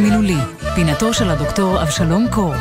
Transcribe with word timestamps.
מילולי, 0.00 0.36
פינתו 0.74 1.14
של 1.14 1.30
הדוקטור 1.30 1.82
אבשלום 1.82 2.26
קור. 2.30 2.54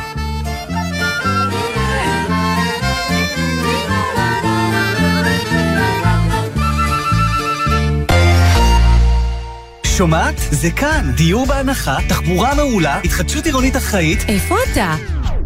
שומעת? 9.84 10.36
זה 10.38 10.72
כאן. 10.72 11.12
דיור 11.16 11.46
בהנחה, 11.46 11.98
תחבורה 12.10 12.56
מעולה, 12.56 13.00
התחדשות 13.00 13.46
עירונית 13.46 13.76
אחראית. 13.76 14.20
איפה 14.28 14.56
אתה? 14.72 14.96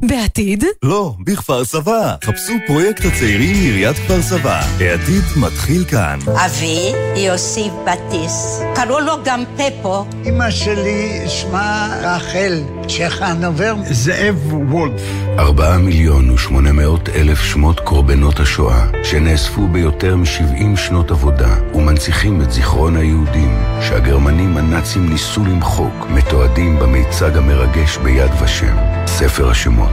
בעתיד? 0.02 0.64
לא, 0.84 1.14
בכפר 1.20 1.66
סבא. 1.66 2.16
חפשו 2.24 2.54
פרויקט 2.68 3.06
הצעירים 3.06 3.52
מעיריית 3.58 3.98
כפר 3.98 4.22
סבא. 4.22 4.62
העתיד 4.80 5.24
מתחיל 5.38 5.86
כאן. 5.86 6.20
אבי, 6.46 6.92
יוסיף 7.16 7.74
בטיס. 7.86 8.60
קראו 8.76 9.00
לו 9.00 9.14
גם 9.26 9.44
פפו. 9.58 10.06
אמא 10.26 10.52
שלי 10.52 11.24
שמה 11.28 11.98
רחל 12.02 12.64
צ'חנובר. 12.88 13.76
זאב 13.92 14.54
וולף. 14.54 15.02
ארבעה 15.40 15.78
מיליון 15.78 16.30
ושמונה 16.30 16.72
מאות 16.72 17.10
אלף 17.10 17.42
שמות 17.42 17.80
קורבנות 17.80 18.40
השואה, 18.40 18.88
שנאספו 19.04 19.68
ביותר 19.68 20.16
מ-70 20.16 20.78
שנות 20.78 21.12
עבודה, 21.12 21.56
ומנציחים 21.74 22.42
את 22.42 22.52
זיכרון 22.52 22.98
היהודים, 22.98 23.58
שהגרמנים 23.82 24.58
הנאצים 24.58 25.10
ניסו 25.10 25.46
למחוק, 25.46 26.06
מתועדים 26.10 26.80
במיצג 26.80 27.38
המרגש 27.38 27.98
ביד 27.98 28.32
ושם. 28.44 28.76
ספר 29.08 29.50
השמות. 29.50 29.85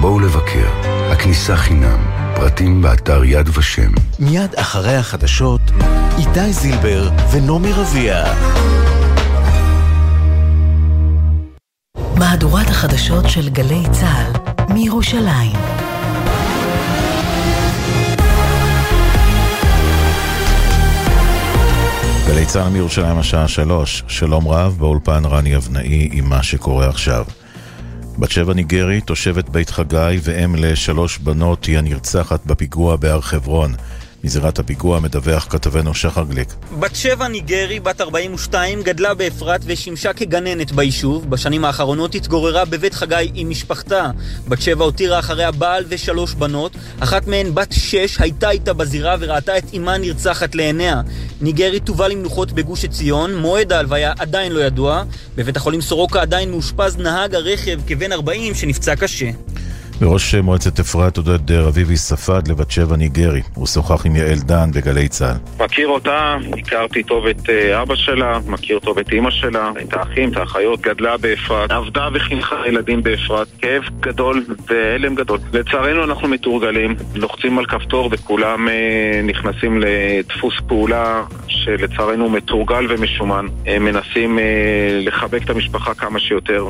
בואו 0.00 0.20
לבקר, 0.20 0.68
הכניסה 1.12 1.56
חינם, 1.56 1.98
פרטים 2.34 2.82
באתר 2.82 3.24
יד 3.24 3.48
ושם. 3.58 3.92
מיד 4.18 4.54
אחרי 4.54 4.96
החדשות, 4.96 5.60
איתי 6.18 6.52
זילבר 6.52 7.10
ונעמי 7.32 7.72
רביע. 7.72 8.24
מהדורת 12.18 12.66
החדשות 12.68 13.30
של 13.30 13.48
גלי 13.48 13.82
צה"ל 13.92 14.32
מירושלים. 14.74 15.56
גלי 22.26 22.46
צה"ל 22.46 22.68
מירושלים 22.68 23.18
השעה 23.18 23.48
שלוש, 23.48 24.04
שלום 24.08 24.48
רב, 24.48 24.76
באולפן 24.78 25.24
רני 25.24 25.56
אבנאי 25.56 26.08
עם 26.12 26.28
מה 26.28 26.42
שקורה 26.42 26.88
עכשיו. 26.88 27.24
בת 28.18 28.30
שבע 28.30 28.54
ניגרי, 28.54 29.00
תושבת 29.00 29.48
בית 29.48 29.70
חגי 29.70 30.18
ואם 30.22 30.54
לשלוש 30.58 31.18
בנות, 31.18 31.64
היא 31.64 31.78
הנרצחת 31.78 32.46
בפיגוע 32.46 32.96
בהר 32.96 33.20
חברון. 33.20 33.74
מזירת 34.24 34.58
הפיגוע 34.58 35.00
מדווח 35.00 35.46
כתבנו 35.50 35.94
שחר 35.94 36.24
גליק. 36.24 36.48
בת 36.80 36.96
שבע 36.96 37.28
ניגרי, 37.28 37.80
בת 37.80 38.00
42, 38.00 38.82
גדלה 38.82 39.14
באפרת 39.14 39.60
ושימשה 39.66 40.12
כגננת 40.12 40.72
ביישוב. 40.72 41.30
בשנים 41.30 41.64
האחרונות 41.64 42.14
התגוררה 42.14 42.64
בבית 42.64 42.94
חגי 42.94 43.30
עם 43.34 43.50
משפחתה. 43.50 44.10
בת 44.48 44.62
שבע 44.62 44.84
הותירה 44.84 45.18
אחריה 45.18 45.50
בעל 45.50 45.84
ושלוש 45.88 46.34
בנות. 46.34 46.72
אחת 47.00 47.26
מהן, 47.26 47.54
בת 47.54 47.72
שש, 47.72 48.20
הייתה 48.20 48.50
איתה 48.50 48.72
בזירה 48.72 49.16
וראתה 49.20 49.58
את 49.58 49.64
אמה 49.76 49.98
נרצחת 49.98 50.54
לעיניה. 50.54 51.00
ניגרי 51.40 51.80
תובא 51.80 52.06
למנוחות 52.06 52.52
בגוש 52.52 52.84
עציון, 52.84 53.36
מועד 53.36 53.72
ההלוויה 53.72 54.12
עדיין 54.18 54.52
לא 54.52 54.60
ידוע. 54.60 55.02
בבית 55.36 55.56
החולים 55.56 55.80
סורוקה 55.80 56.22
עדיין 56.22 56.50
מאושפז 56.50 56.96
נהג 56.96 57.34
הרכב 57.34 57.80
כבן 57.86 58.12
40 58.12 58.54
שנפצע 58.54 58.96
קשה. 58.96 59.30
וראש 60.00 60.34
מועצת 60.34 60.80
אפרת 60.80 61.16
עודד 61.16 61.52
רביבי 61.52 61.96
ספד 61.96 62.48
לבת 62.48 62.70
שבע 62.70 62.96
ניגרי. 62.96 63.42
הוא 63.54 63.66
שוחח 63.66 64.06
עם 64.06 64.16
יעל 64.16 64.38
דן 64.38 64.70
בגלי 64.74 65.08
צה"ל. 65.08 65.64
מכיר 65.64 65.88
אותה, 65.88 66.36
הכרתי 66.58 67.02
טוב 67.02 67.26
את 67.26 67.50
אבא 67.82 67.94
שלה, 67.94 68.38
מכיר 68.46 68.78
טוב 68.78 68.98
את 68.98 69.12
אימא 69.12 69.30
שלה, 69.30 69.70
את 69.82 69.92
האחים, 69.92 70.28
את 70.32 70.36
האחיות, 70.36 70.80
גדלה 70.80 71.16
באפרת, 71.16 71.70
עבדה 71.70 72.08
וחינכה 72.14 72.56
ילדים 72.68 73.02
באפרת. 73.02 73.48
כאב 73.58 73.82
גדול 74.00 74.44
והלם 74.66 75.14
גדול. 75.14 75.38
לצערנו 75.52 76.04
אנחנו 76.04 76.28
מתורגלים, 76.28 76.94
לוחצים 77.14 77.58
על 77.58 77.66
כפתור 77.66 78.08
וכולם 78.12 78.68
אה, 78.68 79.20
נכנסים 79.24 79.80
לדפוס 79.80 80.54
פעולה 80.68 81.22
שלצערנו 81.48 82.30
מתורגל 82.30 82.86
ומשומן. 82.88 83.46
הם 83.66 83.84
מנסים 83.84 84.38
אה, 84.38 84.44
לחבק 85.00 85.44
את 85.44 85.50
המשפחה 85.50 85.94
כמה 85.94 86.20
שיותר. 86.20 86.68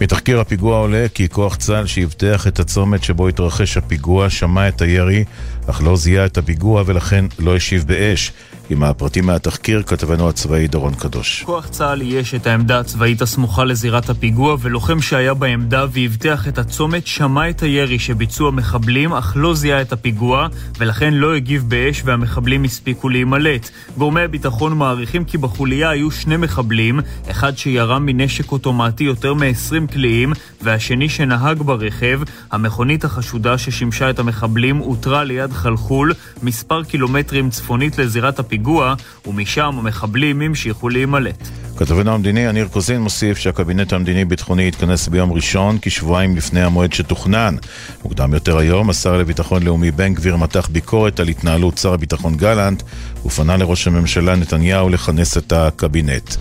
מתחקיר 0.00 0.40
הפיגוע 0.40 0.78
עולה 0.78 1.06
כי 1.14 1.28
כוח 1.28 1.56
צה"ל 1.56 1.86
שאבטח 1.86 2.46
את 2.46 2.60
הצומת 2.60 3.02
שבו 3.04 3.28
התרחש 3.28 3.76
הפיגוע 3.76 4.30
שמע 4.30 4.68
את 4.68 4.82
הירי, 4.82 5.24
אך 5.70 5.82
לא 5.82 5.96
זיהה 5.96 6.26
את 6.26 6.38
הפיגוע 6.38 6.82
ולכן 6.86 7.24
לא 7.38 7.56
השיב 7.56 7.84
באש. 7.86 8.32
עם 8.70 8.82
הפרטים 8.82 9.26
מהתחקיר, 9.26 9.82
כתבנו 9.82 10.28
הצבאי 10.28 10.66
דורון 10.66 10.94
קדוש. 10.94 11.42
כוח 11.42 11.68
צה"ל 11.68 12.02
יש 12.02 12.34
את 12.34 12.46
העמדה 12.46 12.80
הצבאית 12.80 13.22
הסמוכה 13.22 13.64
לזירת 13.64 14.10
הפיגוע, 14.10 14.56
ולוחם 14.60 15.00
שהיה 15.00 15.34
בעמדה 15.34 15.86
ואבטח 15.92 16.48
את 16.48 16.58
הצומת 16.58 17.06
שמע 17.06 17.50
את 17.50 17.62
הירי 17.62 17.98
שביצעו 17.98 18.48
המחבלים, 18.48 19.12
אך 19.12 19.32
לא 19.36 19.54
זיהה 19.54 19.80
את 19.80 19.92
הפיגוע, 19.92 20.48
ולכן 20.78 21.14
לא 21.14 21.34
הגיב 21.34 21.64
באש 21.68 22.02
והמחבלים 22.04 22.64
הספיקו 22.64 23.08
להימלט. 23.08 23.70
גורמי 23.98 24.20
הביטחון 24.20 24.78
מעריכים 24.78 25.24
כי 25.24 25.38
בחוליה 25.38 25.90
היו 25.90 26.10
שני 26.10 26.36
מחבלים, 26.36 27.00
אחד 27.30 27.58
שירה 27.58 27.98
מנשק 27.98 28.52
אוטומטי 28.52 29.04
יותר 29.04 29.34
מ-20 29.34 29.92
קליעים, 29.92 30.32
והשני 30.62 31.08
שנהג 31.08 31.62
ברכב. 31.62 32.20
המכונית 32.52 33.04
החשודה 33.04 33.58
ששימשה 33.58 34.10
את 34.10 34.18
המחבלים 34.18 34.80
אותרה 34.80 35.24
ליד 35.24 35.52
חלחול, 35.54 36.12
מספר 36.42 36.82
קילומטרים 36.84 37.50
צפונית 37.50 37.98
לזירת 37.98 38.38
הפיגוע. 38.38 38.94
ומשם 39.26 39.74
המחבלים 39.78 40.40
המשיכו 40.40 40.88
להימלט. 40.88 41.48
כתבנו 41.76 42.14
המדיני 42.14 42.40
יניר 42.40 42.68
קוזין 42.68 43.00
מוסיף 43.00 43.38
שהקבינט 43.38 43.92
המדיני-ביטחוני 43.92 44.68
יתכנס 44.68 45.08
ביום 45.08 45.32
ראשון, 45.32 45.78
כשבועיים 45.82 46.36
לפני 46.36 46.62
המועד 46.62 46.92
שתוכנן. 46.92 47.56
מוקדם 48.04 48.34
יותר 48.34 48.58
היום, 48.58 48.90
השר 48.90 49.18
לביטחון 49.18 49.62
לאומי 49.62 49.90
בן 49.90 50.14
גביר 50.14 50.36
מתח 50.36 50.68
ביקורת 50.72 51.20
על 51.20 51.28
התנהלות 51.28 51.78
שר 51.78 51.92
הביטחון 51.92 52.36
גלנט, 52.36 52.82
ופנה 53.26 53.56
לראש 53.56 53.86
הממשלה 53.86 54.36
נתניהו 54.36 54.88
לכנס 54.88 55.38
את 55.38 55.52
הקבינט. 55.52 56.34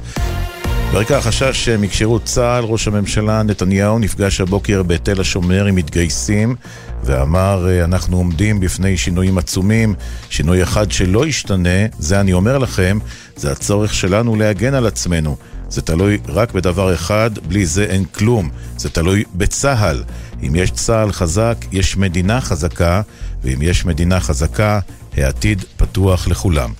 ברקע 0.93 1.17
החשש 1.17 1.69
מכשירות 1.69 2.23
צה"ל, 2.23 2.63
ראש 2.63 2.87
הממשלה 2.87 3.43
נתניהו 3.43 3.99
נפגש 3.99 4.41
הבוקר 4.41 4.83
בתל 4.83 5.21
השומר 5.21 5.65
עם 5.65 5.75
מתגייסים 5.75 6.55
ואמר, 7.05 7.83
אנחנו 7.83 8.17
עומדים 8.17 8.59
בפני 8.59 8.97
שינויים 8.97 9.37
עצומים, 9.37 9.95
שינוי 10.29 10.63
אחד 10.63 10.91
שלא 10.91 11.27
ישתנה, 11.27 11.85
זה 11.99 12.19
אני 12.19 12.33
אומר 12.33 12.57
לכם, 12.57 12.99
זה 13.35 13.51
הצורך 13.51 13.93
שלנו 13.93 14.35
להגן 14.35 14.73
על 14.73 14.85
עצמנו. 14.85 15.37
זה 15.69 15.81
תלוי 15.81 16.17
רק 16.27 16.51
בדבר 16.51 16.93
אחד, 16.93 17.31
בלי 17.47 17.65
זה 17.65 17.83
אין 17.83 18.05
כלום. 18.05 18.49
זה 18.77 18.89
תלוי 18.89 19.23
בצה"ל. 19.35 20.03
אם 20.47 20.55
יש 20.55 20.71
צה"ל 20.71 21.11
חזק, 21.11 21.57
יש 21.71 21.97
מדינה 21.97 22.41
חזקה, 22.41 23.01
ואם 23.43 23.61
יש 23.61 23.85
מדינה 23.85 24.19
חזקה, 24.19 24.79
העתיד 25.17 25.63
פתוח 25.77 26.27
לכולם. 26.27 26.73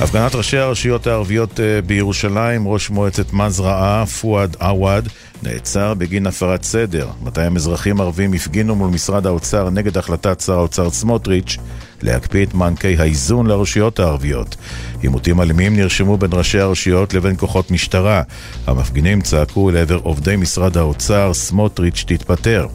הפגנת 0.00 0.34
ראשי 0.34 0.58
הרשויות 0.58 1.06
הערביות 1.06 1.60
בירושלים, 1.86 2.68
ראש 2.68 2.90
מועצת 2.90 3.32
מזרעה, 3.32 4.06
פואד 4.06 4.56
עווד, 4.60 5.08
נעצר 5.42 5.94
בגין 5.94 6.26
הפרת 6.26 6.62
סדר. 6.62 7.08
200 7.22 7.56
אזרחים 7.56 8.00
ערבים 8.00 8.32
הפגינו 8.32 8.74
מול 8.74 8.90
משרד 8.90 9.26
האוצר 9.26 9.70
נגד 9.70 9.98
החלטת 9.98 10.40
שר 10.40 10.52
האוצר 10.52 10.90
סמוטריץ' 10.90 11.56
להקפיא 12.02 12.44
את 12.44 12.54
מענקי 12.54 12.96
האיזון 12.98 13.46
לרשויות 13.46 14.00
הערביות. 14.00 14.56
עימותים 15.02 15.40
אלימים 15.40 15.76
נרשמו 15.76 16.16
בין 16.16 16.30
ראשי 16.32 16.58
הרשויות 16.58 17.14
לבין 17.14 17.36
כוחות 17.36 17.70
משטרה. 17.70 18.22
המפגינים 18.66 19.20
צעקו 19.20 19.70
לעבר 19.70 20.00
עובדי 20.02 20.36
משרד 20.36 20.76
האוצר, 20.76 21.34
סמוטריץ' 21.34 22.04
תתפטר. 22.06 22.66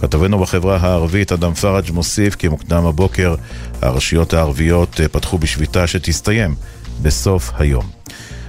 כתבנו 0.00 0.38
בחברה 0.38 0.76
הערבית, 0.76 1.32
אדם 1.32 1.54
פראג' 1.54 1.90
מוסיף 1.90 2.34
כי 2.34 2.48
מוקדם 2.48 2.86
הבוקר 2.86 3.34
הרשויות 3.82 4.34
הערביות 4.34 5.00
פתחו 5.12 5.38
בשביתה 5.38 5.86
שתסתיים 5.86 6.54
בסוף 7.02 7.52
היום. 7.58 7.84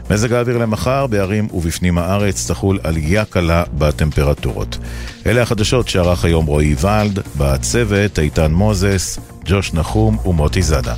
מזג 0.09 0.34
האוויר 0.34 0.58
למחר, 0.58 1.08
בערים 1.08 1.47
ובפנים 1.53 1.97
הארץ 1.97 2.52
תחול 2.52 2.80
עלייה 2.84 3.25
קלה 3.25 3.63
בטמפרטורות. 3.77 4.77
אלה 5.25 5.42
החדשות 5.42 5.88
שערך 5.88 6.25
היום 6.25 6.45
רועי 6.45 6.75
ולד, 6.81 7.19
בצוות 7.38 8.19
איתן 8.19 8.51
מוזס, 8.51 9.19
ג'וש 9.45 9.74
נחום 9.74 10.18
ומוטי 10.25 10.62
זאדה. 10.62 10.95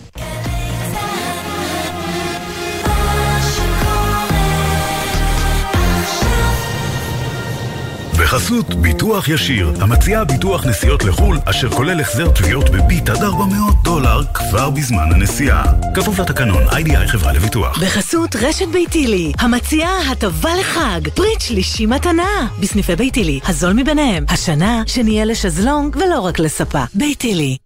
בחסות 8.36 8.74
ביטוח 8.74 9.28
ישיר, 9.28 9.74
המציעה 9.80 10.26
ביטוח 10.26 10.66
נסיעות 10.66 11.04
לחו"ל, 11.04 11.38
אשר 11.46 11.70
כולל 11.70 12.02
החזר 12.02 12.32
תביעות 12.32 12.70
בביט 12.70 13.10
עד 13.10 13.24
400 13.24 13.84
דולר 13.84 14.22
כבר 14.34 14.70
בזמן 14.70 15.14
הנסיעה. 15.14 15.64
כפוף 15.94 16.20
לתקנון, 16.20 16.64
איי-די-איי 16.70 17.08
חברה 17.08 17.34
לביטוח. 17.34 17.84
בחסות 17.84 18.36
רשת 18.36 18.68
ביתילי, 18.68 19.32
המציעה 19.40 20.12
הטבה 20.12 20.50
לחג, 20.60 21.10
פריט 21.14 21.42
שלישי 21.42 21.86
מתנה. 21.86 22.48
בסניפי 22.60 22.96
ביתילי, 22.96 23.40
הזול 23.48 23.74
מביניהם. 23.74 24.26
השנה 24.30 24.84
שנהיה 24.88 25.26
לשזלונג 25.26 25.96
ולא 25.96 26.20
רק 26.20 26.40
לספה. 26.40 26.84
ביתילי. 26.94 27.58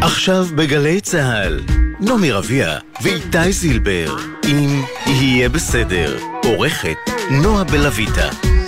עכשיו 0.00 0.46
בגלי 0.54 1.00
צה"ל, 1.00 1.60
נעמי 2.00 2.32
רביע 2.32 2.78
ואיתי 3.02 3.52
זילבר, 3.52 4.16
אם 4.44 4.82
יהיה 5.06 5.48
בסדר, 5.48 6.18
עורכת 6.44 6.98
נועה 7.30 7.64
בלויטה. 7.64 8.59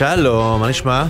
שלום, 0.00 0.60
מה 0.60 0.68
נשמע? 0.68 1.04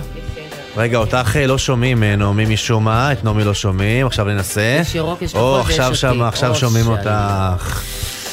רגע, 0.77 0.97
אותך 0.97 1.35
אה, 1.35 1.47
לא 1.47 1.57
שומעים, 1.57 2.03
אה, 2.03 2.15
נעמי 2.15 2.45
משום 2.45 2.83
מה, 2.83 3.11
את 3.11 3.23
נעמי 3.23 3.43
לא 3.43 3.53
שומעים, 3.53 4.07
עכשיו 4.07 4.25
ננסה. 4.25 4.77
יש 4.81 4.95
ירוק, 4.95 5.21
יש 5.21 5.33
כחול 5.33 5.61
ויש 5.67 5.79
עכשיו 5.79 6.11
אותי. 6.11 6.23
עכשיו 6.23 6.49
או, 6.49 6.55
שומעים 6.55 6.85
שלום. 6.85 6.97
אותך. 6.97 7.83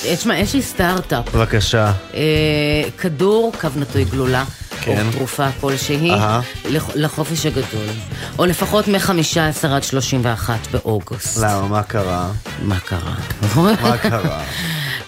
תשמע, 0.03 0.39
יש 0.39 0.55
לי 0.55 0.63
סטארט-אפ. 0.63 1.35
בבקשה. 1.35 1.93
אה, 2.15 2.21
כדור, 2.99 3.53
קו 3.61 3.69
נטוי 3.77 4.05
גלולה. 4.05 4.45
כן. 4.81 5.07
או 5.07 5.13
תרופה 5.13 5.47
כלשהי, 5.61 6.11
לחופש 6.95 7.47
הגדול. 7.47 7.89
או 8.39 8.47
לפחות 8.47 8.89
מ-15 8.89 9.69
עד 9.69 9.83
31 9.83 10.67
באוגוסט. 10.71 11.39
למה, 11.39 11.69
מה 11.69 11.83
קרה? 11.83 12.31
מה 12.63 12.81
קרה? 12.81 13.15
מה 13.57 13.99
קרה? 13.99 14.43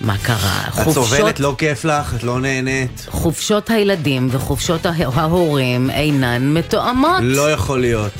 מה 0.00 0.16
קרה? 0.22 0.62
את 0.82 0.90
סובלת, 0.90 1.40
לא 1.40 1.54
כיף 1.58 1.84
לך? 1.84 2.14
את 2.14 2.22
לא 2.22 2.40
נהנית? 2.40 3.06
חופשות 3.10 3.70
הילדים 3.70 4.28
וחופשות 4.30 4.86
ההורים 5.14 5.90
אינן 5.90 6.48
מתואמות. 6.54 7.20
לא 7.22 7.52
יכול 7.52 7.80
להיות. 7.80 8.12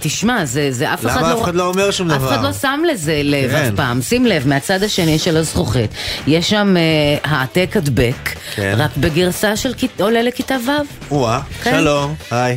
תשמע, 0.00 0.44
זה, 0.44 0.68
זה 0.72 0.94
אף 0.94 1.06
אחד 1.06 1.20
למה 1.20 1.28
לא... 1.34 1.38
אף 1.38 1.44
אחד 1.44 1.54
לא 1.54 1.66
אומר 1.66 1.90
שום 1.90 2.10
אף 2.10 2.18
דבר? 2.18 2.34
אחד 2.34 2.42
לא 2.44 2.52
שם 2.52 2.80
לזה 2.92 3.20
לב 3.24 3.50
כן. 3.50 3.56
אף 3.56 3.76
פעם. 3.76 4.02
שים 4.02 4.26
לב, 4.26 4.48
מהצד 4.48 4.82
השני 4.82 5.18
של 5.18 5.36
הזכוכית, 5.36 5.90
יש 6.26 6.50
שם 6.50 6.74
אה, 6.76 6.82
העתק 7.30 7.70
הדבק, 7.76 8.14
כן. 8.54 8.74
רק 8.78 8.90
בגרסה 8.96 9.56
של 9.56 9.74
כית- 9.74 10.00
עולה 10.00 10.22
לכיתה 10.22 10.54
ו'. 10.66 10.70
או-אה, 11.14 11.40
כן. 11.62 11.70
שלום, 11.80 12.14
היי. 12.30 12.56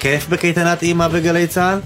כיף 0.00 0.28
בקייטנת 0.28 0.82
אימא 0.82 1.08
בגלי 1.08 1.46
צה"ל? 1.46 1.80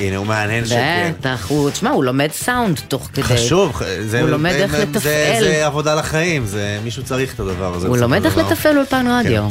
הנה, 0.00 0.16
הוא 0.16 0.26
מהנהן 0.26 0.66
שכן. 0.66 1.12
בטח, 1.20 1.46
הוא, 1.48 1.70
תשמע, 1.70 1.90
הוא 1.90 2.04
לומד 2.04 2.28
סאונד 2.32 2.80
תוך 2.88 3.08
כדי. 3.12 3.22
חשוב, 3.22 3.82
זה, 4.06 4.20
הוא 4.20 4.28
לומד 4.28 4.52
איך 4.52 4.70
זה, 4.70 4.76
זה, 4.76 4.84
לתפעל. 4.84 5.44
זה 5.44 5.66
עבודה 5.66 5.94
לחיים, 5.94 6.46
זה, 6.46 6.78
מישהו 6.84 7.02
צריך 7.02 7.34
את 7.34 7.40
הדבר 7.40 7.74
הזה. 7.74 7.88
הוא 7.88 7.96
לומד 7.96 8.24
איך. 8.24 8.36
לתפעל 8.36 8.76
אולפן 8.78 9.06
רדיו. 9.10 9.42
אה, 9.42 9.48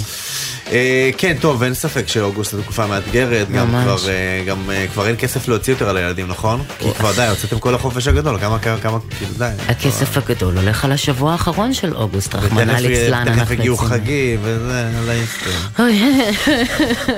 כן, 1.17 1.35
טוב, 1.39 1.63
אין 1.63 1.73
ספק 1.73 2.07
שאוגוסט 2.07 2.51
זו 2.51 2.61
תקופה 2.61 2.87
מאתגרת, 2.87 3.51
גם. 3.51 3.67
כבר, 3.67 4.09
אה, 4.09 4.43
גם 4.45 4.69
אה, 4.71 4.85
כבר 4.93 5.07
אין 5.07 5.15
כסף 5.19 5.47
להוציא 5.47 5.73
יותר 5.73 5.89
על 5.89 5.97
הילדים, 5.97 6.27
נכון? 6.27 6.63
כי 6.79 6.93
כבר 6.93 7.11
די, 7.15 7.27
הוצאתם 7.27 7.59
כל 7.59 7.75
החופש 7.75 8.07
הגדול, 8.07 8.39
כמה, 8.39 8.59
כמה, 8.59 8.77
כמה, 8.77 8.97
כאילו 9.17 9.33
די. 9.37 9.49
הכסף 9.67 10.17
הגדול 10.17 10.57
הולך 10.57 10.85
על 10.85 10.91
השבוע 10.91 11.31
האחרון 11.31 11.73
של 11.73 11.95
אוגוסט, 11.95 12.35
רחמנא 12.35 12.71
ליצלן. 12.71 13.25
תכף 13.25 13.37
אנחנו 13.37 13.53
הגיעו 13.53 13.75
יוצאים. 13.75 13.89
חגים, 13.89 14.39
וזה, 14.43 15.23
יסתר. 15.23 15.83
אוי. 15.83 16.01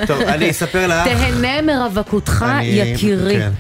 טוב, 0.07 0.21
אני 0.21 0.51
אספר 0.51 0.87
לך... 0.87 1.03
תהנה 1.03 1.61
מרווקותך, 1.61 2.45
יקירי. 2.61 3.37
כן. 3.39 3.51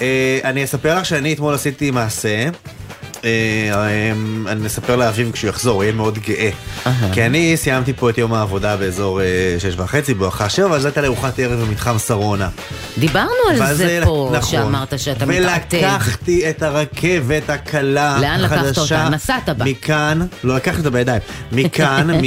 אה, 0.00 0.38
אני 0.44 0.64
אספר 0.64 0.98
לך 0.98 1.06
שאני 1.06 1.32
אתמול 1.32 1.54
עשיתי 1.54 1.90
מעשה. 1.90 2.48
אה, 3.24 3.30
אה, 3.74 4.12
אני 4.52 4.66
אספר 4.66 4.96
לאביב 4.96 5.30
כשהוא 5.32 5.48
יחזור, 5.48 5.74
הוא 5.74 5.82
יהיה 5.84 5.92
מאוד 5.92 6.18
גאה. 6.18 6.50
כי 7.12 7.26
אני 7.26 7.56
סיימתי 7.56 7.92
פה 7.92 8.10
את 8.10 8.18
יום 8.18 8.34
העבודה 8.34 8.76
באזור 8.76 9.20
אה, 9.20 9.26
שש 9.58 9.74
וחצי, 9.76 10.14
בואכה 10.14 10.48
שבע, 10.48 10.66
ואז 10.70 10.84
הייתה 10.84 11.00
לי 11.00 11.11
ארוחת 11.11 11.38
ערב 11.38 11.60
במתחם 11.60 11.98
שרונה. 11.98 12.48
דיברנו 12.98 13.28
על 13.50 13.74
זה 13.74 14.00
פה, 14.04 14.30
נכון. 14.36 14.50
שאמרת 14.50 14.98
שאתה 14.98 15.26
מתעתד. 15.26 15.74
ולקחתי 15.78 16.50
את 16.50 16.62
הרכבת 16.62 17.50
הקלה 17.50 18.18
לאן 18.20 18.40
לקחת 18.40 18.56
החדשה. 18.56 18.80
אותה? 18.80 19.08
נסעת 19.08 19.48
בה. 19.48 19.64
מכאן, 19.64 20.20
לא 20.44 20.56
לקחתי 20.56 20.78
אותה 20.78 20.90
בידיים. 20.90 21.20
מכאן, 21.52 22.08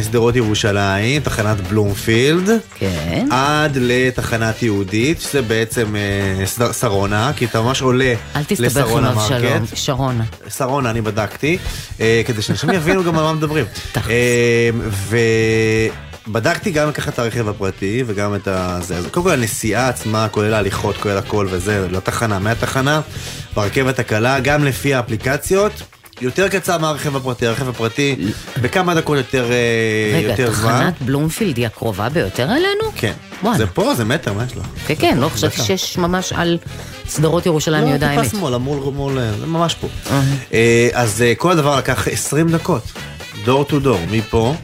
משדרות 0.00 0.36
ירושלים, 0.36 1.22
תחנת 1.22 1.60
בלומפילד, 1.60 2.50
כן. 2.78 3.26
עד 3.30 3.78
לתחנת 3.80 4.62
יהודית, 4.62 5.20
שזה 5.20 5.42
בעצם 5.42 5.96
אה, 5.96 6.46
שר- 6.46 6.72
שרונה, 6.72 7.32
כי 7.36 7.44
אתה 7.44 7.60
ממש 7.60 7.82
עולה 7.82 8.14
אל 8.36 8.44
תסתבך 8.44 8.76
עם 8.76 8.84
לשרונה 8.84 9.10
אבשלום, 9.10 9.40
מרקט. 9.52 9.76
שרונה. 9.76 10.24
שרונה, 10.48 10.90
אני 10.90 11.00
בדקתי, 11.00 11.58
אה, 12.00 12.22
כדי 12.26 12.42
שאנשים 12.42 12.70
יבינו 12.70 13.04
גם 13.04 13.18
על 13.18 13.24
מה 13.24 13.32
מדברים. 13.32 13.64
אה, 14.10 14.70
ובדקתי 16.28 16.70
גם 16.70 16.88
לקחת 16.88 17.14
את 17.14 17.18
הרכב 17.18 17.48
הפרטי 17.48 18.04
וגם 18.06 18.34
את 18.34 18.48
הזה. 18.48 18.96
אז 18.96 19.06
קודם 19.10 19.26
כל 19.26 19.32
הנסיעה 19.32 19.88
עצמה, 19.88 20.28
כולל 20.30 20.54
ההליכות, 20.54 20.96
כולל 20.96 21.18
הכל 21.18 21.46
וזה, 21.50 21.86
לתחנה, 21.90 22.38
מהתחנה, 22.38 23.00
ברכבת 23.54 23.98
הקלה, 23.98 24.40
גם 24.40 24.64
לפי 24.64 24.94
האפליקציות. 24.94 25.72
יותר 26.20 26.48
קצר 26.48 26.78
מהרכב 26.78 27.16
הפרטי, 27.16 27.46
הרכב 27.46 27.68
הפרטי 27.68 28.16
בכמה 28.62 28.94
דקות 28.94 29.16
יותר, 29.16 29.50
אה, 29.50 30.18
רגע, 30.18 30.28
יותר 30.28 30.52
זמן. 30.52 30.70
תחנת 30.70 31.02
בלומפילד 31.02 31.56
היא 31.56 31.66
הקרובה 31.66 32.08
ביותר 32.08 32.44
אלינו? 32.44 32.92
כן. 32.96 33.12
וואלה. 33.42 33.58
זה 33.58 33.66
פה, 33.66 33.94
זה 33.94 34.04
מטר, 34.04 34.32
מה 34.32 34.44
יש 34.44 34.54
לו? 34.54 34.62
כן, 34.86 34.94
כן, 34.98 35.18
לא 35.18 35.28
חשבתי. 35.28 35.62
שיש 35.62 35.98
ממש 35.98 36.32
על 36.32 36.58
שדרות 37.10 37.46
ירושלים 37.46 37.84
לא, 37.84 37.88
יהודה 37.88 38.08
טיפה 38.08 38.20
האמת. 38.20 38.30
שמאלה, 38.30 38.58
מול, 38.58 38.92
מול, 38.92 39.18
זה 39.40 39.46
ממש 39.46 39.74
פה. 39.74 39.88
אה, 40.52 40.88
אז 40.92 41.22
אה, 41.22 41.34
כל 41.34 41.52
הדבר 41.52 41.78
לקח 41.78 42.08
20 42.08 42.48
דקות, 42.48 42.82
door 43.44 43.64
to 43.64 43.80
door, 43.80 44.00
מפה, 44.10 44.54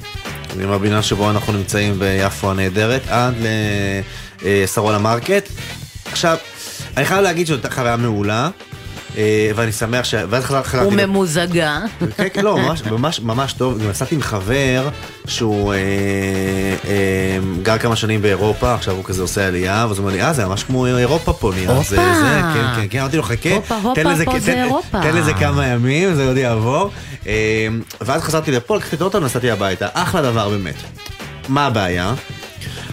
מהבניין 0.56 1.02
שבו 1.02 1.30
אנחנו 1.30 1.52
נמצאים 1.52 1.98
ביפו 1.98 2.50
הנהדרת, 2.50 3.02
עד 3.08 3.34
לשרונה 4.42 4.98
מרקט. 4.98 5.48
עכשיו, 6.12 6.36
אני 6.96 7.04
חייב 7.04 7.20
להגיד 7.20 7.46
שזאת 7.46 7.66
חוויה 7.72 7.96
מעולה, 7.96 8.44
אה, 8.44 8.48
ואני 9.54 9.72
שמח 9.72 10.04
ש... 10.04 10.14
ואז 10.30 10.44
חזרתי... 10.44 10.86
וממוזגה. 10.86 11.78
כן, 12.16 12.26
כן, 12.32 12.44
לא, 12.44 12.58
ממש, 12.58 12.82
ממש, 12.82 13.20
ממש 13.20 13.52
טוב. 13.52 13.78
גם 13.82 13.90
נסעתי 13.90 14.14
עם 14.14 14.22
חבר 14.22 14.88
שהוא 15.26 15.72
אה, 15.74 15.78
אה, 16.88 17.38
גר 17.62 17.78
כמה 17.78 17.96
שנים 17.96 18.22
באירופה, 18.22 18.74
עכשיו 18.74 18.94
הוא 18.94 19.04
כזה 19.04 19.22
עושה 19.22 19.46
עלייה, 19.46 19.86
ואז 19.88 19.98
הוא 19.98 20.04
אומר 20.04 20.16
לי, 20.16 20.22
אה, 20.22 20.32
זה 20.32 20.46
ממש 20.46 20.64
כמו 20.64 20.86
אירופה 20.86 21.32
פה. 21.32 21.52
הופה. 21.66 21.82
זה, 21.82 21.96
זה, 21.96 22.40
כן, 22.54 22.66
כן, 22.76 22.86
כן, 22.90 22.98
אמרתי 22.98 23.16
לו, 23.16 23.22
חכה, 23.22 23.54
הופה, 23.54 23.74
הופה, 23.76 23.92
תן 24.02 24.06
לזה, 24.10 24.24
פה 24.24 24.32
תן- 24.32 24.38
זה 24.38 24.62
אירופה." 24.62 25.02
תן 25.02 25.16
לזה 25.16 25.34
כמה 25.34 25.66
ימים, 25.66 26.14
זה 26.14 26.28
עוד 26.28 26.36
יעבור. 26.36 26.90
אה, 27.26 27.68
ואז 28.00 28.22
חזרתי 28.22 28.50
לפה, 28.52 28.76
לקחתי 28.76 28.96
את 28.96 29.00
האוטו 29.00 29.18
ונסעתי 29.22 29.50
הביתה. 29.50 29.88
אחלה 29.92 30.22
דבר 30.22 30.48
באמת. 30.48 30.74
מה 31.48 31.66
הבעיה? 31.66 32.14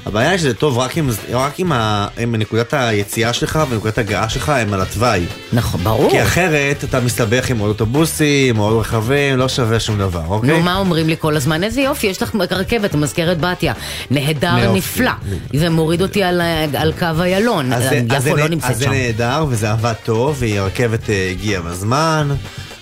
הבעיה 0.06 0.30
היא 0.30 0.38
שזה 0.38 0.54
טוב 0.54 0.78
רק 0.78 0.98
אם, 0.98 1.10
רק 1.32 1.60
אם, 1.60 1.72
ה, 1.72 2.08
אם 2.24 2.36
נקודת 2.36 2.74
היציאה 2.74 3.34
שלך 3.34 3.60
ונקודת 3.70 3.98
הגעה 3.98 4.30
שלך 4.30 4.50
הם 4.50 4.74
על 4.74 4.82
התוואי. 4.82 5.26
נכון, 5.54 5.84
ברור. 5.84 6.12
כי 6.12 6.24
אחרת 6.24 6.84
אתה 6.84 7.00
מסתבך 7.00 7.50
עם 7.50 7.60
עוד 7.60 7.70
אוטובוסים, 7.70 8.58
עוד 8.58 8.80
רכבים, 8.80 9.38
לא 9.38 9.50
שווה 9.50 9.80
שום 9.80 10.00
דבר, 10.00 10.24
אוקיי? 10.28 10.50
נו, 10.50 10.60
מה 10.60 10.78
אומרים 10.78 11.10
לי 11.10 11.16
כל 11.20 11.36
הזמן? 11.36 11.64
איזה 11.64 11.82
יופי, 11.82 12.08
יש 12.08 12.22
לך 12.22 12.36
רכבת, 12.52 12.96
מזכרת 12.96 13.38
בתיה. 13.40 13.74
נהדר, 14.12 14.58
יופי. 14.58 14.78
נפלא. 14.78 15.12
זה 15.54 15.70
מוריד 15.70 16.02
אותי 16.02 16.24
על, 16.24 16.42
על 16.78 16.94
קו 17.00 17.22
איילון. 17.22 17.72
יפו 18.18 18.36
לא 18.36 18.48
נמצאת 18.48 18.72
אז 18.72 18.78
זה 18.78 18.86
שם. 18.86 18.92
נהדר 18.92 19.46
וזה 19.50 19.72
עבד 19.72 19.94
טוב, 20.04 20.36
והרכבת 20.40 21.10
אה, 21.10 21.28
הגיעה 21.32 21.62
בזמן, 21.62 22.30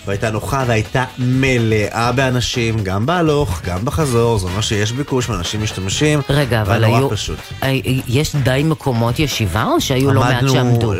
והייתה 0.06 0.30
נוחה 0.30 0.64
והייתה 0.66 1.04
מלאה 1.18 2.12
באנשים, 2.12 2.76
גם 2.84 3.06
בהלוך, 3.06 3.60
גם 3.64 3.84
בחזור, 3.84 4.38
זה 4.38 4.46
אומר 4.46 4.60
שיש 4.60 4.92
ביקוש 4.92 5.28
ואנשים 5.28 5.62
משתמשים. 5.62 6.20
רגע, 6.30 6.62
אבל 6.62 6.84
היו... 6.84 7.10
פשוט. 7.10 7.38
אה, 7.62 7.70
יש 8.08 8.36
די 8.36 8.62
מקומות 8.64 9.18
ישיבה, 9.18 9.64
או 9.64 9.80
שהיו 9.80 10.12
לא 10.12 10.20
מעט 10.20 10.44
שעמדו? 10.52 10.94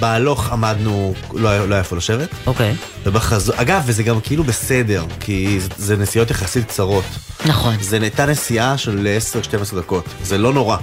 בהלוך 0.00 0.52
עמדנו, 0.52 1.14
לא 1.34 1.48
היה 1.48 1.66
לא 1.66 1.74
היה 1.74 1.78
איפה 1.78 1.96
לשבת. 1.96 2.28
אוקיי. 2.46 2.74
ובחזור, 3.06 3.54
אגב, 3.58 3.82
וזה 3.86 4.02
גם 4.02 4.20
כאילו 4.20 4.44
בסדר, 4.44 5.04
כי 5.20 5.60
זה- 5.60 5.68
זה 5.76 5.96
נסיעות 5.96 6.30
יחסית 6.30 6.64
קצרות. 6.68 7.04
נכון. 7.46 7.74
זה 7.80 7.98
נהייתה 7.98 8.26
נסיעה 8.26 8.78
של 8.78 9.08
10-12 9.72 9.76
דקות, 9.76 10.04
זה 10.22 10.38
לא 10.38 10.52
נורא. 10.52 10.76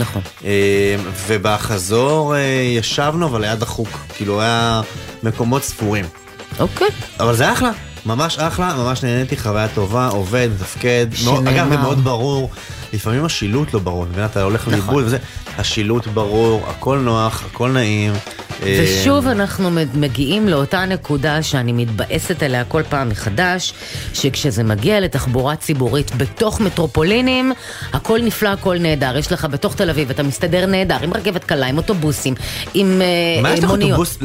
נכון. 0.00 0.22
אה, 0.44 0.96
ובחזור 1.26 2.36
אה, 2.36 2.40
ישבנו, 2.78 3.26
אבל 3.26 3.44
היה 3.44 3.56
דחוק. 3.56 3.88
כאילו, 4.16 4.40
היה 4.40 4.80
מקומות 5.22 5.62
ספורים. 5.64 6.04
אוקיי. 6.58 6.88
אבל 7.20 7.36
זה 7.36 7.52
אחלה. 7.52 7.70
ממש 8.06 8.38
אחלה, 8.38 8.74
ממש 8.74 9.04
נהניתי, 9.04 9.36
חוויה 9.36 9.68
טובה, 9.68 10.08
עובד, 10.08 10.48
מתפקד. 10.54 11.06
מאוד-. 11.24 11.48
אגב, 11.48 11.66
ומאוד 11.70 12.04
ברור. 12.04 12.50
לפעמים 12.92 13.24
השילוט 13.24 13.74
לא 13.74 13.80
ברור? 13.80 14.06
אתה 14.24 14.42
הולך 14.42 14.68
לאיבוד 14.68 15.04
וזה. 15.06 15.18
השילוט 15.58 16.06
ברור, 16.06 16.66
הכל 16.68 16.98
נוח, 16.98 17.44
הכל 17.52 17.70
נעים. 17.70 18.12
אה, 18.62 18.84
ושוב 18.84 19.26
אנחנו 19.26 19.70
מגיעים 19.94 20.48
לאותה 20.48 20.84
נקודה 20.84 21.42
שאני 21.42 21.72
מתבאסת 21.72 22.42
עליה 22.42 22.64
כל 22.64 22.82
פעם 22.88 23.08
מחדש, 23.08 23.72
שכשזה 24.14 24.64
מגיע 24.64 25.00
לתחבורה 25.00 25.56
ציבורית 25.56 26.16
בתוך 26.16 26.60
מטרופולינים, 26.60 27.52
הכל 27.92 28.18
נפלא, 28.22 28.48
הכל 28.48 28.78
נהדר. 28.78 29.16
יש 29.16 29.32
לך 29.32 29.44
בתוך 29.50 29.74
תל 29.74 29.90
אביב, 29.90 30.10
אתה 30.10 30.22
מסתדר 30.22 30.66
נהדר, 30.66 30.96
עם 31.02 31.14
רכבת 31.14 31.44
קלה, 31.44 31.66
עם 31.66 31.76
אוטובוסים, 31.78 32.34
עם 32.74 33.02
אה, 33.02 33.42
מה 33.42 33.52
יש 33.52 33.58
אה, 33.58 33.64
לך 33.64 33.70
מוניות. 33.70 33.98
אוטובוס, 33.98 34.18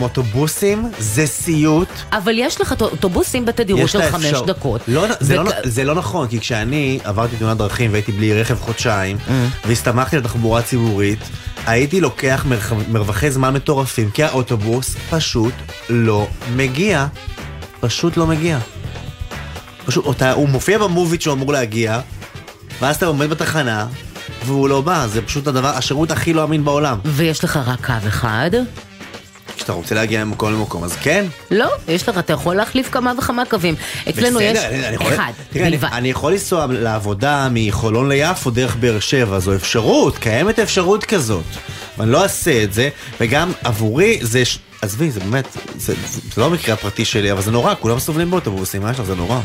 אוטובוסים 0.00 0.90
זה 0.98 1.26
סיוט. 1.26 1.88
אבל 2.12 2.34
יש 2.38 2.60
לך 2.60 2.74
אוטובוסים 2.80 3.44
בתדירות 3.44 3.90
של 3.90 4.02
חמש 4.10 4.32
דקות. 4.46 4.80
לא, 4.88 5.06
זה, 5.20 5.36
לא, 5.36 5.50
זה 5.64 5.84
לא 5.84 5.94
נכון, 5.94 6.28
כי 6.28 6.40
כשאני 6.40 6.98
עברתי 7.04 7.36
תאונת 7.36 7.56
דרכים 7.56 7.92
והייתי 7.92 8.12
בלי 8.12 8.40
רכב 8.40 8.58
חודשיים, 8.60 9.16
Mm. 9.26 9.30
והסתמכתי 9.66 10.16
על 10.16 10.22
תחבורה 10.22 10.62
ציבורית, 10.62 11.18
הייתי 11.66 12.00
לוקח 12.00 12.46
מרווחי 12.88 13.30
זמן 13.30 13.54
מטורפים, 13.54 14.10
כי 14.10 14.24
האוטובוס 14.24 14.96
פשוט 15.10 15.54
לא 15.88 16.28
מגיע. 16.56 17.06
פשוט 17.80 18.16
לא 18.16 18.26
מגיע. 18.26 18.58
פשוט, 19.86 20.04
אותה, 20.04 20.32
הוא 20.32 20.48
מופיע 20.48 20.78
במוביט 20.78 21.20
שהוא 21.20 21.34
אמור 21.34 21.52
להגיע, 21.52 22.00
ואז 22.80 22.96
אתה 22.96 23.06
עומד 23.06 23.30
בתחנה, 23.30 23.86
והוא 24.44 24.68
לא 24.68 24.80
בא, 24.80 25.06
זה 25.06 25.22
פשוט 25.22 25.46
הדבר, 25.46 25.68
השירות 25.68 26.10
הכי 26.10 26.32
לא 26.32 26.44
אמין 26.44 26.64
בעולם. 26.64 26.98
ויש 27.04 27.44
לך 27.44 27.60
רק 27.66 27.86
קו 27.86 28.08
אחד? 28.08 28.50
כשאתה 29.56 29.72
רוצה 29.72 29.94
להגיע 29.94 30.24
ממקום 30.24 30.52
למקום, 30.52 30.84
אז 30.84 30.96
כן. 30.96 31.24
לא, 31.50 31.68
יש 31.88 32.08
לך, 32.08 32.18
אתה 32.18 32.32
יכול 32.32 32.56
להחליף 32.56 32.88
כמה 32.90 33.12
וכמה 33.18 33.44
קווים. 33.44 33.74
אצלנו 34.08 34.40
יש 34.40 34.58
אחד 35.02 35.32
בלבד. 35.52 35.88
אני 35.92 36.10
יכול 36.10 36.32
לנסוע 36.32 36.66
לעבודה 36.70 37.48
מחולון 37.50 38.08
ליפו 38.08 38.50
דרך 38.50 38.76
באר 38.76 39.00
שבע, 39.00 39.38
זו 39.38 39.54
אפשרות, 39.54 40.18
קיימת 40.18 40.58
אפשרות 40.58 41.04
כזאת. 41.04 41.44
ואני 41.98 42.10
לא 42.10 42.22
אעשה 42.22 42.62
את 42.62 42.72
זה, 42.72 42.88
וגם 43.20 43.52
עבורי 43.64 44.18
זה... 44.22 44.42
עזבי, 44.82 45.10
זה 45.10 45.20
באמת, 45.20 45.56
זה, 45.76 45.94
זה, 46.06 46.20
זה 46.34 46.40
לא 46.40 46.46
המקרה 46.46 46.74
הפרטי 46.74 47.04
שלי, 47.04 47.32
אבל 47.32 47.42
זה 47.42 47.50
נורא, 47.50 47.74
כולם 47.80 47.98
סובלים 47.98 48.30
באוטובוסים, 48.30 48.82
מה 48.82 48.90
יש 48.90 48.98
לך? 48.98 49.06
זה 49.06 49.14
נורא. 49.14 49.40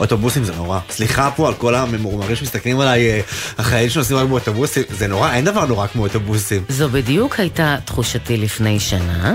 אוטובוסים 0.00 0.44
זה 0.44 0.54
נורא. 0.56 0.80
סליחה 0.90 1.30
פה 1.36 1.48
על 1.48 1.54
כל 1.54 1.74
הממורמרים 1.74 2.36
שמסתכלים 2.36 2.80
עליי, 2.80 3.10
אה, 3.10 3.20
החיילים 3.58 3.90
שנוסעים 3.90 4.18
רק 4.18 4.28
באוטובוסים, 4.28 4.82
זה 4.90 5.06
נורא, 5.06 5.32
אין 5.32 5.44
דבר 5.44 5.66
נורא 5.66 5.86
כמו 5.86 6.02
אוטובוסים. 6.02 6.64
זו 6.68 6.88
בדיוק 6.88 7.40
הייתה 7.40 7.76
תחושתי 7.84 8.36
לפני 8.36 8.80
שנה, 8.80 9.34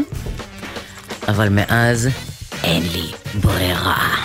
אבל 1.27 1.49
מאז 1.49 2.09
אין 2.63 2.83
לי 2.93 3.11
ברירה. 3.41 4.15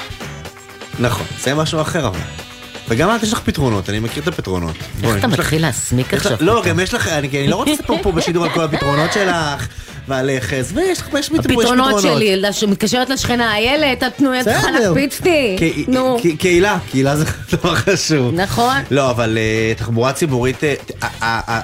נכון, 0.99 1.27
זה 1.41 1.55
משהו 1.55 1.81
אחר 1.81 2.07
אבל. 2.09 2.48
וגם 2.89 3.17
את 3.17 3.23
יש 3.23 3.33
לך 3.33 3.41
פתרונות, 3.45 3.91
אני 3.91 4.01
מכיר 4.01 4.23
את 4.23 4.29
הפתרונות. 4.29 4.77
איך 5.05 5.17
אתה 5.17 5.27
מתחיל 5.27 5.63
להסמיק 5.63 6.15
עכשיו? 6.15 6.37
לא, 6.41 6.63
גם 6.67 6.81
יש 6.81 6.95
לך, 6.95 7.09
אני 7.09 7.49
לא 7.49 7.57
רוצה 7.57 7.73
לספר 7.73 7.95
פה 8.03 8.13
בשידור 8.17 8.45
על 8.45 8.51
כל 8.51 8.65
הפתרונות 8.65 9.13
שלך, 9.13 9.69
ועל 10.09 10.31
עזבי, 10.61 10.83
יש 10.83 10.99
לך, 11.01 11.09
יש 11.19 11.29
פתרונות. 11.29 11.47
הפתרונות 11.65 12.03
שלי, 12.03 12.37
לש- 12.37 12.65
מתקשרת 12.65 13.11
לשכנה, 13.11 13.55
איילת, 13.57 14.03
את 14.03 14.13
תנו 14.17 14.41
את 14.41 14.45
צריכה. 14.45 14.71
להקפיץ 14.71 15.19
אותי. 15.19 15.57
נו. 15.89 16.19
קהילה, 16.39 16.79
קהילה 16.91 17.17
זה 17.17 17.25
דבר 17.53 17.75
חשוב. 17.75 18.35
נכון. 18.35 18.77
לא, 18.91 19.11
אבל 19.11 19.39
אה, 19.39 19.73
תחבורה 19.77 20.13
ציבורית, 20.13 20.65
אה, 20.65 20.79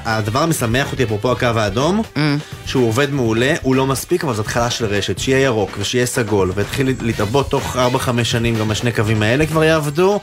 הדבר 0.05 0.43
המשמח 0.43 0.93
אותי, 0.93 1.05
אפרופו 1.05 1.33
הקו 1.33 1.47
האדום, 1.47 2.03
Mm. 2.15 2.19
שהוא 2.67 2.89
עובד 2.89 3.13
מעולה, 3.13 3.55
הוא 3.63 3.75
לא 3.75 3.87
מספיק, 3.87 4.25
אבל 4.25 4.35
זו 4.35 4.43
התחלה 4.43 4.71
של 4.71 4.85
רשת, 4.85 5.19
שיהיה 5.19 5.41
ירוק 5.41 5.71
ושיהיה 5.79 6.07
סגול, 6.07 6.53
ויתחיל 6.55 6.95
להתעבות 7.01 7.51
תוך 7.51 7.77
4-5 7.77 7.79
שנים, 8.25 8.57
גם 8.57 8.71
השני 8.71 8.93
קווים 8.93 9.23
האלה 9.23 9.47
כבר 9.47 9.65
יעבדו. 9.65 10.21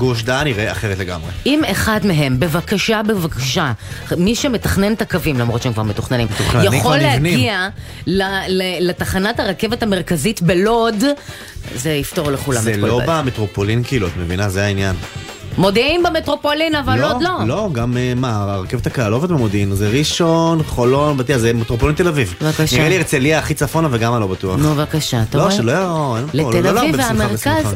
גוש 0.00 0.22
דן 0.22 0.46
יראה 0.46 0.72
אחרת 0.72 0.98
לגמרי. 0.98 1.30
אם 1.46 1.62
אחד 1.70 2.00
מהם, 2.04 2.40
בבקשה, 2.40 3.00
בבקשה, 3.08 3.72
מי 4.16 4.34
שמתכנן 4.34 4.92
את 4.92 5.02
הקווים, 5.02 5.38
למרות 5.38 5.62
שהם 5.62 5.72
כבר 5.72 5.82
מתוכננים, 5.82 6.26
יכול. 6.72 6.96
להגיע 6.96 7.68
ל- 8.06 8.22
ל- 8.48 8.88
לתחנת 8.88 9.40
הרכבת 9.40 9.82
המרכזית 9.82 10.42
בלוד, 10.42 11.04
זה 11.74 11.90
יפתור 11.90 12.30
לכולם 12.32 12.62
זה 12.62 12.70
את 12.70 12.80
כל 12.80 12.86
לא 12.86 12.98
בעיה. 12.98 13.22
במטרופולין 13.22 13.82
כאילו, 13.84 14.06
את 14.06 14.16
מבינה? 14.16 14.48
זה 14.48 14.64
העניין. 14.64 14.96
מודיעין 15.60 16.02
במטרופולין, 16.02 16.74
אבל 16.74 17.02
עוד 17.02 17.22
לא. 17.22 17.30
לא, 17.46 17.68
גם 17.72 17.96
אה, 17.96 18.12
מה, 18.16 18.42
הרכבת 18.42 18.86
הקלה 18.86 19.08
לא 19.08 19.16
עובד 19.16 19.28
במודיעין, 19.28 19.74
זה 19.74 19.88
ראשון, 19.88 20.62
חולון, 20.62 21.16
בת 21.16 21.28
ים, 21.28 21.38
זה 21.38 21.52
מטרופולין 21.52 21.94
תל 21.94 22.08
אביב. 22.08 22.34
בבקשה. 22.40 22.76
נראה 22.76 22.88
לי 22.88 22.96
הרצליה 22.96 23.38
הכי 23.38 23.54
צפונה 23.54 23.88
וגם 23.90 24.12
אני 24.12 24.20
לא 24.20 24.26
בטוח. 24.26 24.56
נו, 24.56 24.74
בבקשה, 24.74 25.22
אתה 25.22 25.38
לא, 25.38 25.42
רואה? 25.42 25.54
שלא 25.54 25.72
יהיה... 25.72 26.18
אין 26.18 26.42
פה, 26.42 26.50
לתל 26.50 26.70
לא 26.70 26.80
אביב 26.80 26.94
והמרכז 26.98 27.74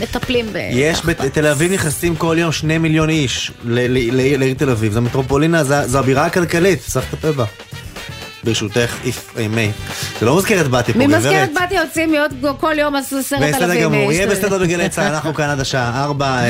מטפלים 0.00 0.46
ב... 0.52 0.68
יש 0.70 1.06
בתל 1.06 1.46
אביב 1.46 1.72
נכנסים 1.72 2.16
כל 2.16 2.36
יום 2.38 2.52
שני 2.52 2.78
מיליון 2.78 3.08
איש 3.08 3.52
לעיר 3.64 4.54
תל 4.54 4.70
אביב, 4.70 4.92
זה 4.92 5.00
מטרופולינה, 5.00 5.64
זו 5.64 5.98
הבירה 5.98 6.26
הכלכלית, 6.26 6.80
צריך 6.80 7.06
לטפל 7.12 7.30
בה. 7.30 7.44
ברשותך, 8.44 8.94
איף, 9.04 9.34
אה, 9.38 9.48
מי. 9.48 9.70
זה 10.20 10.26
לא 10.26 10.36
מזכרת 10.36 10.68
באתי 10.68 10.92
פה, 10.92 10.98
גברת. 10.98 11.10
ממזכרת 11.10 11.50
באתי 11.54 11.74
יוצאים 11.74 12.14
כל 12.60 12.74
יום 12.78 12.96
עשרת 12.96 13.32
אלפים 13.32 13.54
בסדר 13.54 13.82
גמור. 13.82 14.12
יהיה 14.12 14.26
בסדר 14.26 14.58
בגלי 14.58 14.88
צה"ל, 14.88 15.14
אנחנו 15.14 15.34
כאן 15.34 15.48
עד 15.48 15.60
השעה 15.60 16.04
4. 16.04 16.40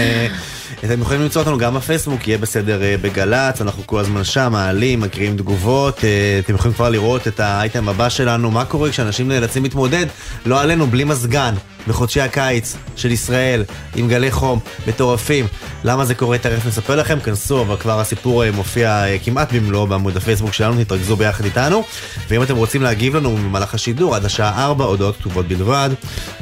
אתם 0.85 1.01
יכולים 1.03 1.23
למצוא 1.23 1.41
אותנו 1.43 1.59
גם 1.59 1.75
בפייסבוק, 1.75 2.29
יהיה 2.29 2.39
בסדר 2.39 2.83
אה, 2.83 2.95
בגל"צ, 3.03 3.61
אנחנו 3.61 3.87
כל 3.87 4.01
הזמן 4.01 4.25
שם, 4.25 4.53
מעלים, 4.53 5.01
מקריאים 5.01 5.37
תגובות, 5.37 6.05
אה, 6.05 6.41
אתם 6.45 6.55
יכולים 6.55 6.75
כבר 6.75 6.89
לראות 6.89 7.29
את 7.29 7.41
האייטם 7.41 7.89
הבא 7.89 8.09
שלנו, 8.09 8.51
מה 8.51 8.65
קורה 8.65 8.91
כשאנשים 8.91 9.29
נאלצים 9.29 9.63
להתמודד, 9.63 10.07
לא 10.47 10.61
עלינו, 10.61 10.87
בלי 10.87 11.05
מזגן, 11.05 11.55
בחודשי 11.89 12.21
הקיץ 12.21 12.77
של 12.97 13.13
ישראל, 13.13 13.65
עם 13.97 14.09
גלי 14.09 14.31
חום 14.31 14.59
מטורפים. 14.87 15.47
למה 15.85 16.05
זה 16.05 16.15
קורה, 16.15 16.39
תכף 16.39 16.67
נספר 16.67 16.97
לכם, 16.97 17.21
כנסו, 17.21 17.61
אבל 17.63 17.77
כבר 17.77 18.01
הסיפור 18.01 18.45
אה, 18.45 18.51
מופיע 18.51 19.05
כמעט 19.25 19.53
במלואו 19.53 19.87
בעמוד 19.87 20.17
הפייסבוק 20.17 20.53
שלנו, 20.53 20.85
תתרכזו 20.85 21.17
ביחד 21.17 21.45
איתנו. 21.45 21.83
ואם 22.29 22.43
אתם 22.43 22.57
רוצים 22.57 22.83
להגיב 22.83 23.17
לנו 23.17 23.37
במהלך 23.37 23.75
השידור, 23.75 24.15
עד 24.15 24.25
השעה 24.25 24.65
4, 24.65 24.85
הודעות 24.85 25.17
כתובות 25.17 25.49
בלבד. 25.49 25.91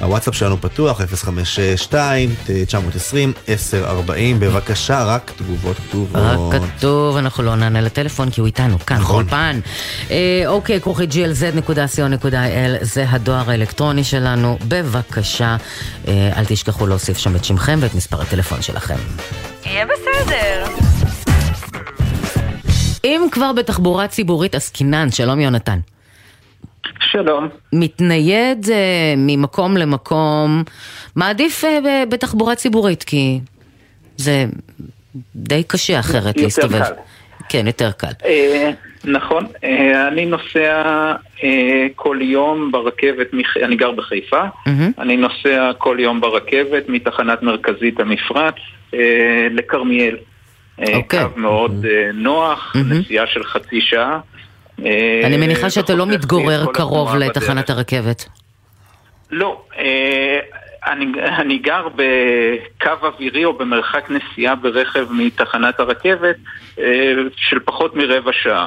הוואטסאפ 0.00 0.34
שלנו 0.34 0.60
פתוח, 0.60 1.00
052-920-1040, 4.14 4.18
בבקשה, 4.40 5.04
רק 5.04 5.32
תגובות 5.36 5.76
כתובות. 5.76 6.22
רק 6.22 6.62
כתוב, 6.62 7.16
אנחנו 7.16 7.42
לא 7.42 7.54
נענה 7.54 7.80
לטלפון 7.80 8.30
כי 8.30 8.40
הוא 8.40 8.46
איתנו, 8.46 8.78
כאן 8.78 8.96
נכון. 8.96 9.14
באולפן. 9.16 9.60
אה, 10.10 10.42
אוקיי, 10.46 10.80
כרוכי 10.80 11.04
glz.co.il 11.04 12.84
זה 12.84 13.04
הדואר 13.08 13.50
האלקטרוני 13.50 14.04
שלנו. 14.04 14.58
בבקשה, 14.68 15.56
אה, 16.08 16.30
אל 16.36 16.44
תשכחו 16.44 16.86
להוסיף 16.86 17.18
שם 17.18 17.36
את 17.36 17.44
שמכם 17.44 17.78
ואת 17.80 17.94
מספר 17.94 18.20
הטלפון 18.20 18.62
שלכם. 18.62 18.96
יהיה 19.66 19.86
בסדר. 19.86 20.64
אם 23.04 23.26
כבר 23.32 23.52
בתחבורה 23.52 24.08
ציבורית 24.08 24.54
עסקינן, 24.54 25.10
שלום 25.10 25.40
יונתן. 25.40 25.78
שלום. 27.00 27.48
מתנייד 27.72 28.70
אה, 28.72 29.14
ממקום 29.16 29.76
למקום, 29.76 30.62
מעדיף 31.16 31.64
אה, 31.64 32.04
בתחבורה 32.08 32.54
ציבורית, 32.54 33.02
כי 33.02 33.40
זה 34.16 34.44
די 35.36 35.62
קשה 35.62 36.00
אחרת 36.00 36.36
יותר 36.36 36.42
להסתובב. 36.42 36.84
קל. 36.84 36.92
כן, 37.48 37.66
יותר 37.66 37.92
קל. 37.92 38.12
אה, 38.24 38.70
נכון, 39.04 39.46
אה, 39.64 40.08
אני 40.08 40.26
נוסע 40.26 40.82
אה, 41.44 41.86
כל 41.96 42.18
יום 42.20 42.72
ברכבת, 42.72 43.26
אני 43.62 43.76
גר 43.76 43.90
בחיפה. 43.90 44.42
אני 44.98 45.16
נוסע 45.16 45.70
כל 45.78 45.96
יום 46.00 46.20
ברכבת 46.20 46.88
מתחנת 46.88 47.42
מרכזית 47.42 48.00
המפרץ 48.00 48.54
אה, 48.94 49.48
לכרמיאל. 49.50 50.16
אוקיי. 50.94 51.20
קו 51.20 51.40
מאוד 51.40 51.86
נוח. 52.14 52.76
נסיעה 52.90 53.26
של 53.26 53.44
חצי 53.44 53.80
שעה. 53.80 54.20
אני 55.24 55.36
מניחה 55.36 55.70
שאתה 55.70 55.94
לא 55.94 56.06
מתגורר 56.06 56.66
קרוב 56.72 57.16
לתחנת. 57.16 57.70
הרכבת. 57.70 58.28
לא, 59.30 59.62
אני, 60.86 61.06
אני 61.38 61.58
גר 61.58 61.88
בקו 61.88 63.06
אווירי 63.06 63.44
או 63.44 63.52
במרחק 63.52 64.10
נסיעה 64.10 64.54
ברכב 64.54 65.06
מתחנת 65.12 65.80
הרכבת 65.80 66.36
אה, 66.78 67.14
של 67.36 67.58
פחות 67.60 67.96
מרבע 67.96 68.32
שעה. 68.32 68.66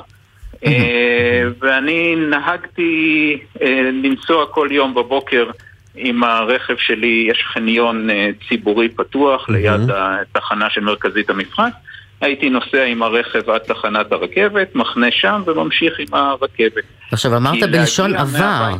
אה, 0.66 1.44
ואני 1.60 2.16
נהגתי 2.16 3.38
אה, 3.62 3.90
לנסוע 4.04 4.46
כל 4.46 4.68
יום 4.72 4.94
בבוקר 4.94 5.50
עם 5.96 6.24
הרכב 6.24 6.78
שלי, 6.78 7.28
יש 7.32 7.44
חניון 7.54 8.10
ציבורי 8.50 8.90
פתוח 8.90 9.50
ליד 9.50 9.82
התחנה 9.90 10.70
של 10.70 10.82
מרכזית 10.82 11.30
המפרץ. 11.30 11.74
הייתי 12.22 12.50
נוסע 12.50 12.84
עם 12.84 13.04
הרכב 13.04 13.50
עד 13.50 13.62
תחנת 13.62 14.12
הרכבת, 14.12 14.76
מחנה 14.76 15.08
שם 15.12 15.42
וממשיך 15.46 15.94
עם 16.00 16.14
הרכבת. 16.14 16.84
עכשיו, 17.12 17.38
אמרת 17.38 17.72
בלשון 17.72 18.16
עבר. 18.16 18.72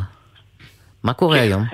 מה 1.04 1.12
קורה 1.12 1.40
היום? 1.40 1.64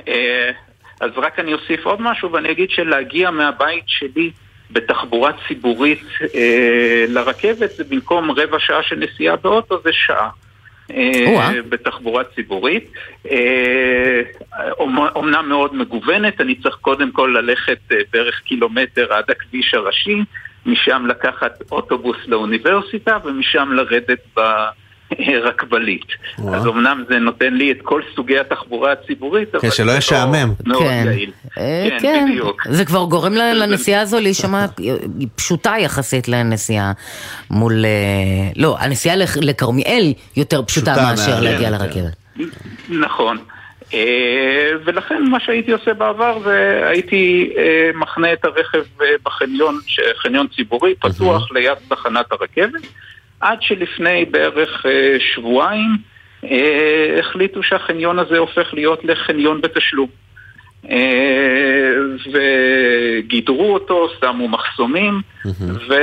אז 1.00 1.10
רק 1.16 1.38
אני 1.38 1.54
אוסיף 1.54 1.86
עוד 1.86 2.02
משהו 2.02 2.32
ואני 2.32 2.50
אגיד 2.50 2.70
שלהגיע 2.70 3.30
מהבית 3.30 3.84
שלי 3.86 4.30
בתחבורה 4.70 5.30
ציבורית 5.48 6.02
אה, 6.34 7.04
לרכבת 7.08 7.70
זה 7.76 7.84
במקום 7.84 8.30
רבע 8.30 8.58
שעה 8.58 8.82
של 8.82 8.96
נסיעה 8.96 9.36
באוטו 9.36 9.80
זה 9.84 9.90
שעה. 9.92 10.30
אה. 10.90 11.62
בתחבורה 11.68 12.24
ציבורית. 12.24 12.92
אה, 13.30 14.22
אומ- 14.78 15.08
אומנם 15.14 15.48
מאוד 15.48 15.74
מגוונת, 15.74 16.40
אני 16.40 16.54
צריך 16.54 16.74
קודם 16.80 17.10
כל 17.12 17.34
ללכת 17.40 17.78
אה, 17.92 17.96
בערך 18.12 18.40
קילומטר 18.44 19.12
עד 19.14 19.30
הכביש 19.30 19.74
הראשי, 19.74 20.20
משם 20.66 21.06
לקחת 21.06 21.62
אוטובוס 21.72 22.16
לאוניברסיטה 22.26 23.18
ומשם 23.24 23.72
לרדת 23.72 24.18
ב... 24.36 24.40
רכבלית. 25.42 26.04
אז 26.54 26.66
אמנם 26.66 27.04
זה 27.08 27.18
נותן 27.18 27.54
לי 27.54 27.72
את 27.72 27.76
כל 27.82 28.02
סוגי 28.14 28.38
התחבורה 28.38 28.92
הציבורית, 28.92 29.52
כן, 29.52 29.58
אבל 29.58 29.70
שלא 29.70 29.92
זה 29.92 29.98
ישעמם. 29.98 30.52
מאוד 30.66 30.82
כן. 30.82 31.04
יעיל. 31.06 31.30
אה, 31.58 31.86
כן, 31.90 31.96
כן, 32.00 32.28
בדיוק. 32.30 32.62
זה 32.70 32.84
כבר 32.84 33.04
גורם 33.04 33.32
ל- 33.34 33.52
לנסיעה 33.62 34.00
הזו 34.00 34.20
להישמע 34.20 34.64
פשוטה 35.36 35.74
יחסית 35.78 36.28
לנסיעה 36.28 36.92
מול... 37.50 37.84
אה, 37.84 37.90
לא, 38.56 38.76
הנסיעה 38.80 39.16
לכרמיאל 39.40 40.12
יותר 40.36 40.62
פשוטה 40.62 40.92
פשוטה 40.94 41.10
מאשר 41.10 41.34
מה- 41.34 41.40
להגיע 41.40 41.68
כן, 41.68 41.72
לרכבת. 41.72 42.16
נכון. 42.88 43.38
אה, 43.94 44.00
ולכן 44.84 45.22
מה 45.30 45.40
שהייתי 45.40 45.72
עושה 45.72 45.94
בעבר 45.94 46.38
זה 46.44 46.82
הייתי 46.88 47.52
אה, 47.56 47.62
מחנה 47.94 48.32
את 48.32 48.44
הרכב 48.44 48.82
בחניון, 49.24 49.78
חניון 50.22 50.46
ציבורי 50.56 50.94
פתוח 50.94 51.52
ליד 51.52 51.78
תחנת 51.88 52.32
הרכבת, 52.32 52.80
עד 53.44 53.58
שלפני 53.60 54.24
בערך 54.24 54.86
אה, 54.86 55.16
שבועיים 55.34 55.96
אה, 56.44 57.16
החליטו 57.20 57.62
שהחניון 57.62 58.18
הזה 58.18 58.38
הופך 58.38 58.74
להיות 58.74 59.04
לחניון 59.04 59.60
בתשלום. 59.60 60.08
אה, 60.90 61.92
וגידרו 62.32 63.74
אותו, 63.74 64.08
שמו 64.20 64.48
מחסומים, 64.48 65.20
ו... 65.88 65.94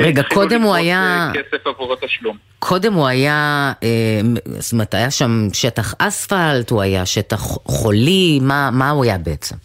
רגע, 0.00 0.22
קודם 0.22 0.62
הוא 0.62 0.74
היה- 0.74 1.30
כסף 1.34 1.66
עבור 1.66 1.92
התשלום. 1.92 2.36
קודם 2.58 2.92
הוא 2.92 3.06
היה, 3.06 3.72
זאת 4.44 4.72
אומרת, 4.72 4.94
היה 4.94 5.10
שם 5.10 5.48
שטח 5.52 5.94
אספלט, 5.98 6.70
הוא 6.70 6.82
היה 6.82 7.06
שטח 7.06 7.40
חולי, 7.66 8.38
מה, 8.42 8.70
מה 8.72 8.90
הוא 8.90 9.04
היה 9.04 9.18
בעצם? 9.18 9.56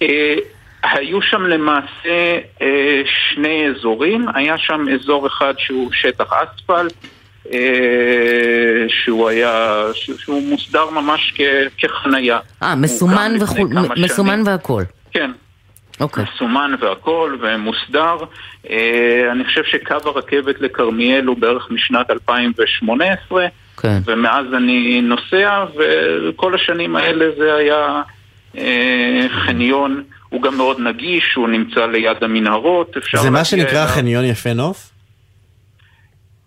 היו 0.84 1.22
שם 1.22 1.42
למעשה 1.42 2.40
שני 3.06 3.68
אזורים, 3.70 4.26
היה 4.36 4.58
שם 4.58 4.86
אזור 4.94 5.28
אחד 5.28 5.54
שהוא 5.58 5.90
שטח 5.94 6.34
אספלט, 6.34 6.94
שהוא 9.04 9.30
היה, 9.30 9.84
שהוא 9.94 10.44
מוסדר 10.50 10.90
ממש 10.90 11.34
כ- 11.36 11.42
כחנייה. 11.84 12.40
אה, 12.64 12.76
מסומן 12.76 13.32
וכו', 13.42 13.66
מסומן. 13.98 14.42
והכל. 14.46 14.84
כן. 15.12 15.32
אוקיי. 16.00 16.24
מסומן 16.36 16.72
והכל 16.80 17.38
ומוסדר. 17.42 18.16
אה, 18.70 19.30
אני 19.32 19.44
חושב 19.46 19.62
שקו 19.64 19.96
הרכבת 20.06 20.62
לכרמיאל 20.62 21.26
הוא 21.26 21.38
בערך 21.38 21.68
משנת 21.72 22.12
2018, 22.12 23.46
כן. 23.82 23.98
ומאז 24.06 24.46
אני 24.58 25.02
נוסע, 25.02 25.66
וכל 26.30 26.56
השנים 26.56 26.96
האלה 26.96 27.26
זה 27.38 27.56
היה 27.56 28.02
אה, 28.58 29.26
חניון, 29.46 30.04
הוא 30.30 30.42
גם 30.42 30.58
מאוד 30.58 30.80
נגיש, 30.80 31.34
הוא 31.36 31.50
נמצא 31.50 31.86
ליד 31.86 32.24
המנהרות, 32.24 32.98
אפשר 32.98 33.18
זה 33.18 33.30
מה 33.30 33.46
שנקרא 33.46 33.72
אליו. 33.72 33.88
חניון 33.88 34.26
יפה 34.26 34.54
נוף? 34.54 34.90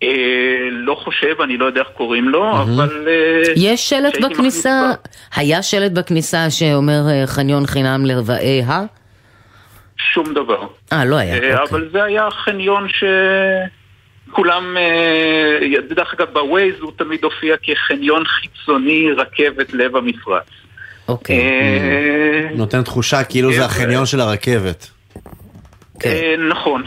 אה, 0.03 0.67
לא 0.71 0.95
חושב, 0.95 1.41
אני 1.43 1.57
לא 1.57 1.65
יודע 1.65 1.81
איך 1.81 1.89
קוראים 1.97 2.29
לו, 2.29 2.61
אבל... 2.61 3.07
אה, 3.07 3.53
יש 3.55 3.89
שלט 3.89 4.21
בכניסה, 4.21 4.91
היה 5.35 5.63
שלט 5.63 5.91
בכניסה 5.91 6.49
שאומר 6.49 7.01
אה, 7.09 7.27
חניון 7.27 7.65
חינם 7.65 8.05
לרבעי 8.05 8.61
ה? 8.61 8.81
שום 10.13 10.33
דבר. 10.33 10.67
אה, 10.93 11.05
לא 11.05 11.15
היה. 11.15 11.35
אה, 11.35 11.63
אבל 11.63 11.89
זה 11.91 12.03
היה 12.03 12.31
חניון 12.31 12.87
שכולם, 14.29 14.77
אה, 14.77 15.81
דרך 15.89 16.13
אגב 16.13 16.27
בווייז 16.33 16.75
הוא 16.79 16.91
תמיד 16.95 17.23
הופיע 17.23 17.55
כחניון 17.63 18.23
חיצוני 18.25 19.11
רכבת 19.17 19.73
לב 19.73 19.95
המפרץ. 19.95 20.47
אוקיי. 21.07 21.37
אה, 21.37 22.49
נותן 22.55 22.81
תחושה 22.83 23.23
כאילו 23.23 23.53
זה 23.53 23.65
החניון 23.65 24.05
של 24.05 24.19
הרכבת. 24.19 24.89
אה, 26.05 26.35
נכון, 26.49 26.83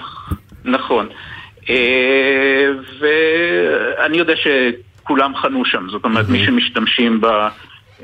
נכון. 0.64 1.08
אה, 1.70 2.68
ואני 2.99 4.18
יודע 4.18 4.35
שכולם 4.37 5.37
חנו 5.37 5.64
שם, 5.64 5.87
זאת 5.90 6.04
אומרת 6.04 6.28
מי 6.28 6.46
שמשתמשים 6.46 7.20
ב... 7.20 7.26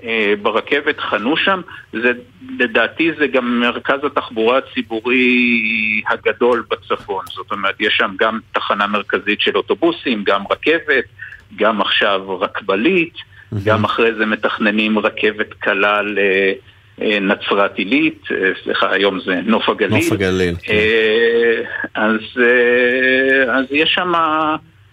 אה, 0.05 0.35
ברכבת 0.43 1.01
חנו 1.01 1.37
שם, 1.37 1.61
זה, 1.93 2.13
לדעתי 2.59 3.11
זה 3.19 3.27
גם 3.27 3.61
מרכז 3.61 4.05
התחבורה 4.05 4.59
הציבורי 4.59 6.03
הגדול 6.09 6.65
בצפון, 6.71 7.25
זאת 7.35 7.53
אומרת 7.53 7.75
יש 7.81 7.95
שם 7.97 8.11
גם 8.19 8.39
תחנה 8.53 8.87
מרכזית 8.87 9.41
של 9.41 9.57
אוטובוסים, 9.57 10.25
גם 10.27 10.43
רכבת, 10.51 11.05
גם 11.57 11.81
עכשיו 11.81 12.39
רכבלית, 12.41 13.15
גם 13.65 13.85
אחרי 13.85 14.15
זה 14.15 14.27
מתכננים 14.27 14.99
רכבת 14.99 15.55
קלה 15.59 16.01
לנצרת 16.99 17.77
עילית, 17.77 18.23
אה, 18.31 18.51
סליחה 18.65 18.93
היום 18.93 19.21
זה 19.21 19.41
נוף 19.45 19.69
הגליל. 19.69 20.05
נוף 20.05 20.13
הגליל. 20.13 20.55
אה, 20.71 21.63
אז, 21.95 22.21
אה, 22.41 23.55
אז 23.59 23.65
יש 23.71 23.93
שם 23.95 24.13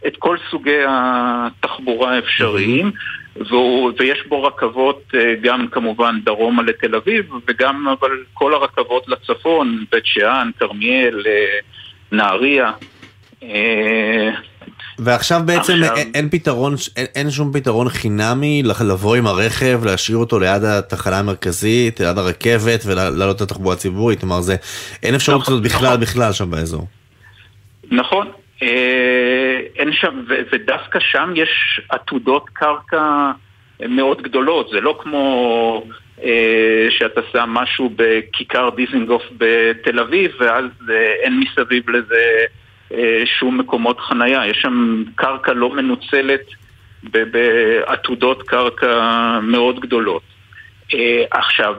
את 0.07 0.17
כל 0.19 0.37
סוגי 0.51 0.79
התחבורה 0.87 2.15
האפשריים, 2.15 2.91
והוא, 3.35 3.91
ויש 3.99 4.23
בו 4.27 4.43
רכבות 4.43 5.03
אה, 5.15 5.35
גם 5.41 5.67
כמובן 5.67 6.19
דרומה 6.23 6.63
לתל 6.63 6.95
אביב, 6.95 7.25
וגם 7.47 7.87
אבל 7.87 8.11
כל 8.33 8.53
הרכבות 8.53 9.07
לצפון, 9.07 9.85
בית 9.91 10.05
שאן, 10.05 10.49
כרמיאל, 10.59 11.23
אה, 11.27 11.59
נהריה. 12.11 12.71
ועכשיו 15.03 15.41
בעצם 15.45 15.73
עכשיו- 15.73 15.95
אין, 15.95 16.11
אין 16.15 16.29
פתרון, 16.29 16.75
אין, 16.97 17.05
אין 17.15 17.31
שום 17.31 17.51
פתרון 17.53 17.89
חינמי 17.89 18.63
לבוא 18.89 19.15
עם 19.15 19.27
הרכב, 19.27 19.85
להשאיר 19.85 20.17
אותו 20.17 20.39
ליד 20.39 20.63
התחנה 20.63 21.19
המרכזית, 21.19 21.99
ליד 21.99 22.17
הרכבת 22.17 22.83
ולעלות 22.85 23.41
לתחבורה 23.41 23.75
הציבורית, 23.75 24.19
כלומר 24.19 24.41
זה, 24.41 24.55
אין 25.03 25.15
אפשרות 25.15 25.43
כזאת 25.43 25.63
בכלל 25.63 25.97
בכלל 25.97 26.31
שם 26.31 26.51
באזור. 26.51 26.87
נכון. 27.91 28.27
אה, 28.63 29.59
אין 29.75 29.93
שם, 29.93 30.23
ו- 30.29 30.41
ודווקא 30.51 30.99
שם 30.99 31.33
יש 31.35 31.81
עתודות 31.89 32.49
קרקע 32.53 33.31
מאוד 33.89 34.21
גדולות, 34.21 34.69
זה 34.71 34.81
לא 34.81 34.99
כמו 35.03 35.83
אה, 36.23 36.87
שאתה 36.89 37.21
שם 37.31 37.49
משהו 37.49 37.91
בכיכר 37.95 38.69
דיזינגוף 38.75 39.23
בתל 39.37 39.99
אביב, 39.99 40.31
ואז 40.39 40.65
אה, 40.89 41.13
אין 41.23 41.39
מסביב 41.39 41.89
לזה 41.89 42.45
שום 43.39 43.57
מקומות 43.57 43.99
חנייה, 43.99 44.47
יש 44.47 44.57
שם 44.61 45.03
קרקע 45.15 45.53
לא 45.53 45.69
מנוצלת 45.69 46.41
בעתודות 47.03 48.43
קרקע 48.43 48.99
מאוד 49.41 49.79
גדולות. 49.79 50.21
אה, 50.93 51.23
עכשיו, 51.31 51.75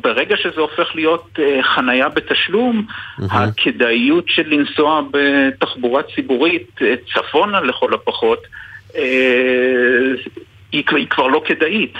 ברגע 0.00 0.36
שזה 0.36 0.60
הופך 0.60 0.94
להיות 0.94 1.28
אה, 1.38 1.62
חנייה 1.62 2.08
בתשלום, 2.08 2.86
הכדאיות 3.30 4.24
של 4.28 4.42
לנסוע 4.46 5.02
בתחבורה 5.10 6.02
ציבורית 6.14 6.70
אה, 6.82 6.94
צפונה 7.14 7.60
לכל 7.60 7.94
הפחות, 7.94 8.38
אה, 8.96 10.12
היא, 10.72 10.84
כבר- 10.84 10.96
היא 10.98 11.06
כבר 11.08 11.26
לא 11.26 11.42
כדאית. 11.46 11.94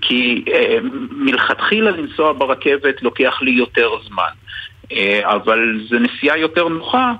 כי 0.00 0.44
אה, 0.52 0.78
מלכתחילה 1.10 1.90
לנסוע 1.90 2.32
ברכבת 2.32 3.02
לוקח 3.02 3.42
לי 3.42 3.50
יותר 3.50 3.90
זמן. 4.08 4.30
אה, 4.92 5.20
אבל 5.34 5.80
זו 5.88 5.96
נסיעה 5.98 6.38
יותר 6.38 6.68
נוחה 6.68 6.98
אה, 7.08 7.12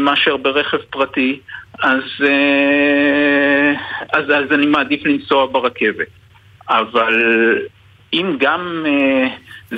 מאשר 0.00 0.36
ברכב 0.36 0.76
פרטי, 0.90 1.40
אז, 1.82 2.02
אה, 2.24 3.72
אז, 4.12 4.24
אז 4.24 4.52
אני 4.52 4.66
מעדיף 4.66 5.00
לנסוע 5.04 5.46
ברכבת. 5.46 6.06
אבל 6.68 7.14
אם 8.12 8.36
גם 8.40 8.84
אה, 8.86 9.28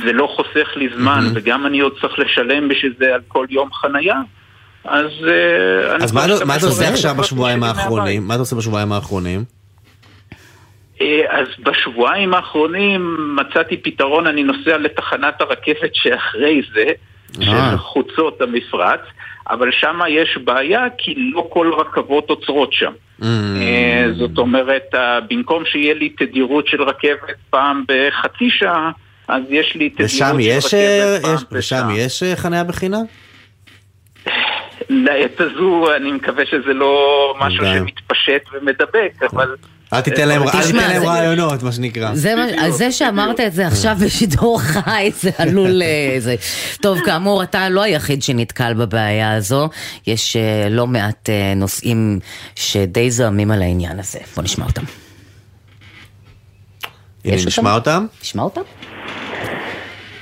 זה 0.01 0.13
לא 0.13 0.27
חוסך 0.37 0.69
לי 0.77 0.89
זמן 0.97 1.21
וגם 1.35 1.67
אני 1.67 1.81
עוד 1.81 1.93
צריך 2.01 2.19
לשלם 2.19 2.69
בשביל 2.69 2.95
זה 2.99 3.15
על 3.15 3.21
כל 3.29 3.47
יום 3.51 3.73
חנייה, 3.73 4.21
אז... 4.85 5.07
אה, 5.29 5.97
אז 5.97 6.13
מה, 6.13 6.25
אתה- 6.25 6.45
מה 6.45 6.57
אתה 6.57 6.67
עושה 6.67 6.89
עכשיו 6.89 7.15
בשבועיים. 7.15 7.63
האחרונים? 7.63 8.29
מה 8.29 8.35
אתה 8.35 8.41
עושה 8.41 8.57
בשבועיים 8.57 8.93
האחרונים? 8.93 9.45
אה, 11.01 11.21
אז 11.41 11.47
בשבועיים 11.61 12.35
האחרונים 12.35 13.17
מצאתי 13.37 13.77
פתרון, 13.77 14.27
אני 14.27 14.43
נוסע 14.43 14.79
לתחנת 14.79 15.41
הרכבת 15.41 15.91
שאחרי 15.95 16.63
זה, 16.75 16.85
אה. 17.41 17.71
של 17.73 17.79
חוצות 17.79 18.41
המפרץ, 18.41 19.01
אבל 19.51 19.69
שם 19.73 20.01
יש 20.09 20.39
בעיה 20.45 20.85
כי 20.99 21.15
לא 21.17 21.49
כל 21.53 21.73
רכבות 21.79 22.31
עוצרות 22.31 22.73
שם. 22.73 22.93
Mm. 23.21 23.25
אה, 23.61 24.07
זאת 24.19 24.39
אומרת, 24.39 24.95
במקום 25.31 25.63
שיהיה 25.67 25.95
לי 25.95 26.09
תדירות 26.09 26.67
של 26.69 26.83
רכבת 26.83 27.35
פעם 27.51 27.85
בחצי 27.89 28.51
שעה, 28.51 28.91
אז 29.29 29.43
יש 29.51 29.75
לי 29.75 29.91
תדירות 29.91 30.11
של 30.11 30.25
רכבת 30.25 30.41
יש, 30.41 30.75
אה, 30.75 31.19
פעם 31.23 31.35
יש- 31.35 31.45
ושם 31.53 31.89
יש 31.97 32.23
אה, 32.23 32.37
חניה 32.37 32.65
בחינם? 32.65 33.05
לעת 34.89 35.41
הזו 35.41 35.95
אני 35.97 36.13
מקווה 36.13 36.47
שזה 36.47 36.73
לא 36.75 37.35
משהו. 37.41 37.65
שמתפשט 37.67 38.43
ומדבק, 38.53 39.13
אבל... 39.33 39.55
אל 39.95 40.01
תיתן 40.01 40.29
להם 40.29 40.43
רעיונות, 41.05 41.63
מה 41.63 41.73
שנקרא. 41.73 42.15
זה, 42.15 42.35
מה, 42.35 42.47
אז 42.67 42.75
זה 42.75 42.93
שאמרת 42.93 43.41
את 43.41 43.53
זה 43.53 43.67
עכשיו 43.67 43.97
בשידור 44.01 44.61
חי, 44.61 45.11
זה 45.21 45.31
עלול... 45.39 45.83
אה. 45.83 46.35
טוב, 46.81 47.01
כאמור, 47.05 47.43
אתה 47.43 47.69
לא 47.69 47.83
היחיד 47.83 48.23
שנתקל 48.23 48.75
בבעיה 48.75 49.35
הזו. 49.35 49.69
יש 50.07 50.37
אה, 50.37 50.69
לא 50.71 50.87
מעט 50.87 51.31
אה, 51.31 51.53
נושאים 51.57 52.19
שדי 52.55 53.11
זועמים 53.11 53.51
על 53.51 53.63
העניין 53.63 54.01
הזה. 54.01 54.19
בוא 54.37 54.45
נשמע 54.45 54.67
אותם. 54.67 54.83
הנה, 57.25 57.37
נשמע 57.47 57.75
אותם? 57.75 58.07
נשמע 58.23 58.43
אותם? 58.43 58.61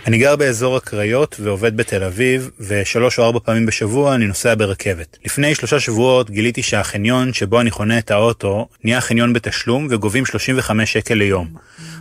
אני 0.06 0.18
גר 0.18 0.36
באזור 0.36 0.76
הקריות 0.76 1.36
ועובד 1.40 1.76
בתל 1.76 2.04
אביב, 2.04 2.50
ושלוש 2.60 3.18
או 3.18 3.24
ארבע 3.24 3.38
פעמים 3.44 3.66
בשבוע 3.66 4.14
אני 4.14 4.26
נוסע 4.26 4.54
ברכבת. 4.54 5.18
לפני 5.24 5.54
שלושה 5.54 5.80
שבועות 5.80 6.30
גיליתי 6.30 6.62
שהחניון 6.62 7.32
שבו 7.32 7.60
אני 7.60 7.70
חונה 7.70 7.98
את 7.98 8.10
האוטו 8.10 8.68
נהיה 8.84 9.00
חניון 9.00 9.32
בתשלום 9.32 9.86
וגובים 9.90 10.26
35 10.26 10.92
שקל 10.92 11.14
ליום. 11.14 11.48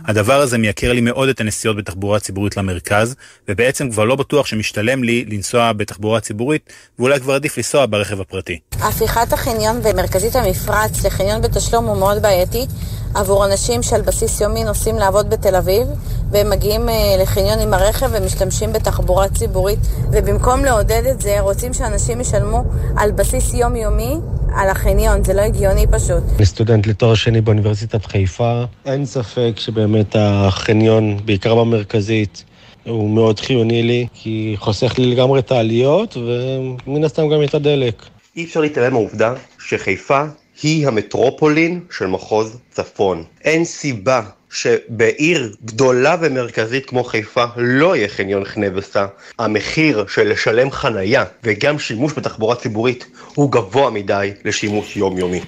הדבר 0.06 0.40
הזה 0.40 0.58
מייקר 0.58 0.92
לי 0.92 1.00
מאוד 1.00 1.28
את 1.28 1.40
הנסיעות 1.40 1.76
בתחבורה 1.76 2.20
ציבורית 2.20 2.56
למרכז, 2.56 3.16
ובעצם 3.48 3.90
כבר 3.90 4.04
לא 4.04 4.16
בטוח 4.16 4.46
שמשתלם 4.46 5.04
לי 5.04 5.24
לנסוע 5.28 5.72
בתחבורה 5.72 6.20
ציבורית, 6.20 6.72
ואולי 6.98 7.20
כבר 7.20 7.34
עדיף 7.34 7.56
לנסוע 7.56 7.86
ברכב 7.86 8.20
הפרטי. 8.20 8.58
הפיכת 8.80 9.32
החניון 9.32 9.82
במרכזית 9.82 10.36
המפרץ 10.36 11.04
לחניון 11.04 11.42
בתשלום 11.42 11.84
הוא 11.84 11.96
מאוד 11.96 12.22
בעייתי 12.22 12.66
עבור 13.14 13.46
אנשים 13.46 13.82
שעל 13.82 14.02
בסיס 14.02 14.40
יומי 14.40 14.64
נוסעים 14.64 14.96
לעבוד 14.96 15.30
בתל 15.30 15.56
אביב 15.56 15.86
והם 16.30 16.50
מגיעים 16.50 16.88
אה, 16.88 16.94
לחניון 17.22 17.58
עם 17.58 17.74
הרכב 17.74 18.10
ומשתמשים 18.12 18.72
בתחבורה 18.72 19.28
ציבורית 19.28 19.78
ובמקום 20.12 20.64
לעודד 20.64 21.02
את 21.10 21.20
זה 21.20 21.40
רוצים 21.40 21.74
שאנשים 21.74 22.20
ישלמו 22.20 22.64
על 22.96 23.10
בסיס 23.10 23.54
יומיומי 23.54 24.16
על 24.54 24.68
החניון, 24.68 25.24
זה 25.24 25.34
לא 25.34 25.40
הגיוני 25.40 25.86
פשוט. 25.86 26.22
אני 26.36 26.46
סטודנט 26.46 26.86
לתואר 26.86 27.14
שני 27.14 27.40
באוניברסיטת 27.40 28.06
חיפה. 28.06 28.64
אין 28.86 29.06
ספק 29.06 29.52
שבאמת 29.56 30.16
החניון, 30.18 31.16
בעיקר 31.24 31.54
במרכזית, 31.54 32.44
הוא 32.84 33.10
מאוד 33.10 33.40
חיוני 33.40 33.82
לי, 33.82 34.06
כי 34.14 34.54
חוסך 34.58 34.98
לי 34.98 35.14
לגמרי 35.14 35.40
את 35.40 35.52
העליות, 35.52 36.16
ומן 36.16 37.04
הסתם 37.04 37.28
גם 37.28 37.42
את 37.42 37.54
הדלק. 37.54 38.02
אי 38.36 38.44
אפשר 38.44 38.60
להתעלם 38.60 38.92
מהעובדה 38.92 39.34
שחיפה 39.58 40.22
היא 40.62 40.88
המטרופולין 40.88 41.80
של 41.90 42.06
מחוז 42.06 42.56
צפון. 42.70 43.24
אין 43.44 43.64
סיבה 43.64 44.22
שבעיר 44.50 45.54
גדולה 45.64 46.16
ומרכזית 46.20 46.86
כמו 46.86 47.04
חיפה 47.04 47.44
לא 47.56 47.96
יהיה 47.96 48.08
חניון 48.08 48.44
חנה 48.44 48.66
וסע. 48.74 49.06
המחיר 49.38 50.04
של 50.08 50.32
לשלם 50.32 50.70
חנייה 50.70 51.24
וגם 51.44 51.78
שימוש 51.78 52.12
בתחבורה 52.12 52.56
ציבורית 52.56 53.06
הוא 53.34 53.52
גבוה 53.52 53.90
מדי 53.90 54.32
לשימוש 54.44 54.96
יומיומי. 54.96 55.40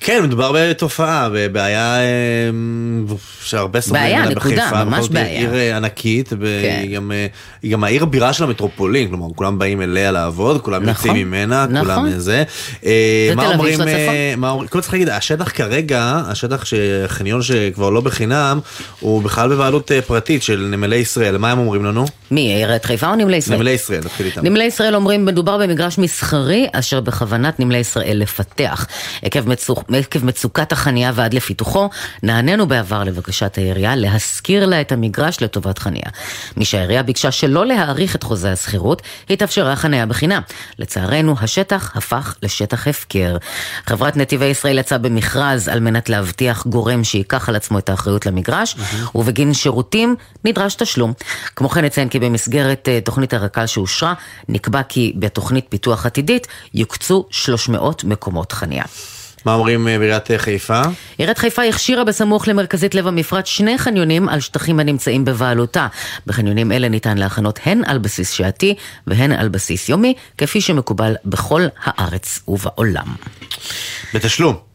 כן, 0.00 0.22
מדובר 0.22 0.52
בתופעה, 0.54 1.28
בבעיה 1.32 1.96
אה, 2.00 2.50
שהרבה 3.42 3.80
סובלים 3.80 4.04
בעיה, 4.04 4.28
נקודה, 4.28 4.56
בחיפה. 4.56 4.84
ממש 4.84 5.08
בעיה. 5.08 5.26
עיר 5.26 5.54
אה, 5.54 5.76
ענקית, 5.76 6.28
כן. 6.28 6.36
והיא 6.40 6.96
גם, 6.96 7.12
אה, 7.12 7.26
גם 7.70 7.84
העיר 7.84 8.02
הבירה 8.02 8.32
של 8.32 8.44
המטרופולין, 8.44 9.08
כלומר, 9.08 9.26
כולם 9.34 9.58
באים 9.58 9.82
אליה 9.82 10.10
לעבוד, 10.10 10.60
כולם 10.60 10.82
נכון, 10.82 11.10
יוצאים 11.10 11.26
ממנה, 11.26 11.66
נכון. 11.66 11.80
כולם 11.80 12.10
זה. 12.18 12.44
אה, 12.86 13.26
זה 13.28 13.34
מה 13.36 13.44
תל 13.44 13.52
אומרים. 13.52 13.80
אה, 13.80 14.34
מה 14.36 14.50
אומרים, 14.50 14.68
קודם 14.68 14.82
צריך 14.82 14.94
להגיד, 14.94 15.08
השטח 15.08 15.50
כרגע, 15.50 16.22
השטח 16.26 16.64
שחניון 16.64 17.42
שכבר 17.42 17.90
לא 17.90 18.00
בחינם, 18.00 18.60
הוא 19.00 19.22
בכלל 19.22 19.48
בבעלות 19.48 19.90
פרטית 20.06 20.42
של 20.42 20.68
נמלי 20.70 20.96
ישראל, 20.96 21.38
מה 21.38 21.50
הם 21.50 21.58
אומרים 21.58 21.84
לנו? 21.84 22.04
מי, 22.30 22.40
עיריית 22.40 22.84
חיפה 22.84 23.10
או 23.10 23.14
נמלי 23.14 23.36
ישראל? 23.36 23.58
נמלי 23.58 23.70
ישראל, 23.70 24.00
נתחיל 24.04 24.26
איתם. 24.26 24.40
נמלי 24.44 24.64
ישראל 24.64 24.94
אומרים 24.94 25.24
מדובר 25.24 25.58
במגרש 25.58 25.98
מסחרי 25.98 26.66
אשר 26.72 27.00
בכוונת 27.00 27.60
נמלי 27.60 27.78
ישראל 27.78 28.16
לפתח. 28.18 28.86
עקב, 29.22 29.48
מצוק, 29.48 29.79
עקב 29.88 30.24
מצוקת 30.24 30.72
החניה 30.72 31.12
ועד 31.14 31.34
לפיתוחו, 31.34 31.88
נענינו 32.22 32.68
בעבר 32.68 33.04
לבקשת 33.04 33.58
העירייה 33.58 33.96
להשכיר 33.96 34.66
לה 34.66 34.80
את 34.80 34.92
המגרש 34.92 35.42
לטובת 35.42 35.78
חניה. 35.78 36.02
משהעירייה 36.56 37.02
ביקשה 37.02 37.30
שלא 37.30 37.66
להאריך 37.66 38.16
את 38.16 38.22
חוזה 38.22 38.52
השכירות, 38.52 39.02
התאפשרה 39.30 39.76
חניה 39.76 40.06
בחינם. 40.06 40.42
לצערנו, 40.78 41.34
השטח 41.40 41.96
הפך 41.96 42.34
לשטח 42.42 42.86
הפקר. 42.86 43.36
חברת 43.86 44.16
נתיבי 44.16 44.44
ישראל 44.46 44.78
יצאה 44.78 44.98
במכרז 44.98 45.68
על 45.68 45.80
מנת 45.80 46.08
להבטיח 46.08 46.66
גורם 46.66 47.04
שייקח 47.04 47.48
על 47.48 47.56
עצמו 47.56 47.78
את 47.78 47.88
האחריות 47.88 48.26
למגרש, 48.26 48.76
ובגין 49.14 49.54
שירותים 49.54 50.16
נדרש 50.44 50.74
תשלום. 50.74 51.12
כמו 51.56 51.68
כן 51.68 51.84
נציין 51.84 52.08
כי 52.08 52.18
במסגרת 52.18 52.88
אה, 52.88 53.00
תוכנית 53.00 53.34
הרק"ל 53.34 53.66
שאושרה, 53.66 54.14
נקבע 54.48 54.82
כי 54.82 55.12
בתוכנית 55.16 55.66
פיתוח 55.68 56.06
עתידית 56.06 56.46
יוקצו 56.74 57.26
300 57.30 58.04
מקומות 58.04 58.52
חניה. 58.52 58.84
מה 59.44 59.54
אומרים 59.54 59.88
אה, 59.88 59.98
בעיריית 59.98 60.30
אה, 60.30 60.38
חיפה? 60.38 60.82
עיריית 61.18 61.38
חיפה 61.38 61.62
הכשירה 61.62 62.04
בסמוך 62.04 62.48
למרכזית 62.48 62.94
לב 62.94 63.06
המפרץ 63.06 63.46
שני 63.46 63.78
חניונים 63.78 64.28
על 64.28 64.40
שטחים 64.40 64.80
הנמצאים 64.80 65.24
בבעלותה. 65.24 65.86
בחניונים 66.26 66.72
אלה 66.72 66.88
ניתן 66.88 67.18
להכנות 67.18 67.58
הן 67.64 67.82
על 67.86 67.98
בסיס 67.98 68.30
שעתי 68.30 68.74
והן 69.06 69.32
על 69.32 69.48
בסיס 69.48 69.88
יומי, 69.88 70.14
כפי 70.38 70.60
שמקובל 70.60 71.14
בכל 71.24 71.62
הארץ 71.84 72.40
ובעולם. 72.48 73.06
בתשלום. 74.14 74.69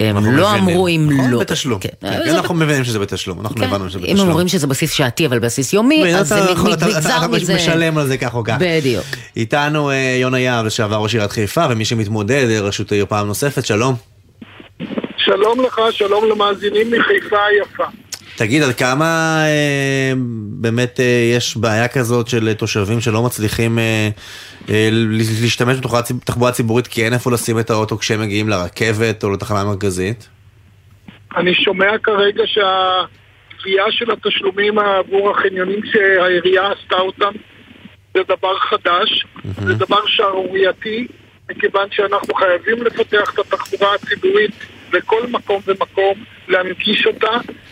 הם 0.00 0.16
אנחנו 0.16 0.32
לא. 0.32 0.54
אמרו 0.54 0.88
אם 0.88 1.08
נכון, 1.12 1.30
לא. 1.30 1.38
בתשלום. 1.38 1.80
כן. 1.80 1.88
כן, 2.00 2.20
זה 2.24 2.38
אנחנו 2.38 2.54
מבינים 2.54 2.84
שזה 2.84 2.98
בתשלום, 2.98 3.40
אנחנו 3.40 3.56
כן. 3.56 3.62
הבנו 3.62 3.90
שזה 3.90 3.98
אם 3.98 4.04
בתשלום. 4.12 4.28
אומרים 4.28 4.48
שזה 4.48 4.66
בסיס 4.66 4.92
שעתי 4.92 5.26
אבל 5.26 5.38
בסיס 5.38 5.72
יומי, 5.72 6.14
אז 6.14 6.28
זה 6.28 6.44
אתה- 6.44 6.52
נגזר 6.86 7.16
אתה 7.18 7.28
מזה. 7.28 7.54
משלם 7.54 7.98
על 7.98 8.06
זה 8.06 8.16
כך 8.18 8.34
או 8.34 8.44
כך. 8.44 8.56
בדיוק. 8.60 9.04
איתנו 9.36 9.90
אה, 9.90 9.94
יונה 10.20 10.38
יהב, 10.40 10.66
לשעבר 10.66 10.96
ראש 10.96 11.14
עיריית 11.14 11.32
חיפה, 11.32 11.64
ומי 11.70 11.84
שמתמודד 11.84 12.44
לראשות 12.48 12.92
העיר 12.92 13.06
פעם 13.08 13.26
נוספת, 13.26 13.66
שלום. 13.66 13.94
שלום 15.18 15.60
לך, 15.66 15.80
שלום 15.90 16.24
למאזינים 16.30 16.86
מחיפה 16.92 17.36
היפה. 17.50 17.84
תגיד, 18.38 18.62
עד 18.62 18.74
כמה 18.74 19.36
אה, 19.46 20.12
באמת 20.60 21.00
אה, 21.00 21.30
יש 21.36 21.56
בעיה 21.56 21.88
כזאת 21.88 22.28
של 22.28 22.54
תושבים 22.54 23.00
שלא 23.00 23.22
מצליחים 23.22 23.78
אה, 23.78 24.08
אה, 24.68 24.88
להשתמש 25.42 25.76
בתחבורה 25.78 26.02
ציב- 26.02 26.16
בתחבורה 26.16 26.52
ציבורית 26.52 26.86
כי 26.86 27.04
אין 27.04 27.12
איפה 27.12 27.32
לשים 27.32 27.58
את 27.58 27.70
האוטו 27.70 27.98
כשהם 27.98 28.20
מגיעים 28.20 28.48
לרכבת 28.48 29.24
או 29.24 29.30
לתחנה 29.32 29.60
המרכזית? 29.60 30.28
אני 31.36 31.54
שומע 31.54 31.98
כרגע 32.02 32.42
שהגבייה 32.46 33.84
של 33.90 34.10
התשלומים 34.10 34.78
עבור 34.78 35.30
החניונים 35.30 35.80
שהעירייה 35.92 36.72
עשתה 36.72 36.96
אותם 36.96 37.32
זה 38.14 38.20
דבר 38.28 38.58
חדש, 38.58 39.26
זה 39.66 39.74
דבר 39.74 40.06
שערורייתי, 40.06 41.06
מכיוון 41.50 41.88
שאנחנו 41.90 42.34
חייבים 42.34 42.84
לפתח 42.84 43.32
את 43.34 43.38
התחבורה 43.38 43.94
הציבורית 43.94 44.54
לכל 44.92 45.26
מקום 45.30 45.60
ומקום, 45.66 46.14
להנגיש 46.48 47.06
אותה, 47.06 47.30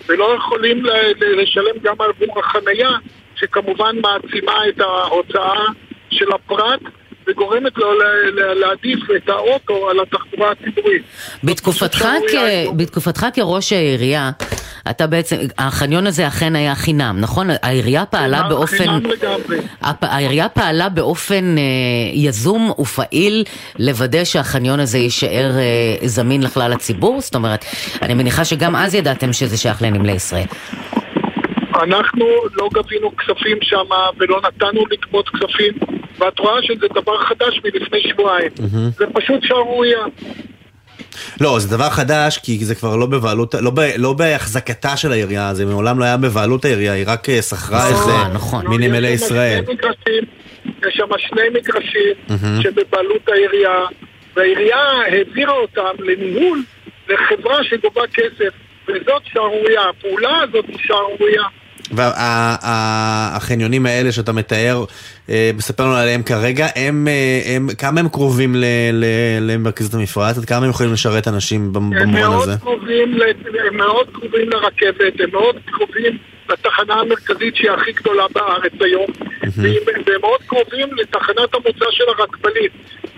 ולא 0.08 0.36
יכולים 0.38 0.84
ל- 0.84 0.90
ל- 0.90 1.42
לשלם 1.42 1.78
גם 1.82 1.94
עבור 1.98 2.40
החנייה, 2.40 2.90
שכמובן 3.36 3.96
מעצימה 4.00 4.68
את 4.68 4.80
ההוצאה 4.80 5.64
של 6.10 6.32
הפרט 6.32 6.80
וגורמת 7.26 7.78
לו 7.78 7.92
להעדיף 8.54 8.98
את 9.16 9.28
האוטו 9.28 9.90
על 9.90 10.00
התחבורה 10.00 10.50
הציבורית. 10.50 11.02
בתקופתך, 11.44 12.08
כ... 12.32 12.34
בתקופתך 12.76 13.26
כראש 13.34 13.72
העירייה, 13.72 14.30
אתה 14.90 15.06
בעצם, 15.06 15.36
החניון 15.58 16.06
הזה 16.06 16.26
אכן 16.28 16.56
היה 16.56 16.74
חינם, 16.74 17.16
נכון? 17.20 17.46
העירייה 17.62 18.06
פעלה 18.06 18.36
חינם- 18.36 18.48
באופן... 18.48 18.76
חינם 18.76 19.00
לגמרי. 19.06 19.58
הפ- 19.82 20.04
העירייה 20.04 20.48
פעלה 20.48 20.88
באופן 20.88 21.58
אה, 21.58 21.62
יזום 22.12 22.70
ופעיל 22.78 23.44
לוודא 23.78 24.24
שהחניון 24.24 24.80
הזה 24.80 24.98
יישאר 24.98 25.50
אה, 25.58 26.08
זמין 26.08 26.42
לכלל 26.42 26.72
הציבור? 26.72 27.20
זאת 27.20 27.34
אומרת, 27.34 27.64
אני 28.02 28.14
מניחה 28.14 28.44
שגם 28.44 28.76
אז 28.76 28.94
ידעתם 28.94 29.32
שזה 29.32 29.56
שייך 29.56 29.82
לנמלי 29.82 30.12
ישראל. 30.12 30.46
אנחנו 31.82 32.26
לא 32.54 32.68
גבינו 32.74 33.16
כספים 33.16 33.56
שם 33.62 33.84
ולא 34.18 34.40
נתנו 34.48 34.80
לגבות 34.90 35.28
כספים 35.28 35.72
ואת 36.18 36.38
רואה 36.38 36.62
שזה 36.62 36.86
דבר 36.94 37.18
חדש 37.18 37.60
מלפני 37.64 37.98
שבועיים. 38.10 38.50
זה 38.98 39.04
פשוט 39.14 39.42
שערורייה. 39.42 39.98
לא, 41.40 41.58
זה 41.58 41.76
דבר 41.76 41.90
חדש, 41.90 42.38
כי 42.38 42.64
זה 42.64 42.74
כבר 42.74 42.96
לא 42.96 43.06
בבעלות, 43.06 43.54
לא, 43.54 43.70
ב, 43.70 43.80
לא 43.96 44.12
בהחזקתה 44.12 44.96
של 44.96 45.12
העירייה, 45.12 45.54
זה 45.54 45.66
מעולם 45.66 45.98
לא 45.98 46.04
היה 46.04 46.16
בבעלות 46.16 46.64
העירייה, 46.64 46.92
היא 46.92 47.04
רק 47.06 47.28
אה, 47.28 47.42
שכרה 47.42 47.88
איזה 47.88 48.12
מנמלי 48.68 49.08
ישראל. 49.08 49.62
שני 49.64 49.74
מגרשים, 49.74 50.24
יש 50.86 50.94
שם 50.94 51.08
שני 51.18 51.42
מגרשים 51.54 52.14
מהמם. 52.28 52.62
שבבעלות 52.62 53.28
העירייה 53.28 53.84
והעירייה 54.36 54.78
העבירה 54.78 55.52
אותם 55.52 55.94
לניהול 55.98 56.62
לחברה 57.08 57.64
שגובה 57.64 58.02
כסף 58.14 58.54
וזאת 58.88 59.22
שערורייה, 59.32 59.82
הפעולה 59.88 60.40
הזאת 60.42 60.64
היא 60.68 60.78
שערורייה. 60.86 61.42
והחניונים 61.92 63.86
האלה 63.86 64.12
שאתה 64.12 64.32
מתאר, 64.32 64.84
אה, 65.30 65.50
מספר 65.56 65.84
לנו 65.84 65.94
עליהם 65.94 66.22
כרגע, 66.22 66.66
הם, 66.76 67.08
אה, 67.08 67.54
הם, 67.54 67.68
כמה 67.78 68.00
הם 68.00 68.08
קרובים 68.08 68.54
ל, 68.54 68.64
ל, 68.92 69.04
למרכזת 69.40 69.94
המפרץ? 69.94 70.38
עד 70.38 70.44
כמה 70.44 70.64
הם 70.64 70.70
יכולים 70.70 70.92
לשרת 70.92 71.28
אנשים 71.28 71.72
במובן 71.72 72.16
הזה? 72.16 72.56
קרובים, 72.60 73.18
הם 73.68 73.76
מאוד 73.76 74.06
קרובים 74.12 74.50
לרכבת, 74.50 75.20
הם 75.20 75.30
מאוד 75.32 75.56
קרובים 75.66 76.18
לתחנה 76.48 76.94
המרכזית 76.94 77.56
שהיא 77.56 77.70
הכי 77.70 77.92
גדולה 77.92 78.24
בארץ 78.34 78.72
היום, 78.80 79.06
והם 79.42 79.82
והם 80.06 80.20
מאוד 80.20 80.40
קרובים 80.46 80.88
לתחנת 80.96 81.54
המוצא 81.54 81.84
של 81.90 82.04
הרכבלית. 82.18 82.72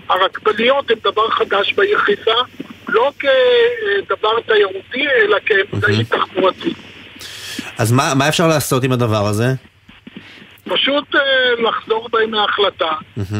הרכבליות 0.09 0.91
הם 0.91 0.97
דבר 1.03 1.29
חדש 1.29 1.73
בעיר 1.73 1.97
חיפה, 1.97 2.31
לא 2.89 3.11
כדבר 3.19 4.39
תיירותי, 4.47 5.07
אלא 5.21 5.37
כאמצעי 5.45 6.03
תחבורתי. 6.03 6.73
אז 7.79 7.91
מה, 7.91 8.13
מה 8.15 8.27
אפשר 8.29 8.47
לעשות 8.47 8.83
עם 8.83 8.91
הדבר 8.91 9.27
הזה? 9.27 9.53
פשוט 10.63 11.15
אה, 11.15 11.19
לחזור 11.69 12.07
בהם 12.11 12.31
מההחלטה, 12.31 12.91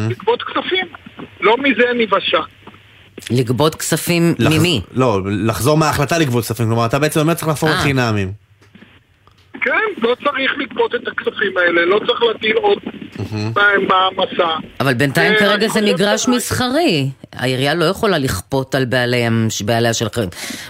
לגבות 0.10 0.44
כספים. 0.44 0.86
לא 1.42 1.56
מזה 1.58 1.84
ניוושע. 1.98 2.40
לגבות 3.32 3.76
כספים 3.76 4.36
לח- 4.40 4.52
ממי? 4.52 4.82
לא, 4.92 5.20
לחזור 5.46 5.78
מההחלטה 5.78 6.18
לגבות 6.18 6.44
כספים, 6.44 6.66
כלומר 6.68 6.86
אתה 6.86 7.00
בעצם 7.00 7.20
אומר 7.20 7.34
צריך 7.34 7.48
להפוך 7.48 7.70
אה. 7.70 7.76
לחינמים. 7.76 8.32
כן, 9.62 9.72
לא 10.02 10.16
צריך 10.24 10.52
לגבות 10.58 10.96
את 10.96 11.08
הכספים 11.08 11.58
האלה, 11.58 11.86
לא 11.86 12.00
צריך 12.08 12.24
להטיל 12.24 12.56
עוד 12.58 12.78
מעמסה. 13.88 14.56
אבל 14.80 14.94
בינתיים 14.94 15.34
אה, 15.34 15.40
כרגע 15.40 15.68
זה 15.68 15.82
מגרש 15.82 16.28
מסחרי. 16.28 17.10
העירייה 17.34 17.74
לא 17.74 17.86
יכולה 17.86 18.18
לכפות 18.18 18.76
על 18.76 18.86
בעליהם, 18.86 19.48
בעליה 19.66 19.94
של, 19.94 20.08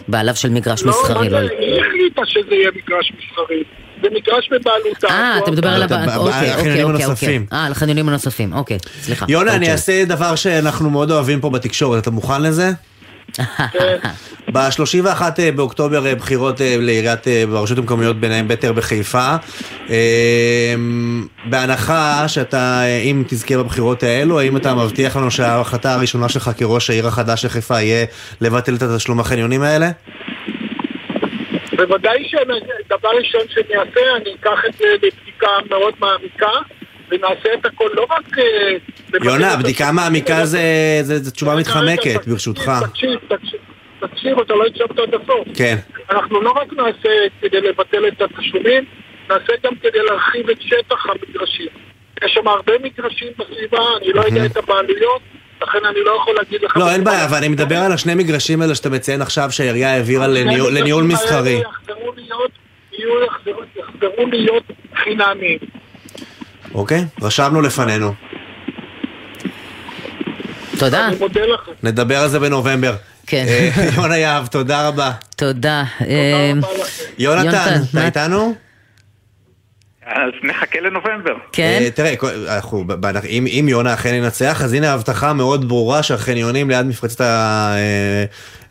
בעליו 0.08 0.36
של 0.36 0.50
מגרש 0.50 0.84
לא, 0.84 0.90
מסחרי. 0.90 1.30
לא- 1.30 1.38
היא 1.38 1.82
החליטה 1.82 2.22
שזה 2.26 2.56
יהיה 2.56 2.70
מגרש 2.76 3.14
מסחרי. 3.18 3.64
זה 4.04 4.08
מגרש 4.16 4.50
בבעלותה. 4.52 5.08
אה, 5.08 5.38
אתה 5.38 5.52
מדבר 5.52 5.70
על 5.70 5.84
אוקיי, 5.84 5.98
על 5.98 6.20
אוקיי, 6.20 6.52
החניונים 6.52 6.86
אוקיי, 6.86 7.06
הנוספים. 7.06 7.46
אה, 7.54 7.66
על 7.66 7.72
החניונים 7.72 8.10
הנוספים, 8.10 8.54
אוקיי, 8.54 8.78
סליחה. 9.02 9.26
יונה, 9.30 9.56
אני. 9.56 9.72
אעשה 9.72 10.06
דבר 10.06 10.36
שאנחנו 10.36 10.90
מאוד 10.90 11.12
אוהבים 11.12 11.42
פה 11.42 11.50
בתקשורת, 11.50 12.02
אתה 12.02 12.12
מוכן 12.12 12.42
לזה? 12.42 12.72
ב-31 14.54 15.22
באוקטובר 15.56 16.06
אה, 16.08 16.16
בחירות 16.16 16.62
אה, 16.62 16.76
לעיריית, 16.80 17.28
אה, 17.28 17.44
ברשויות 17.50 17.80
המקומיות 17.80 18.20
ביניהם 18.20 18.48
בטר 18.48 18.74
בחיפה. 18.74 19.36
אה, 19.90 20.76
בהנחה 21.46 22.28
שאתה, 22.28 22.82
אה, 22.84 22.98
אם 22.98 23.24
תזכה 23.28 23.58
בבחירות 23.58 24.04
האלו, 24.04 24.40
האם 24.40 24.58
אתה 24.58 24.76
מבטיח 24.76 25.18
לנו 25.18 25.32
שההחלטה 25.32 25.94
הראשונה 25.94 26.30
שלך 26.30 26.52
כראש 26.58 26.90
העיר 26.90 27.08
החדש 27.08 27.42
של 27.42 27.50
חיפה 27.50 27.82
יהיה 27.82 28.06
לבטל 28.42 28.76
את 28.76 28.82
התשלום 28.82 29.20
החניונים 29.20 29.62
האלה? 29.62 29.90
בוודאי 31.78 32.24
שדבר 32.28 33.10
ראשון 33.18 33.42
שאני 33.50 33.80
אעשה, 33.80 34.00
אני 34.22 34.36
אקח 34.40 34.60
את 34.70 34.74
זה 34.80 34.86
לבדיקה 34.94 35.48
מאוד 35.70 35.94
מעמיקה, 36.00 36.52
ונעשה 37.12 37.50
את 37.60 37.66
הכל 37.66 37.90
לא 37.94 38.06
רק... 38.10 38.38
אה, 38.40 38.76
יונה, 39.24 39.56
בדיקה 39.56 39.92
מעמיקה 39.92 40.46
זה- 40.46 41.32
תשובה 41.34 41.56
מתחמקת, 41.56 42.28
ברשותך. 42.28 42.72
תקשיב, 42.90 43.20
תקשיב, 43.28 43.60
תקשיב, 44.00 44.40
אתה 44.40 44.54
לא 44.54 44.64
הקשבת 44.66 45.00
עד 45.00 45.14
הסוף. 45.14 45.48
כן. 45.56 45.76
אנחנו 46.12 46.42
לא 46.42 46.52
רק 46.52 46.74
נעשה 46.74 47.10
כדי 47.42 47.62
לבטל 47.62 48.08
את 48.08 48.22
התשלומים, 48.22 48.84
נעשה 49.30 49.54
גם 49.64 49.72
כדי 49.82 50.00
להרחיב 50.10 50.50
את 50.50 50.62
שטח 50.62 51.06
המגרשים. 51.06 51.68
יש 52.24 52.32
שם 52.34 52.48
הרבה 52.48 52.74
מגרשים 52.84 53.28
בסביבה, 53.38 53.80
אני 54.02 54.14
לא 54.14 54.22
יודע 54.22 54.46
את 54.46 54.58
הבעלויות, 54.58 55.22
לכן 55.62 55.78
אני 55.86 56.00
לא 56.06 56.12
יכול 56.22 56.36
להגיד 56.36 56.62
לך... 56.64 56.78
לא, 56.78 56.92
אין 56.92 57.04
בעיה, 57.04 57.26
אבל 57.26 57.38
אני 57.38 57.48
מדבר 57.48 57.76
על 57.78 57.92
השני 57.92 58.16
מגרשים 58.16 58.62
האלה 58.62 58.76
שאתה 58.76 58.90
מציין 58.90 59.22
עכשיו 59.22 59.52
שהעירייה 59.52 59.94
העבירה 59.94 60.28
לניהול- 60.28 61.04
מסחרי. 61.04 61.62
יחזרו 62.94 64.26
להיות 64.32 64.64
חינמיים. 65.04 65.60
אוקיי? 66.74 67.06
רשמנו 67.22 67.62
לפנינו. 67.62 68.14
תודה. 70.80 71.08
אני 71.08 71.16
מודה 71.20 71.42
לכם. 71.46 71.72
נדבר 71.84 72.18
על 72.18 72.30
זה 72.30 72.40
בנובמבר. 72.40 72.96
כן. 73.28 73.46
אה, 73.48 73.70
יונה 73.96 74.18
יהב, 74.18 74.48
תודה 74.48 74.88
רבה. 74.88 75.12
תודה. 75.36 75.84
אה, 76.02 76.52
יונתן, 77.18 77.82
אתה 77.92 78.06
איתנו? 78.06 78.54
אז 80.06 80.32
נחכה 80.44 80.80
לנובמבר. 80.80 81.34
כן. 81.52 81.80
אה, 81.82 81.92
תראה, 81.92 82.14
אנחנו, 82.54 82.86
אם 83.30 83.46
אם 83.48 83.66
יונה 83.70 83.94
אכן 83.94 84.14
ינצח, 84.14 84.62
אז 84.64 84.74
הנה 84.74 84.94
הבטחה 84.94 85.34
מאוד 85.34 85.68
ברורה 85.68 86.04
שהחניונים 86.04 86.70
ליד 86.70 86.86
מפרצת 86.86 87.22
ה- 87.22 87.76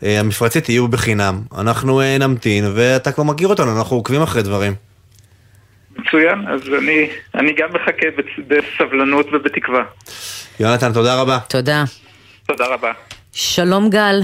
המפרצית 0.01 0.69
יהיו 0.69 0.87
בחינם. 0.87 1.41
אנחנו 1.57 2.01
נמתין, 2.19 2.71
ואתה 2.75 3.11
כבר 3.11 3.23
מכיר 3.23 3.47
אותנו, 3.47 3.77
אנחנו 3.79 3.95
עוקבים 3.97 4.21
אחרי 4.21 4.41
דברים. 4.43 4.73
מצוין, 6.03 6.47
אז 6.47 6.61
אני, 6.83 7.09
אני 7.35 7.53
גם 7.53 7.69
מחכה 7.73 8.07
בצ- 8.17 8.41
בסבלנות 8.47 9.25
ובתקווה. 9.33 9.83
יונתן, 10.59 10.93
תודה 10.93 11.21
רבה. 11.21 11.37
תודה. 11.49 11.83
תודה 12.47 12.65
רבה. 12.73 12.91
שלום 13.31 13.89
גל. 13.89 14.19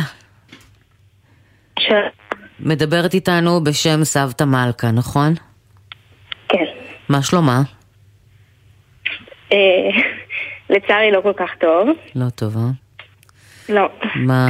מדברת 2.59 3.13
איתנו 3.13 3.63
בשם 3.63 4.03
סבתא 4.03 4.43
מלכה, 4.43 4.91
נכון? 4.91 5.33
כן. 6.49 6.63
מה 7.09 7.21
שלומה? 7.21 7.61
אה, 9.53 9.57
לצערי 10.69 11.11
לא 11.11 11.21
כל 11.21 11.33
כך 11.37 11.49
טוב. 11.59 11.87
לא 12.15 12.29
טובה. 12.29 12.59
לא. 13.69 13.89
מה... 14.15 14.47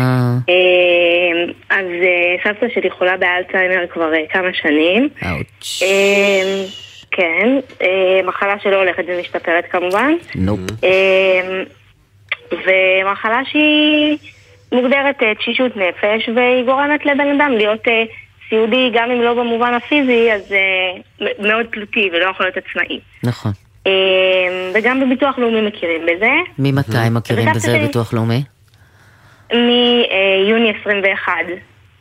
אה, 0.50 0.54
אז 1.70 1.86
אה, 1.86 2.36
סבתא 2.44 2.66
שלי 2.74 2.90
חולה 2.92 3.18
באלצהיימר 3.18 3.88
כבר 3.94 4.14
אה, 4.14 4.20
כמה 4.34 4.48
שנים. 4.62 5.10
אאוץ'. 5.26 5.82
כן, 7.16 7.48
אה, 7.82 7.88
מחלה 8.28 8.56
שלא 8.64 8.76
הולכת 8.76 9.04
ומשתפרת 9.08 9.66
כמובן. 9.72 10.14
נופ. 10.36 10.60
אה, 10.84 11.64
ומחלה 12.52 13.42
שהיא 13.52 14.18
מוגדרת 14.72 15.24
אה, 15.24 15.36
תשישות 15.36 15.72
נפש 15.78 16.30
והיא 16.36 16.66
גורמת 16.66 17.06
לבן 17.06 17.40
אדם 17.42 17.52
להיות 17.52 17.82
סיעודי 18.50 18.92
גם 18.94 19.12
אם 19.12 19.22
לא 19.22 19.34
במובן 19.34 19.74
הפיזי, 19.74 20.32
אז 20.34 20.54
מאוד 21.40 21.66
תלותי 21.66 22.10
ולא 22.14 22.30
יכול 22.30 22.46
להיות 22.46 22.58
עצמאי. 22.58 23.00
נכון. 23.24 23.52
אה, 23.88 23.92
וגם 24.74 25.00
בביטוח 25.02 25.40
לאומי 25.40 25.62
מכירים 25.62 26.02
בזה. 26.06 26.32
ממתי 26.60 26.92
מכירים 27.12 27.50
בזה 27.56 27.72
שלי- 27.72 27.80
ביטוח 27.88 28.14
לאומי? 28.14 28.44
מיוני 29.54 30.74
21. 30.82 31.32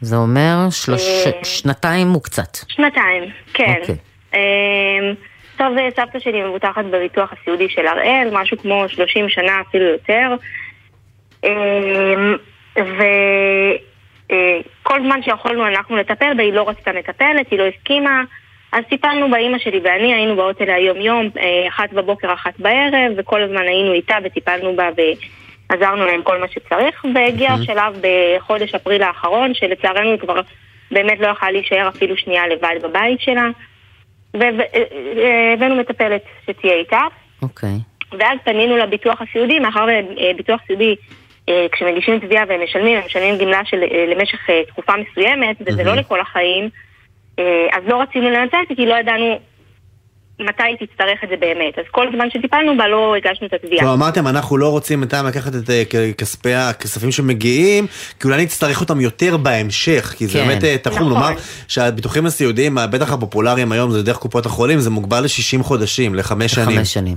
זה 0.01 0.17
אומר 0.17 0.57
שלוש... 0.71 1.03
שנתיים 1.43 2.17
וקצת. 2.17 2.57
שנתיים, 2.69 3.23
כן. 3.55 3.75
אוקיי. 3.81 3.95
אמ, 4.35 5.15
טוב, 5.57 5.79
אה, 5.79 5.89
סבתא 5.97 6.19
שלי 6.19 6.43
מבוטחת 6.43 6.85
בביטוח 6.85 7.33
הסיעודי 7.33 7.69
של 7.69 7.87
הראל, 7.87 8.29
משהו 8.33 8.59
כמו 8.59 8.89
30 8.89 9.29
שנה 9.29 9.61
אפילו 9.61 9.85
יותר. 9.85 10.35
אמ, 11.45 12.37
וכל 12.77 13.03
זמן 15.03 15.23
שיכולנו 15.23 15.67
אנחנו 15.67 15.97
לטפל 15.97 16.35
בה, 16.37 16.43
היא 16.43 16.53
לא 16.53 16.69
רצתה 16.69 16.93
מטפלת, 16.93 17.51
היא 17.51 17.59
לא 17.59 17.65
הסכימה. 17.65 18.23
אז 18.73 18.85
טיפלנו 18.89 19.31
באימא 19.31 19.59
שלי 19.59 19.81
ואני, 19.85 20.15
היינו 20.15 20.37
באות 20.37 20.63
אליה 20.63 20.79
יום-יום, 20.79 21.29
אה, 21.39 21.69
אחת 21.69 21.93
בבוקר, 21.93 22.33
אחת 22.33 22.53
בערב, 22.59 23.13
וכל 23.17 23.43
הזמן 23.43 23.63
היינו 23.63 23.93
איתה 23.93 24.17
וטיפלנו 24.25 24.77
בה 24.77 24.89
ועזרנו 25.71 26.07
להם 26.07 26.23
כל 26.23 26.41
מה 26.41 26.47
שצריך, 26.49 27.05
והגיע 27.15 27.53
השלב 27.53 28.01
בחודש 28.01 28.75
אפריל 28.75 29.03
האחרון, 29.03 29.55
שלצערנו 29.55 30.11
היא 30.11 30.19
כבר 30.19 30.41
באמת 30.91 31.21
לא 31.21 31.27
יכלה 31.27 31.51
להישאר 31.51 31.89
אפילו 31.89 32.17
שנייה 32.17 32.47
לבד 32.47 32.75
בבית 32.83 33.21
שלה, 33.21 33.49
והבאנו 34.35 35.77
מטפלת 35.77 36.23
שתהיה 36.47 36.75
איתה, 36.75 37.01
אוקיי. 37.43 37.79
ואז 38.19 38.39
פנינו 38.45 38.77
לביטוח 38.77 39.23
הסיעודי, 39.23 39.59
מאחר 39.59 39.87
וביטוח 40.31 40.61
סיעודי, 40.67 40.97
אה, 41.49 41.67
כשמגישים 41.73 42.19
תביעה 42.19 42.45
והם 42.49 42.65
משלמים, 42.65 42.99
הם 42.99 43.03
משלמים 43.07 43.39
גמלה 43.39 43.61
של, 43.65 43.83
אה, 43.83 44.07
למשך 44.09 44.51
אה, 44.51 44.63
תקופה 44.67 44.93
מסוימת, 44.97 45.57
וזה 45.61 45.85
לא 45.85 45.95
לכל 45.95 46.21
החיים, 46.21 46.69
אה, 47.39 47.67
אז 47.73 47.83
לא 47.87 48.01
רצינו 48.03 48.31
לנצל 48.31 48.57
כי 48.77 48.87
לא 48.87 48.95
ידענו 48.95 49.39
מתי 50.41 50.63
היא 50.63 50.77
תצטרך 50.77 51.25
את 51.25 51.29
זה 51.29 51.37
באמת. 51.37 51.79
אז 51.79 51.85
כל 51.91 52.07
זמן 52.15 52.31
שטיפלנו 52.31 52.77
בה 52.77 52.89
לא 52.89 53.15
הגשנו 53.17 53.47
את 53.47 53.53
התביעה. 53.53 53.81
כלומר, 53.81 53.95
אמרתם, 53.95 54.27
אנחנו 54.27 54.57
לא 54.57 54.69
רוצים 54.69 55.01
בינתיים 55.01 55.27
לקחת 55.27 55.53
את 55.55 55.71
אה, 55.71 55.83
כספי 56.19 56.55
הכספים 56.55 57.13
שמגיעים, 57.13 57.87
כי 58.21 58.29
אולי 58.29 58.43
נצטרך 58.43 58.81
אותם 58.81 59.01
יותר 59.01 59.37
בהמשך, 59.37 60.15
כי 60.17 60.27
זה 60.27 60.39
כן. 60.39 60.47
באמת 60.49 60.65
אה, 60.65 60.79
תחום. 60.79 61.11
נכון. 61.11 61.23
נאמר 61.23 61.35
שהביטוחים 61.69 62.27
הסיעודיים, 62.27 62.79
בטח 62.91 63.13
הפופולריים 63.13 63.73
היום, 63.73 63.91
זה 63.91 64.03
דרך 64.03 64.17
קופות 64.17 64.47
החולים, 64.47 64.79
זה 64.79 64.91
מוגבל 64.91 65.21
ל-60 65.21 65.63
חודשים, 65.63 66.15
לחמש 66.15 66.53
שנים. 66.53 66.79
חמש 66.79 66.95
שנים. 66.95 67.17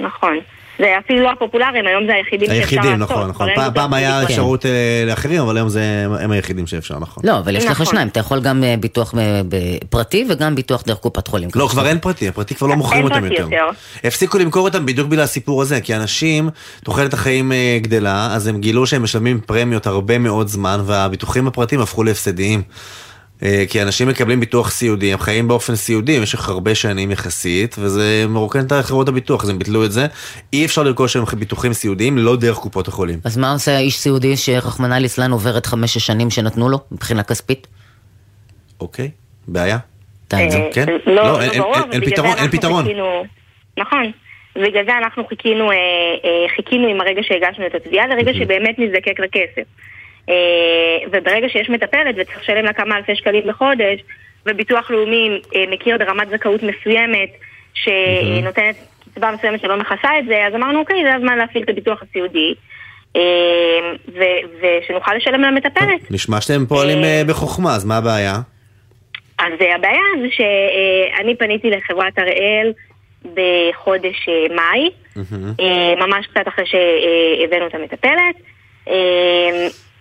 נכון. 0.00 0.38
זה 0.78 0.86
אפילו 1.04 1.22
לא 1.22 1.30
הפופולריים, 1.30 1.86
היום 1.86 2.06
זה 2.06 2.12
היחידים 2.14 2.48
שאפשר 2.48 2.60
לעשות. 2.60 2.72
היחידים, 2.72 2.98
נכון, 2.98 3.28
נכון. 3.28 3.48
פעם- 3.74 3.94
היה. 3.94 4.22
אפשרות 4.22 4.66
אה, 4.66 4.70
לאחרים, 5.06 5.40
אבל 5.40 5.56
היום 5.56 5.68
זה- 5.68 5.82
הם 6.20 6.30
היחידים 6.30 6.66
שאפשר, 6.66 6.98
נכון. 6.98 7.22
לא, 7.26 7.38
אבל 7.38 7.56
יש 7.56 7.64
לך 7.64 7.70
נכון. 7.70 7.86
שניים, 7.86 8.08
אתה 8.08 8.20
יכול 8.20 8.40
גם 8.40 8.64
אה, 8.64 8.74
ביטוח 8.80 9.14
אה, 9.18 9.40
פרטי 9.90 10.26
וגם 10.30 10.54
ביטוח 10.54 10.82
דרך 10.86 10.98
קופת 10.98 11.26
חולים. 11.28 11.48
לא, 11.54 11.68
כבר 11.70 11.86
אין 11.86 11.98
פרטי, 11.98 12.28
הפרטי 12.28 12.54
כבר 12.54 12.66
לא 12.66 12.76
מוכרים 12.76 13.04
אותם 13.04 13.24
יותר. 13.24 13.34
יותר. 13.42 13.64
הפסיקו 14.04 14.38
למכור 14.38 14.68
אותם 14.68 14.86
בדיוק 14.86 15.08
בגלל 15.08 15.22
הסיפור 15.24 15.62
הזה, 15.62 15.80
כי 15.80 15.96
אנשים, 15.96 16.48
תוחלת 16.84 17.14
החיים 17.14 17.52
גדלה, 17.80 18.34
אז 18.34 18.46
הם 18.46 18.60
גילו 18.60 18.86
שהם 18.86 19.02
משלמים 19.02 19.40
פרמיות 19.46 19.86
הרבה 19.86 20.18
מאוד 20.18 20.48
זמן, 20.48 20.80
והביטוחים 20.84 21.46
הפרטיים 21.46 21.80
הפכו 21.80 22.02
להפסדיים. 22.04 22.62
אה, 23.44 23.64
כי 23.70 23.82
אנשים 23.82 24.08
מקבלים 24.08 24.40
ביטוח 24.40 24.70
סיעודי, 24.70 25.12
הם 25.12 25.18
חיים 25.18 25.48
באופן 25.48 25.74
סיעודי 25.74 26.18
במשך 26.18 26.48
הרבה 26.48 26.74
שנים 26.74 27.10
יחסית, 27.10 27.76
וזה 27.78 28.24
מרוקן 28.28 28.66
את 28.66 28.72
חברות 28.72 29.08
הביטוח, 29.08 29.44
אז 29.44 29.48
הם 29.48 29.58
ביטלו 29.58 29.84
את 29.84 29.92
זה. 29.92 30.06
אי 30.52 30.64
אפשר 30.64 30.82
לרכוש 30.82 31.16
היום 31.16 31.26
ביטוחים 31.38 31.72
סיעודיים 31.72 32.18
לא 32.18 32.36
דרך 32.36 32.56
קופות 32.56 32.88
החולים. 32.88 33.18
אז 33.24 33.36
מה 33.36 33.52
עושה 33.52 33.76
האיש 33.76 33.98
סיעודי 33.98 34.36
שרחמנא 34.36 34.94
ליצלן 34.94 35.30
עובר 35.30 35.58
את 35.58 35.66
חמש 35.66 35.96
השנים 35.96 36.30
שנתנו 36.30 36.68
לו 36.68 36.78
מבחינה 36.92 37.22
כספית? 37.22 37.66
אוקיי, 38.80 39.10
בעיה. 39.48 39.78
אה, 40.34 40.68
כן? 40.74 40.86
לא, 41.06 41.14
לא, 41.14 41.22
לא 41.32 41.42
אין- 41.92 42.00
פתרון, 42.04 42.36
אין 42.38 42.50
פתרון. 42.50 42.84
נכון. 43.78 44.10
ובגלל 44.56 44.84
זה 44.84 44.98
אנחנו 44.98 45.26
חיכינו, 45.28 45.70
אה, 45.70 45.76
אה, 46.24 46.48
חיכינו 46.56 46.88
עם 46.88 47.00
הרגע 47.00 47.20
שהגשנו 47.22 47.66
את 47.66 47.74
התביעה 47.74 48.06
לרגע 48.06 48.32
שבאמת 48.34 48.78
נזדקק 48.78 49.20
לכסף. 49.20 49.62
אה, 50.28 51.06
וברגע 51.06 51.48
שיש 51.48 51.70
מטפלת 51.70 52.14
וצריך 52.18 52.38
לשלם 52.40 52.64
לה 52.64 52.72
כמה 52.72 52.96
אלפי 52.96 53.16
שקלים 53.16 53.42
בחודש, 53.46 54.00
וביטוח 54.46 54.90
לאומי 54.90 55.40
אה, 55.54 55.64
מכיר 55.70 55.98
ברמת 55.98 56.28
זכאות 56.28 56.60
מסוימת 56.62 57.30
שנותנת 57.74 58.76
קצבה 59.10 59.30
מסוימת 59.30 59.60
שלא 59.60 59.76
מכסה 59.76 60.18
את 60.18 60.26
זה, 60.26 60.46
אז 60.46 60.54
אמרנו 60.54 60.80
אוקיי, 60.80 61.04
זה 61.04 61.14
הזמן 61.14 61.38
להפעיל 61.38 61.64
את 61.64 61.68
הביטוח 61.68 62.02
הסיעודי, 62.02 62.54
אה, 63.16 63.22
ושנוכל 64.60 65.14
לשלם 65.14 65.42
למטפלת. 65.42 66.10
נשמע 66.10 66.40
שאתם 66.40 66.66
פועלים 66.66 66.98
בחוכמה, 67.26 67.74
אז 67.74 67.84
מה 67.84 67.96
הבעיה? 67.96 68.34
אז 69.38 69.52
הבעיה 69.76 70.00
זה 70.22 70.28
שאני 70.30 71.36
פניתי 71.36 71.70
לחברת 71.70 72.18
הראל 72.18 72.72
בחודש 73.24 74.28
מאי, 74.50 74.90
ממש 75.96 76.26
קצת 76.26 76.48
אחרי 76.48 76.64
שהבאנו 76.66 77.66
את 77.66 77.74
המטפלת. 77.74 78.36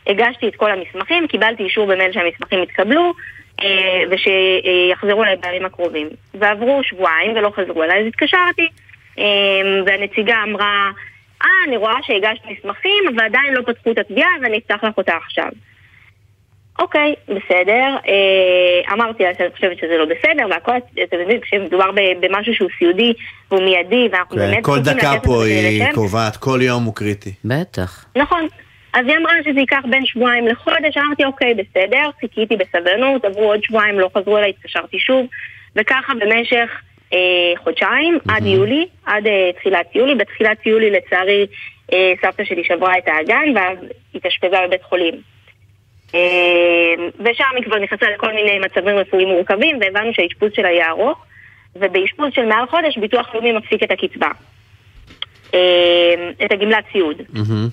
הגשתי 0.07 0.47
את 0.47 0.55
כל 0.55 0.71
המסמכים, 0.71 1.27
קיבלתי 1.27 1.63
אישור 1.63 1.85
במייל 1.87 2.11
שהמסמכים 2.11 2.61
התקבלו 2.61 3.13
אה, 3.61 4.03
ושיחזרו 4.09 5.23
אליי 5.23 5.35
בימים 5.35 5.65
הקרובים. 5.65 6.09
ועברו 6.33 6.83
שבועיים 6.83 7.31
ולא 7.35 7.51
חזרו 7.55 7.83
אליי, 7.83 8.01
אז 8.01 8.07
התקשרתי 8.07 8.67
אה, 9.19 9.23
והנציגה 9.85 10.35
אמרה, 10.43 10.91
אה, 11.43 11.47
אני 11.67 11.77
רואה 11.77 11.95
שהגשת 12.01 12.41
מסמכים, 12.45 13.03
אבל 13.15 13.25
עדיין 13.25 13.53
לא 13.53 13.61
פתחו 13.61 13.91
את 13.91 13.97
התביעה, 13.97 14.29
אז 14.39 14.43
אני 14.43 14.57
אפתח 14.57 14.83
לך 14.83 14.97
אותה 14.97 15.13
עכשיו. 15.25 15.49
אוקיי, 16.79 17.13
בסדר. 17.27 17.95
אה, 18.07 18.93
אמרתי 18.93 19.23
לה 19.23 19.29
שאני 19.37 19.49
חושבת 19.51 19.77
שזה 19.77 19.97
לא 19.97 20.05
בסדר, 20.05 20.47
והכל, 20.49 20.71
אתם 21.03 21.19
יודעים, 21.19 21.39
כשמדובר 21.41 21.91
ב- 21.91 22.25
במשהו 22.25 22.53
שהוא 22.53 22.69
סיעודי 22.79 23.13
והוא 23.51 23.63
מיידי, 23.63 24.09
ואנחנו 24.11 24.35
כן, 24.35 24.41
באמת 24.41 24.63
כל 24.63 24.79
דקה 24.79 25.11
פה 25.23 25.43
היא 25.45 25.83
קובעת, 25.93 26.37
כל 26.37 26.59
יום 26.61 26.83
הוא 26.83 26.95
קריטי. 26.95 27.33
בטח. 27.45 28.05
נכון. 28.15 28.47
אז 28.93 29.05
היא 29.07 29.17
אמרה 29.17 29.33
שזה 29.45 29.59
ייקח 29.59 29.81
בין 29.89 30.05
שבועיים 30.05 30.47
לחודש, 30.47 30.97
אמרתי 30.97 31.25
אוקיי, 31.25 31.53
בסדר, 31.53 32.09
חיכיתי 32.19 32.55
בסבלנות, 32.57 33.25
עברו 33.25 33.43
עוד 33.43 33.63
שבועיים, 33.63 33.99
לא 33.99 34.09
חזרו 34.17 34.37
אליי, 34.37 34.49
התקשרתי 34.49 34.99
שוב, 34.99 35.25
וככה 35.75 36.13
במשך 36.13 36.81
אה, 37.13 37.53
חודשיים, 37.63 38.17
עד 38.27 38.45
יולי, 38.45 38.87
עד 39.05 39.27
אה, 39.27 39.51
תחילת 39.55 39.95
יולי. 39.95 40.15
בתחילת 40.15 40.65
יולי, 40.65 40.91
לצערי, 40.91 41.47
אה, 41.93 42.13
סבתא 42.21 42.43
שלי 42.43 42.63
שברה 42.63 42.97
את 42.97 43.07
האגן, 43.07 43.45
ואז 43.55 43.77
התאשפזה 44.15 44.57
בבית 44.67 44.83
חולים. 44.83 45.21
אה, 46.15 46.93
ושם 47.19 47.55
היא 47.55 47.63
כבר 47.63 47.79
נכנסה 47.79 48.05
לכל 48.09 48.33
מיני 48.33 48.59
מצבים 48.59 48.97
רפואיים 48.97 49.27
מורכבים, 49.27 49.77
והבנו 49.81 50.13
שהאשפוז 50.13 50.51
שלה 50.55 50.71
יהיה 50.71 50.89
ארוך, 50.89 51.25
ובאשפוז 51.75 52.27
של 52.33 52.45
מעל 52.45 52.65
חודש, 52.65 52.97
ביטוח 52.97 53.33
לאומי 53.33 53.51
מפסיק 53.51 53.83
את 53.83 53.91
הקצבה. 53.91 54.29
אה, 55.53 56.31
את 56.45 56.51
הגמלת 56.51 56.85
סיעוד. 56.91 57.21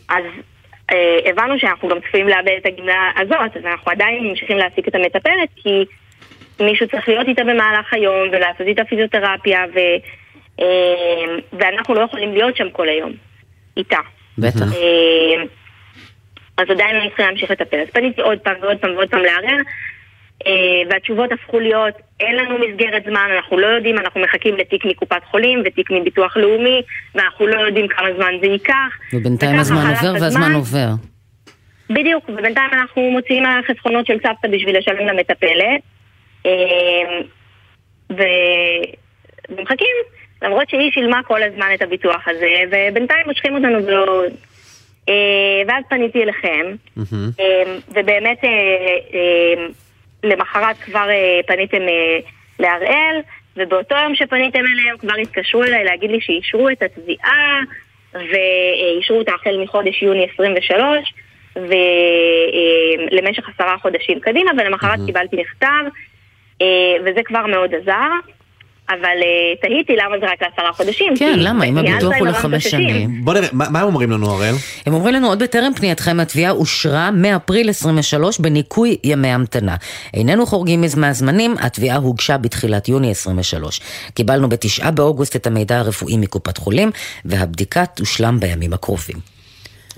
אז 0.08 0.24
אה, 0.24 0.30
הבנו 1.24 1.58
שאנחנו 1.58 1.88
גם 1.88 1.96
צפויים 2.08 2.28
לאבד 2.28 2.56
את 2.60 2.66
הגמלה 2.66 3.10
הזאת, 3.16 3.56
אז 3.56 3.64
אנחנו 3.64 3.92
עדיין 3.92 4.24
ממשיכים 4.24 4.58
להעסיק 4.58 4.88
את 4.88 4.94
המטפלת, 4.94 5.48
כי 5.56 5.84
מישהו 6.60 6.88
צריך 6.88 7.08
להיות 7.08 7.28
איתה 7.28 7.44
במהלך 7.44 7.94
היום, 7.94 8.28
ולעשות 8.32 8.66
איתה 8.66 8.84
פיזיותרפיה, 8.84 9.64
ו, 9.74 9.78
אה, 10.60 11.36
ואנחנו 11.52 11.94
לא 11.94 12.00
יכולים 12.00 12.32
להיות 12.32 12.56
שם 12.56 12.70
כל 12.70 12.88
היום, 12.88 13.12
איתה. 13.76 13.98
בטח. 14.38 14.60
אה, 14.60 15.42
אז 16.56 16.70
עדיין 16.70 16.96
אני 16.96 17.08
צריכה 17.08 17.22
להמשיך 17.22 17.50
לטפל. 17.50 17.80
אז 17.80 17.88
פניתי 17.92 18.20
עוד 18.20 18.38
פעם 18.38 18.56
ועוד 18.60 18.78
פעם 18.78 18.90
ועוד 18.94 19.08
פעם 19.10 19.20
לערער, 19.20 19.56
אה, 19.56 19.62
והתשובות 20.90 21.32
הפכו 21.32 21.60
להיות, 21.60 21.94
אין 22.20 22.36
לנו 22.36 22.58
מסגרת 22.58 23.04
זמן, 23.04 23.28
אנחנו 23.36 23.58
לא 23.58 23.66
יודעים, 23.66 23.98
אנחנו 23.98 24.20
מחכים 24.20 24.56
לתיק 24.56 24.84
מקופת 24.84 25.24
חולים 25.30 25.62
ותיק 25.64 25.90
מביטוח 25.90 26.36
לאומי, 26.36 26.82
ואנחנו 27.14 27.46
לא 27.46 27.60
יודעים 27.60 27.88
כמה 27.88 28.08
זמן 28.16 28.32
זה 28.40 28.46
ייקח. 28.46 28.90
ובינתיים 29.12 29.58
הזמן 29.58 29.86
עובר 29.90 30.12
והזמן 30.20 30.52
עובר. 30.52 30.88
בדיוק, 31.90 32.28
ובינתיים 32.28 32.70
אנחנו 32.72 33.10
מוציאים 33.10 33.42
מהחסכונות 33.42 34.06
של 34.06 34.16
סבתא 34.22 34.48
בשביל 34.48 34.78
לשלם 34.78 35.06
למטפלת. 35.06 35.80
אה, 36.46 37.20
ו- 38.12 38.84
ומחכים, 39.48 39.96
למרות 40.42 40.70
שהיא 40.70 40.90
שילמה 40.92 41.22
כל 41.22 41.42
הזמן 41.42 41.66
את 41.74 41.82
הביטוח 41.82 42.28
הזה, 42.28 42.48
ובינתיים 42.68 43.26
מושכים 43.26 43.54
אותנו 43.54 43.86
ולא... 43.86 44.22
אה, 45.08 45.62
ואז 45.68 45.84
פניתי 45.88 46.22
אליכם, 46.22 46.66
אה, 47.40 47.76
ובאמת 47.88 48.44
אה, 48.44 48.48
אה, 49.14 49.66
למחרת 50.22 50.76
כבר 50.76 51.10
אה, 51.10 51.40
פניתם 51.46 51.82
אה, 51.82 52.18
להראל, 52.58 53.20
ובאותו 53.56 53.94
יום 53.94 54.14
שפניתם 54.14 54.58
אליהם 54.58 54.98
כבר 54.98 55.14
התקשרו 55.22 55.64
אליי 55.64 55.84
להגיד 55.84 56.10
לי 56.10 56.20
שאישרו 56.20 56.68
את 56.68 56.82
התביעה, 56.82 57.60
ואישרו 58.14 59.18
אותה 59.18 59.32
החל 59.34 59.56
מחודש 59.62 60.02
יוני 60.02 60.26
23, 60.34 61.14
ולמשך 61.56 63.48
עשרה 63.48 63.78
חודשים 63.78 64.20
קדימה, 64.20 64.50
ולמחרת 64.58 64.98
קיבלתי 65.06 65.36
מכתב, 65.36 65.84
אה, 66.62 66.96
וזה 67.04 67.22
כבר 67.24 67.46
מאוד 67.46 67.74
עזר. 67.74 68.10
אבל 68.90 69.04
אה, 69.22 69.56
תהיתי 69.60 69.92
למה 69.92 70.16
זה 70.20 70.26
רק 70.32 70.42
לעשרה 70.42 70.72
חודשים. 70.72 71.16
כן, 71.16 71.38
למה? 71.38 71.64
אם 71.64 71.78
הביטוח 71.78 72.12
הוא 72.18 72.26
לחמש. 72.26 72.66
שנים. 72.66 73.24
בוא 73.24 73.34
נראה, 73.34 73.48
מה 73.52 73.68
מה 73.70 73.80
הם 73.80 73.86
אומרים 73.86 74.10
לנו 74.10 74.30
הראל? 74.30 74.54
הם 74.86 74.94
אומרים 74.94 75.14
לנו 75.14 75.28
עוד 75.28 75.42
בטרם 75.42 75.74
פנייתכם 75.74 76.20
התביעה 76.20 76.50
אושרה 76.50 77.10
מאפריל 77.10 77.70
23 77.70 78.38
בניכוי 78.38 78.96
ימי 79.04 79.28
המתנה. 79.28 79.76
איננו 80.14 80.46
חורגים 80.46 80.84
מהזמנים, 80.96 81.54
התביעה 81.60 81.96
הוגשה 81.96 82.38
בתחילת 82.38 82.88
יוני 82.88 83.10
23. 83.10 83.80
קיבלנו 84.14 84.48
בתשעה 84.48 84.90
באוגוסט 84.90 85.36
את 85.36 85.46
המידע 85.46 85.78
הרפואי 85.78 86.16
מקופת 86.16 86.58
חולים, 86.58 86.90
והבדיקה 87.24 87.86
תושלם 87.86 88.40
בימים 88.40 88.72
הקרובים. 88.72 89.16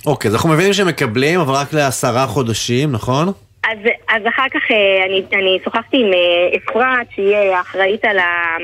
אוקיי, 0.07 0.29
אז 0.29 0.35
אנחנו 0.35 0.49
מבינים 0.49 0.73
שהם 0.73 0.89
מקבלים, 0.89 1.41
אבל 1.41 1.55
רק 1.55 1.73
לעשרה 1.73 2.27
חודשים, 2.27 2.93
נכון? 2.93 3.33
אז, 3.65 3.79
אז 4.09 4.23
אחר 4.29 4.49
כך 4.55 4.71
אה, 4.71 5.05
אני, 5.07 5.23
אני 5.33 5.59
שוחחתי 5.65 5.97
עם 5.97 6.13
אה, 6.13 6.57
אפרת, 6.57 7.07
שהיא 7.15 7.35
אה, 7.35 7.59
האחראית 7.59 8.05
על, 8.05 8.19
ה, 8.19 8.57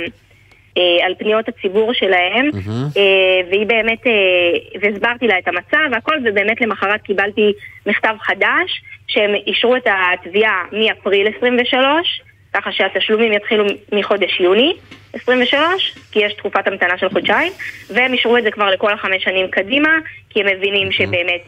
על 1.04 1.14
פניות 1.18 1.48
הציבור 1.48 1.92
שלהם, 1.94 2.50
אה, 2.96 3.48
והיא 3.50 3.66
באמת, 3.66 3.98
והסברתי 4.80 5.26
לה 5.26 5.38
את 5.38 5.48
המצב 5.48 5.78
והכל, 5.92 6.14
ובאמת 6.24 6.60
למחרת 6.60 7.02
קיבלתי 7.02 7.52
מכתב 7.86 8.14
חדש, 8.20 8.82
שהם 9.08 9.34
אישרו 9.46 9.76
את 9.76 9.86
התביעה 9.86 10.64
מאפריל 10.72 11.28
23, 11.36 12.22
ככה 12.52 12.72
שהתשלומים 12.72 13.32
יתחילו 13.32 13.64
מחודש 13.92 14.40
יוני 14.40 14.76
23, 15.12 15.94
כי 16.12 16.18
יש 16.18 16.34
תקופת 16.34 16.66
המתנה 16.66 16.98
של 16.98 17.08
חודשיים, 17.08 17.52
והם 17.90 18.12
אישרו 18.12 18.36
את 18.36 18.42
זה 18.42 18.50
כבר 18.50 18.70
לכל 18.70 18.92
החמש 18.92 19.24
שנים 19.24 19.50
קדימה, 19.50 19.98
כי 20.30 20.40
הם 20.40 20.46
מבינים 20.46 20.92
שבאמת 20.92 21.40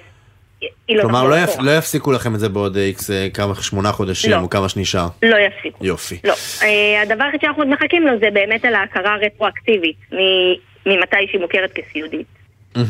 היא 0.89 0.97
לא 0.97 1.03
כלומר, 1.03 1.25
לא 1.25 1.35
יפ-. 1.35 1.61
לא 1.61 1.71
יפסיקו 1.71 2.13
לכם 2.13 2.35
את 2.35 2.41
זה 2.41 2.49
בעוד 2.49 2.77
איקס, 2.77 3.11
אה, 3.11 3.29
כמה, 3.35 3.55
שמונה 3.55 3.93
חודשים, 3.93 4.31
לא. 4.31 4.37
או 4.37 4.51
כמה 4.51 4.69
שנשאר. 4.69 5.09
לא 5.23 5.37
יפסיקו. 5.37 5.85
יופי. 5.85 6.19
לא. 6.25 6.35
אה, 6.63 7.03
הדבר 7.03 7.25
היחיד 7.25 7.41
שאנחנו 7.41 7.67
מחכים 7.67 8.07
לו 8.07 8.13
זה 8.21 8.31
באמת 8.33 8.65
על 8.65 8.75
ההכרה 8.75 9.15
הרטרואקטיבית 9.15 9.97
ממתי 10.87 11.17
שהיא 11.31 11.41
מוכרת 11.41 11.73
כסיעודית. 11.73 12.27
אה, 12.77 12.83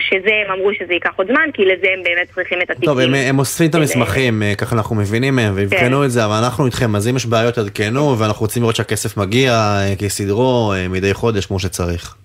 שזה, 0.00 0.30
הם 0.46 0.52
אמרו 0.52 0.70
שזה 0.78 0.92
ייקח 0.92 1.10
עוד 1.16 1.26
זמן, 1.26 1.50
כי 1.54 1.62
לזה 1.62 1.86
הם 1.94 2.02
באמת 2.02 2.28
צריכים 2.34 2.58
את 2.62 2.70
התיקים. 2.70 2.88
טוב, 2.88 2.98
הם, 2.98 3.14
הם 3.14 3.38
אוספים 3.38 3.70
את 3.70 3.74
המסמכים, 3.74 4.42
ככה 4.58 4.76
אנחנו 4.76 4.96
מבינים 4.96 5.36
מהם, 5.36 5.52
ויבחנו 5.56 5.98
כן. 5.98 6.04
את 6.04 6.10
זה, 6.10 6.24
אבל 6.24 6.34
אנחנו 6.34 6.66
איתכם, 6.66 6.96
אז 6.96 7.08
אם 7.08 7.16
יש 7.16 7.26
בעיות 7.26 7.58
עדכנו, 7.58 8.18
ואנחנו 8.18 8.40
רוצים 8.40 8.62
לראות 8.62 8.76
שהכסף 8.76 9.16
מגיע 9.16 9.78
כסדרו, 9.98 10.72
מדי 10.90 11.14
חודש, 11.14 11.46
כמו 11.46 11.58
שצריך. 11.58 12.16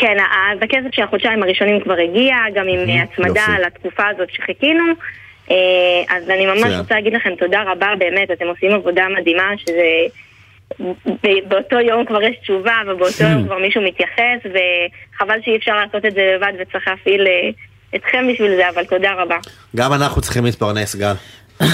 כן, 0.00 0.16
אז 0.52 0.58
הכסף 0.62 0.94
של 0.94 1.02
החודשיים 1.02 1.42
הראשונים 1.42 1.80
כבר 1.80 1.96
הגיע, 1.98 2.36
גם 2.54 2.68
עם 2.68 2.78
הצמדה. 3.02 3.46
לתקופה 3.66 4.02
הזאת 4.08 4.28
שחיכינו. 4.32 4.84
אה, 5.50 5.56
אז 6.16 6.30
אני 6.30 6.46
ממש. 6.46 6.72
רוצה 6.78 6.94
להגיד 6.94 7.12
לכם 7.12 7.34
תודה 7.38 7.62
רבה, 7.66 7.88
באמת, 7.98 8.30
אתם 8.30 8.46
עושים 8.46 8.72
עבודה 8.72 9.04
מדהימה, 9.20 9.50
שזה... 9.56 9.82
באותו 11.48 11.80
יום 11.80 12.04
כבר 12.04 12.22
יש 12.22 12.36
תשובה, 12.42 12.74
ובאותו 12.86 13.24
יום 13.24 13.44
כבר 13.44 13.58
מישהו 13.58 13.82
מתייחס, 13.82 14.40
וחבל 14.44 15.34
שאי 15.44 15.56
אפשר 15.56 15.74
לעשות 15.74 16.04
את 16.04 16.14
זה 16.14 16.34
לבד 16.36 16.52
וצריך 16.60 16.88
להפעיל 16.88 17.26
אה, 17.26 17.50
אתכם 17.94 18.24
בשביל 18.32 18.56
זה, 18.56 18.68
אבל 18.68 18.84
תודה 18.84 19.12
רבה. 19.12 19.36
גם 19.76 19.92
אנחנו 19.92 20.20
צריכים 20.22 20.44
להתפרנס, 20.44 20.96
גל. 20.96 21.14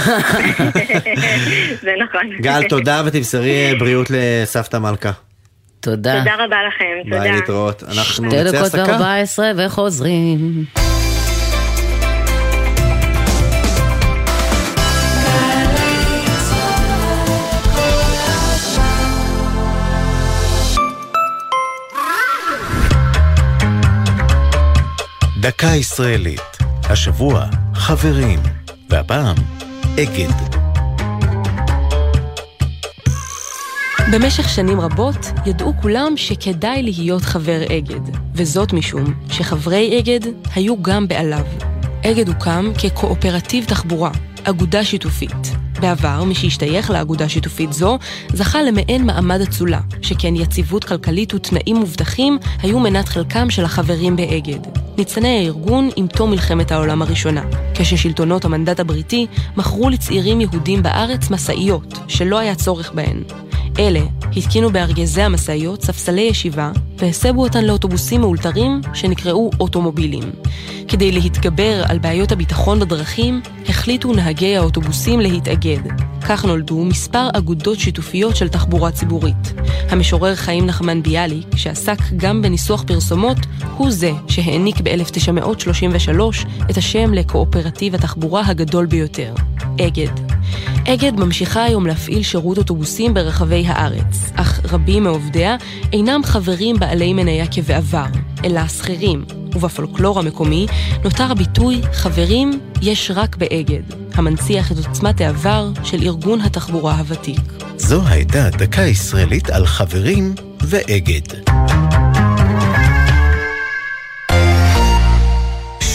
זה 1.85 1.93
נכון. 1.99 2.31
גל, 2.41 2.69
תודה 2.69 3.03
ותמסרי 3.07 3.51
אה, 3.51 3.73
בריאות 3.79 4.07
לסבתא 4.11 4.77
מלכה. 4.77 5.11
תודה. 5.87 6.19
תודה 6.19 6.35
רבה 6.45 6.57
לכם, 6.69 7.11
תודה. 7.11 7.21
ביי, 7.21 7.33
להתראות. 7.33 7.83
אנחנו 7.83 8.03
שתי 8.03 8.23
נצא 8.23 8.43
דקות 8.43 8.55
הפסקה. 8.55 8.85
וארבע 8.89 9.17
עשרה 9.17 9.51
וחוזרים. 9.57 10.65
דקה 25.41 25.67
ישראלית. 25.67 26.41
השבוע, 26.91 27.45
חברים. 27.75 28.39
והפעם, 28.91 29.37
אגד. 29.95 30.66
במשך 34.13 34.49
שנים 34.49 34.81
רבות 34.81 35.17
ידעו 35.47 35.73
כולם 35.83 36.13
שכדאי 36.17 36.83
להיות 36.83 37.23
חבר 37.23 37.63
אגד, 37.65 38.01
וזאת 38.35 38.73
משום 38.73 39.05
שחברי 39.31 39.99
אגד 39.99 40.21
היו 40.55 40.83
גם 40.83 41.09
בעליו. 41.09 41.47
אגד 42.05 42.29
הוקם 42.29 42.73
כקואופרטיב 42.79 43.65
תחבורה, 43.65 44.11
אגודה 44.45 44.85
שיתופית. 44.85 45.57
בעבר, 45.81 46.25
מי 46.25 46.35
שהשתייך 46.35 46.91
לאגודה 46.91 47.29
שיתופית 47.29 47.73
זו, 47.73 47.99
זכה 48.33 48.63
למעין 48.63 49.07
מעמד 49.07 49.41
אצולה, 49.41 49.81
שכן 50.03 50.37
יציבות 50.37 50.85
כלכלית 50.85 51.35
ותנאים 51.35 51.77
מובטחים 51.77 52.39
היו 52.63 52.81
מנת 52.81 53.09
חלקם 53.09 53.51
של 53.51 53.65
החברים 53.65 54.17
באגד. 54.17 54.59
ניצני 54.99 55.29
הארגון 55.29 55.91
עם 55.97 56.07
תום 56.07 56.31
מלחמת 56.31 56.73
העולם 56.73 57.03
הראשונה, 57.03 57.43
כששלטונות 57.75 58.45
המנדט 58.45 58.81
הבריטי 58.81 59.27
מכרו 59.57 59.91
לצעירים 59.91 60.41
יהודים 60.41 60.83
בארץ 60.83 61.31
משאיות, 61.31 61.99
שלא 62.09 62.39
היה 62.39 62.55
צורך 62.55 62.93
בהן. 62.93 63.23
אלה 63.79 64.01
התקינו 64.37 64.71
בארגזי 64.71 65.23
המשאיות 65.23 65.83
ספסלי 65.83 66.21
ישיבה 66.21 66.71
והסבו 66.99 67.43
אותן 67.43 67.65
לאוטובוסים 67.65 68.21
מאולתרים 68.21 68.81
שנקראו 68.95 69.51
אוטומובילים. 69.61 70.23
כדי 70.89 71.13
להתגבר 71.13 71.83
על 71.89 71.99
בעיות 71.99 72.33
הביטחון 72.33 72.81
בדרכים, 72.81 73.41
החליטו 73.69 74.13
נהגי 74.13 74.57
האוטובוסים 74.57 75.21
להתאגד. 75.21 75.81
כך 76.29 76.45
נולדו 76.45 76.85
מספר 76.85 77.29
אגודות 77.33 77.79
שיתופיות 77.79 78.37
של 78.37 78.49
תחבורה 78.49 78.91
ציבורית. 78.91 79.53
המשורר 79.91 80.35
חיים 80.35 80.67
נחמן 80.67 81.03
ביאליק, 81.03 81.57
שעסק 81.57 81.99
גם 82.17 82.43
בניסוח 82.43 82.85
פרסומות, 82.87 83.39
הוא 83.77 83.91
זה 83.91 84.13
שהעניק 84.29 84.77
ב-1933 84.83 86.47
את 86.71 86.77
השם 86.77 87.15
לקואופרטיב 87.15 87.95
התחבורה 87.95 88.43
הגדול 88.47 88.87
ביותר, 88.87 89.35
אגד. 89.81 90.26
אגד 90.89 91.21
ממשיכה 91.21 91.65
היום 91.65 91.87
להפעיל 91.87 92.23
שירות 92.23 92.59
אוטובוסים 92.59 93.15
ברחבי 93.15 93.65
הארץ, 93.67 94.33
אך 94.35 94.61
רבים 94.73 95.03
מעובדיה 95.03 95.57
אינם 95.93 96.21
חברים 96.25 96.77
בעלי 96.79 97.13
מניה 97.13 97.47
כבעבר, 97.47 98.07
אלא 98.45 98.69
שכירים, 98.69 99.25
ובפולקלור 99.55 100.19
המקומי 100.19 100.67
נותר 101.05 101.31
הביטוי 101.31 101.81
חברים 101.93 102.61
יש 102.83 103.11
רק 103.15 103.37
באגד, 103.37 103.83
המנציח 104.15 104.73
את 104.73 104.77
עוצמת 104.77 105.21
העבר 105.21 105.71
של 105.85 106.03
ארגון 106.03 106.41
התחבורה 106.41 106.95
הוותיק. 106.95 107.41
זו 107.77 108.03
הייתה 108.07 108.51
דקה 108.51 108.83
ישראלית 108.83 109.51
על 109.51 109.67
חברים 109.67 110.35
ואגד. 110.61 111.57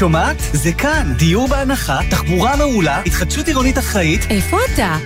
שומעת? 0.02 0.38
זה 0.54 0.72
כאן. 0.74 1.14
דיור 1.18 1.47
בהנחה, 1.47 1.99
תחבורה 2.10 2.56
מעולה, 2.56 3.02
התחדשות 3.06 3.47
עירונית 3.47 3.78
אחראית. 3.78 4.22
איפה 4.30 4.58
אתה? 4.74 4.97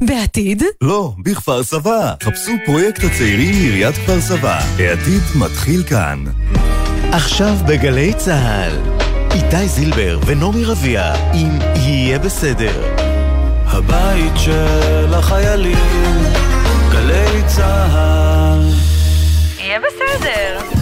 בעתיד? 0.00 0.62
לא, 0.80 1.12
בכפר 1.18 1.62
סבא. 1.62 2.14
חפשו 2.22 2.52
פרויקט 2.66 3.04
הצעירים 3.04 3.50
מעיריית 3.50 3.94
כפר 3.94 4.20
סבא. 4.20 4.60
העתיד 4.78 5.22
מתחיל 5.34 5.82
כאן. 5.82 6.24
עכשיו 7.12 7.56
בגלי 7.66 8.14
צה"ל, 8.14 8.72
איתי 9.30 9.68
זילבר 9.68 10.18
ונעמי 10.26 10.64
רביע 10.64 11.14
עם 11.34 11.58
יהיה 11.74 12.18
בסדר. 12.18 12.94
הבית 13.66 14.32
של 14.36 15.14
החיילים, 15.14 16.22
גלי 16.90 17.42
צה"ל. 17.46 18.70
יהיה 19.58 19.78
בסדר. 19.80 20.81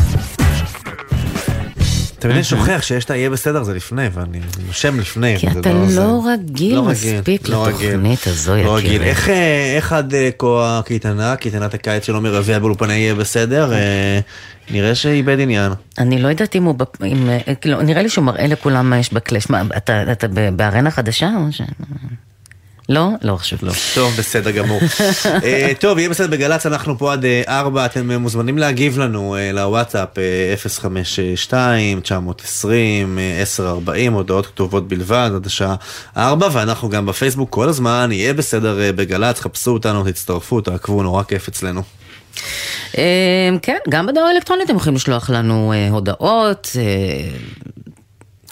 תמיד 2.20 2.34
אני 2.34 2.44
שוכח 2.44 2.82
שיש 2.82 3.04
את 3.04 3.10
ה"יהיה 3.10 3.30
בסדר" 3.30 3.62
זה 3.62 3.74
לפני, 3.74 4.08
ואני 4.12 4.40
נושם 4.66 5.00
לפני. 5.00 5.38
כי 5.38 5.46
אתה 5.48 5.72
לא 5.72 6.22
רגיל 6.32 6.80
מספיק 6.80 7.48
לתוכנית 7.48 8.26
הזו, 8.26 8.56
לא 8.56 8.76
רגיל. 8.76 8.90
יקירי. 8.90 9.10
איך, 9.10 9.92
אה, 9.92 9.98
עד 9.98 10.14
אה, 10.14 10.30
כה 10.38 10.78
הקייטנה, 10.78 11.36
קייטנת 11.36 11.74
הקיץ 11.74 12.06
של 12.06 12.14
עומר 12.14 12.34
רביע 12.34 12.58
באולפני 12.58 12.94
יהיה 12.94 13.14
בסדר? 13.14 13.72
אה, 13.72 14.20
נראה 14.70 14.94
שאיבד 14.94 15.40
עניין. 15.40 15.72
אני 15.98 16.22
לא 16.22 16.28
יודעת 16.28 16.56
אם 16.56 16.64
הוא, 16.64 16.74
אה, 17.02 17.54
כאילו, 17.54 17.82
נראה 17.82 18.02
לי 18.02 18.08
שהוא 18.08 18.24
מראה 18.24 18.46
לכולם 18.46 18.90
מה 18.90 18.98
יש 18.98 19.12
בקלאש. 19.12 19.50
מה, 19.50 19.62
אתה, 19.76 20.02
בארנה 20.56 20.90
חדשה 20.90 21.30
או 21.36 21.52
ש... 21.52 21.62
לא? 22.90 23.08
לא 23.22 23.36
חשוב. 23.36 23.58
לא. 23.62 23.72
טוב, 23.94 24.12
בסדר 24.18 24.50
גמור. 24.50 24.80
אה, 25.44 25.72
טוב, 25.80 25.98
יהיה 25.98 26.10
בסדר 26.10 26.26
בגל"צ, 26.26 26.66
אנחנו 26.66 26.98
פה 26.98 27.12
עד 27.12 27.24
אה, 27.24 27.42
ארבע, 27.48 27.86
אתם 27.86 28.10
אה, 28.10 28.18
מוזמנים 28.18 28.58
להגיב 28.58 28.98
לנו 28.98 29.36
לוואטסאפ 29.52 30.18
אה, 30.18 30.54
052-920-1040, 31.50 33.90
הודעות 34.12 34.46
כתובות 34.46 34.88
בלבד 34.88 35.30
עד 35.34 35.46
השעה 35.46 35.74
ארבע, 36.16 36.48
ואנחנו 36.52 36.88
גם 36.88 37.06
בפייסבוק 37.06 37.50
כל 37.50 37.68
הזמן, 37.68 38.08
יהיה 38.12 38.34
בסדר 38.34 38.92
בגל"צ, 38.96 39.40
חפשו 39.40 39.70
אותנו, 39.70 40.04
תצטרפו, 40.04 40.60
תעקבו, 40.60 41.02
נורא 41.02 41.22
כיף 41.22 41.48
אצלנו. 41.48 41.82
כן, 43.62 43.78
גם 43.88 44.06
בדואר 44.06 44.24
האלקטרוני 44.24 44.64
אתם 44.64 44.76
יכולים 44.76 44.96
לשלוח 44.96 45.30
לנו 45.30 45.72
הודעות. 45.90 46.68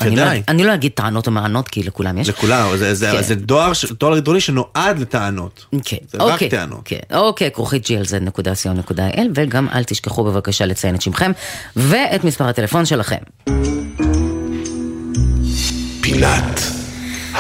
אני 0.01 0.17
לא-. 0.17 0.23
אני 0.49 0.65
לא 0.65 0.75
אגיד 0.75 0.93
טענות 0.95 1.27
או 1.27 1.33
מענות, 1.33 1.69
כי 1.69 1.83
לכולם 1.83 2.19
יש. 2.19 2.29
לכולם, 2.29 2.77
זה- 2.77 2.95
זה 2.95 3.11
כן. 3.13 3.23
זה 3.23 3.35
דואר 3.35 3.73
ש- 3.73 3.85
דואר 3.93 4.15
אלקטרוני 4.15 4.41
שנועד 4.41 4.99
לטענות. 4.99 5.65
כן, 5.85 5.97
זה 6.11 6.19
רק 6.19 6.33
אוקיי, 6.33 6.49
טענות. 6.49 6.81
כן, 6.85 6.99
אוקיי, 7.15 7.51
כרוכית 7.51 7.87
glz.co.il, 7.87 9.21
וגם 9.35 9.69
אל 9.75 9.85
תשכחו 9.85 10.25
בבקשה 10.25 10.67
לציין 10.67 10.95
את 10.95 11.03
שמכם 11.03 11.33
ואת 11.77 12.25
מספר 12.25 12.45
הטלפון 12.49 12.85
שלכם. 12.87 13.17
פינת 16.01 16.61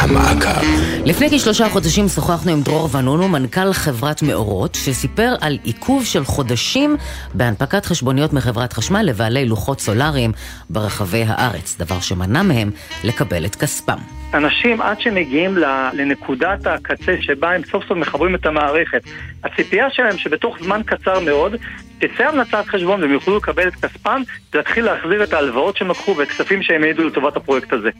המעקב. 0.00 0.60
לפני 1.04 1.28
כשלושה 1.28 1.68
חודשים 1.68 2.08
שוחחנו 2.08 2.52
עם 2.52 2.60
דרור 2.60 2.96
ונונו, 2.96 3.28
מנכ"ל 3.28 3.72
חברת 3.72 4.22
מאורות, 4.22 4.74
שסיפר 4.74 5.34
על 5.40 5.58
עיכוב 5.64 6.04
של 6.04 6.24
חודשים 6.24 6.96
בהנפקת 7.34 7.86
חשבוניות 7.86 8.32
מחברת 8.32 8.72
חשמל 8.72 9.02
לבעלי 9.02 9.46
לוחות 9.46 9.80
סולאריים 9.80 10.32
ברחבי 10.70 11.24
הארץ, 11.26 11.76
דבר 11.78 12.00
שמנע 12.00 12.42
מהם 12.42 12.70
לקבל 13.04 13.44
את 13.44 13.56
כספם. 13.56 13.98
אנשים 14.34 14.80
עד 14.80 15.00
שמגיעים 15.00 15.58
ל- 15.58 15.88
לנקודת 15.92 16.66
הקצה 16.66 17.16
שבה 17.20 17.52
הם 17.52 17.62
סוף 17.70 17.84
סוף 17.88 17.98
מחברים 17.98 18.34
את 18.34 18.46
המערכת, 18.46 19.02
הציפייה 19.44 19.90
שלהם 19.90 20.18
שבתוך 20.18 20.56
זמן 20.62 20.80
קצר 20.86 21.20
מאוד 21.20 21.56
תצא 21.98 22.28
המלצת 22.28 22.64
חשבון 22.66 23.02
והם 23.02 23.12
יוכלו 23.12 23.36
לקבל 23.36 23.68
את 23.68 23.74
כספם 23.74 24.22
ולהתחיל 24.54 24.84
להחזיר 24.84 25.24
את 25.24 25.32
ההלוואות 25.32 25.76
שהם 25.76 25.90
לקחו 25.90 26.16
ואת 26.16 26.28
כספים 26.28 26.62
שהם 26.62 26.82
העידו 26.82 27.04
לטובת 27.04 27.36
הפרויקט 27.36 27.72
הזה. 27.72 27.90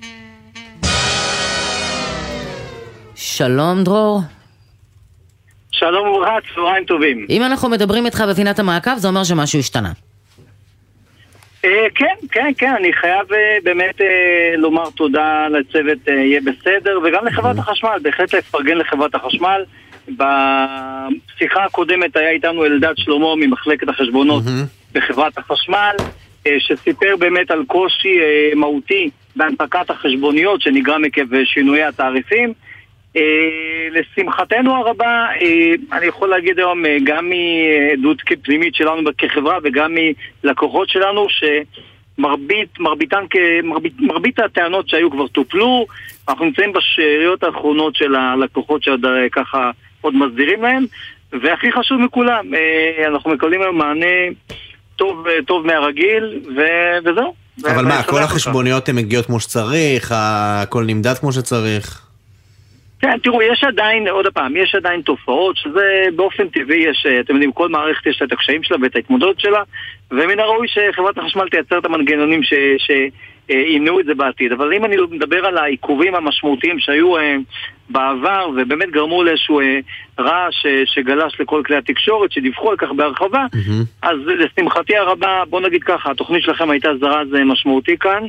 שלום 3.20 3.84
דרור. 3.84 4.20
שלום 5.72 6.08
וברכה, 6.08 6.36
צהריים 6.54 6.84
טובים. 6.84 7.26
אם 7.30 7.42
אנחנו 7.42 7.68
מדברים 7.68 8.06
איתך 8.06 8.24
בפינת 8.30 8.58
המעקב, 8.58 8.96
זה 8.96 9.08
אומר 9.08 9.24
שמשהו 9.24 9.58
השתנה. 9.58 9.92
אה, 11.64 11.86
כן, 11.94 12.14
כן, 12.30 12.50
כן, 12.58 12.74
אני 12.78 12.92
חייב 12.92 13.32
אה, 13.32 13.58
באמת 13.64 14.00
אה, 14.00 14.56
לומר 14.56 14.90
תודה 14.90 15.48
לצוות 15.48 15.98
יהיה 16.08 16.40
בסדר 16.40 16.98
וגם 17.04 17.26
לחברת 17.26 17.58
החשמל, 17.58 17.98
בהחלט 18.02 18.34
לפרגן 18.34 18.78
לחברת 18.78 19.14
החשמל. 19.14 19.62
בשיחה 20.08 21.64
הקודמת 21.64 22.16
היה 22.16 22.30
איתנו 22.30 22.64
אלדד 22.64 22.94
שלמה 22.96 23.36
ממחלקת 23.36 23.88
החשבונות 23.88 24.42
בחברת 24.92 25.38
החשמל, 25.38 25.94
שסיפר 26.58 27.16
באמת 27.18 27.50
על 27.50 27.64
קושי 27.66 28.18
מהותי 28.56 29.10
בהנפקת 29.36 29.90
החשבוניות 29.90 30.60
שנגרם 30.60 31.04
עקב 31.04 31.44
שינויי 31.44 31.84
התעריפים. 31.84 32.52
אה, 33.16 33.22
לשמחתנו 33.90 34.74
הרבה, 34.74 35.26
אה, 35.40 35.74
אני 35.92 36.06
יכול 36.06 36.28
להגיד 36.28 36.58
היום 36.58 36.86
אה, 36.86 36.96
גם 37.04 37.30
מעדות 37.30 38.22
פנימית 38.42 38.74
שלנו 38.74 39.10
כחברה 39.18 39.58
וגם 39.62 39.94
מלקוחות 40.44 40.88
שלנו 40.88 41.26
שמרבית 41.28 42.80
מרביתן, 42.80 43.24
מרבית, 43.62 43.92
מרבית 43.98 44.38
הטענות 44.38 44.88
שהיו 44.88 45.10
כבר 45.10 45.26
טופלו, 45.26 45.86
אנחנו 46.28 46.44
נמצאים 46.44 46.72
בשאריות 46.72 47.42
האחרונות 47.42 47.94
של 47.96 48.14
הלקוחות 48.14 48.82
שעוד 48.82 49.06
ככה 49.32 49.70
עוד 50.00 50.14
מסדירים 50.14 50.62
להם 50.62 50.84
והכי 51.42 51.72
חשוב 51.72 52.00
מכולם, 52.00 52.46
אנחנו 53.08 53.30
מקבלים 53.30 53.62
היום 53.62 53.78
מענה 53.78 54.06
טוב, 54.96 55.26
טוב 55.46 55.66
מהרגיל 55.66 56.40
ו- 56.56 56.98
וזהו. 57.04 57.34
אבל 57.64 57.84
מה, 57.84 58.02
כל 58.02 58.22
החשבוניות 58.22 58.88
הן 58.88 58.96
מגיעות 58.96 59.26
כמו 59.26 59.40
שצריך, 59.40 60.12
הכל 60.16 60.84
נמדד 60.84 61.14
כמו 61.18 61.32
שצריך? 61.32 62.07
כן, 63.00 63.18
תראו, 63.18 63.42
יש 63.42 63.64
עדיין, 63.64 64.08
עוד 64.08 64.26
פעם, 64.34 64.56
יש 64.56 64.74
עדיין 64.74 65.00
תופעות 65.00 65.56
שזה 65.56 66.04
באופן 66.16 66.48
טבעי 66.48 66.78
יש, 66.78 67.06
אה, 67.06 67.20
אתם 67.20 67.32
יודעים, 67.32 67.52
כל 67.52 67.68
מערכת 67.68 68.06
יש 68.06 68.20
לה 68.20 68.26
את 68.26 68.32
הקשיים 68.32 68.62
שלה 68.62 68.76
ואת 68.82 68.96
ההתמודדות 68.96 69.40
שלה, 69.40 69.62
ומן 70.10 70.40
הראוי 70.40 70.66
שחברת 70.68 71.18
החשמל 71.18 71.48
תייצר 71.48 71.78
את 71.78 71.84
המנגנונים 71.84 72.42
ש... 72.42 72.54
ש 72.78 72.90
אה, 73.50 73.56
ימנעו 73.56 74.00
את 74.00 74.06
זה 74.06 74.14
בעתיד. 74.14 74.52
אבל 74.52 74.74
אם 74.74 74.84
אני 74.84 74.96
מדבר 75.10 75.46
על 75.46 75.58
העיכובים 75.58 76.14
המשמעותיים 76.14 76.78
שהיו 76.78 77.16
אה, 77.16 77.36
בעבר 77.90 78.48
ובאמת 78.56 78.90
גרמו 78.90 79.24
לאיזשהו 79.24 79.60
אה, 79.60 79.78
רעש 80.18 80.66
אה, 80.66 80.82
שגלש 80.86 81.40
לכל 81.40 81.62
כלי 81.66 81.76
התקשורת 81.76 82.32
שדיווחו 82.32 82.70
על 82.70 82.76
כך 82.76 82.88
בהרחבה, 82.96 83.46
אז 84.02 84.18
לשמחתי 84.26 84.96
הרבה, 84.96 85.42
בוא 85.50 85.60
נגיד 85.60 85.82
ככה, 85.84 86.10
התוכנית 86.10 86.42
שלכם 86.42 86.70
הייתה 86.70 86.88
זרז 87.00 87.28
משמעותי 87.44 87.96
כאן 87.98 88.22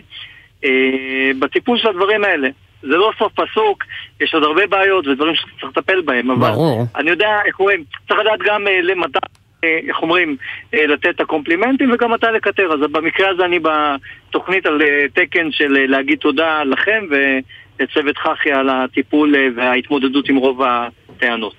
אה, 0.66 1.32
בטיפול 1.40 1.78
של 1.78 1.88
הדברים 1.88 2.24
האלה. 2.24 2.50
זה 2.82 2.88
לא 2.88 3.12
סוף 3.20 3.32
פסוק, 3.34 3.84
יש 4.22 4.34
עוד 4.34 4.44
הרבה 4.44 4.68
בעיות 4.68 5.08
ודברים 5.08 5.36
שצריך 5.36 5.78
לטפל 5.78 6.02
בהם, 6.02 6.32
אבל 6.32 6.52
ברור. 6.52 6.86
אני 6.96 7.10
יודע, 7.10 7.28
איך 7.48 7.60
אומרים, 7.60 7.84
צריך 8.08 8.20
לדעת 8.20 8.40
גם 8.48 8.68
אה, 8.68 8.82
למתי, 8.82 9.20
אה, 9.64 9.80
איך 9.88 9.98
אומרים, 10.02 10.38
אה, 10.74 10.88
לתת 10.88 11.10
את 11.16 11.20
הקומפלימנטים 11.20 11.92
וגם 11.94 12.12
מתי 12.14 12.26
לקטר. 12.36 12.74
אז 12.74 12.92
במקרה 12.92 13.30
הזה 13.30 13.46
אני 13.46 13.60
בתוכנית 13.60 14.66
על 14.66 14.82
אה, 14.82 14.88
תקן 15.14 15.52
של 15.52 15.78
אה, 15.78 15.88
להגיד 15.88 16.18
תודה 16.20 16.64
לכם 16.64 17.04
ולצוות 17.10 18.18
חחי 18.18 18.52
על 18.52 18.70
הטיפול 18.70 19.36
אה, 19.36 19.48
וההתמודדות 19.58 20.30
עם 20.30 20.36
רוב 20.36 20.62
הטענות. 20.64 21.54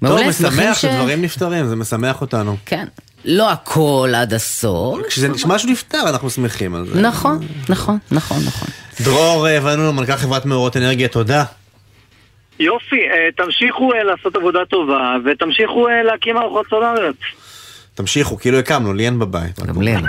טוב, 0.00 0.08
מעולה, 0.10 0.28
משמח 0.28 0.50
שמחים 0.50 0.74
ש- 0.74 0.80
שדברים 0.82 1.22
נפתרים, 1.22 1.64
זה 1.66 1.76
משמח 1.76 2.20
אותנו. 2.20 2.56
כן. 2.66 2.84
לא 3.24 3.50
הכל 3.50 4.08
עד 4.16 4.32
הסוף. 4.34 4.98
כשמשהו 5.08 5.70
נפתר 5.70 5.98
אנחנו 6.10 6.30
שמחים 6.30 6.74
על 6.74 6.84
זה. 6.86 7.00
נכון, 7.00 7.38
נכון, 7.68 7.98
נכון, 8.10 8.36
נכון. 8.46 8.68
דרור 9.00 9.48
אה, 9.48 9.58
ונון, 9.64 9.96
מנכ"ל 9.96 10.16
חברת 10.16 10.44
מאורות 10.44 10.76
אנרגיה, 10.76 11.08
תודה. 11.08 11.44
יופי, 12.60 12.96
אה, 12.96 13.28
תמשיכו 13.36 13.92
אה, 13.94 14.02
לעשות 14.02 14.36
עבודה 14.36 14.64
טובה, 14.70 15.16
ותמשיכו 15.24 15.88
אה, 15.88 16.02
להקים 16.02 16.36
ארוחות 16.36 16.66
סולריות. 16.70 17.16
תמשיכו, 17.94 18.38
כאילו 18.38 18.58
הקמנו, 18.58 18.94
לי 18.94 19.06
אין 19.06 19.18
בבית. 19.18 19.60
גם 19.60 19.82
לי 19.82 19.94
אין. 19.96 20.04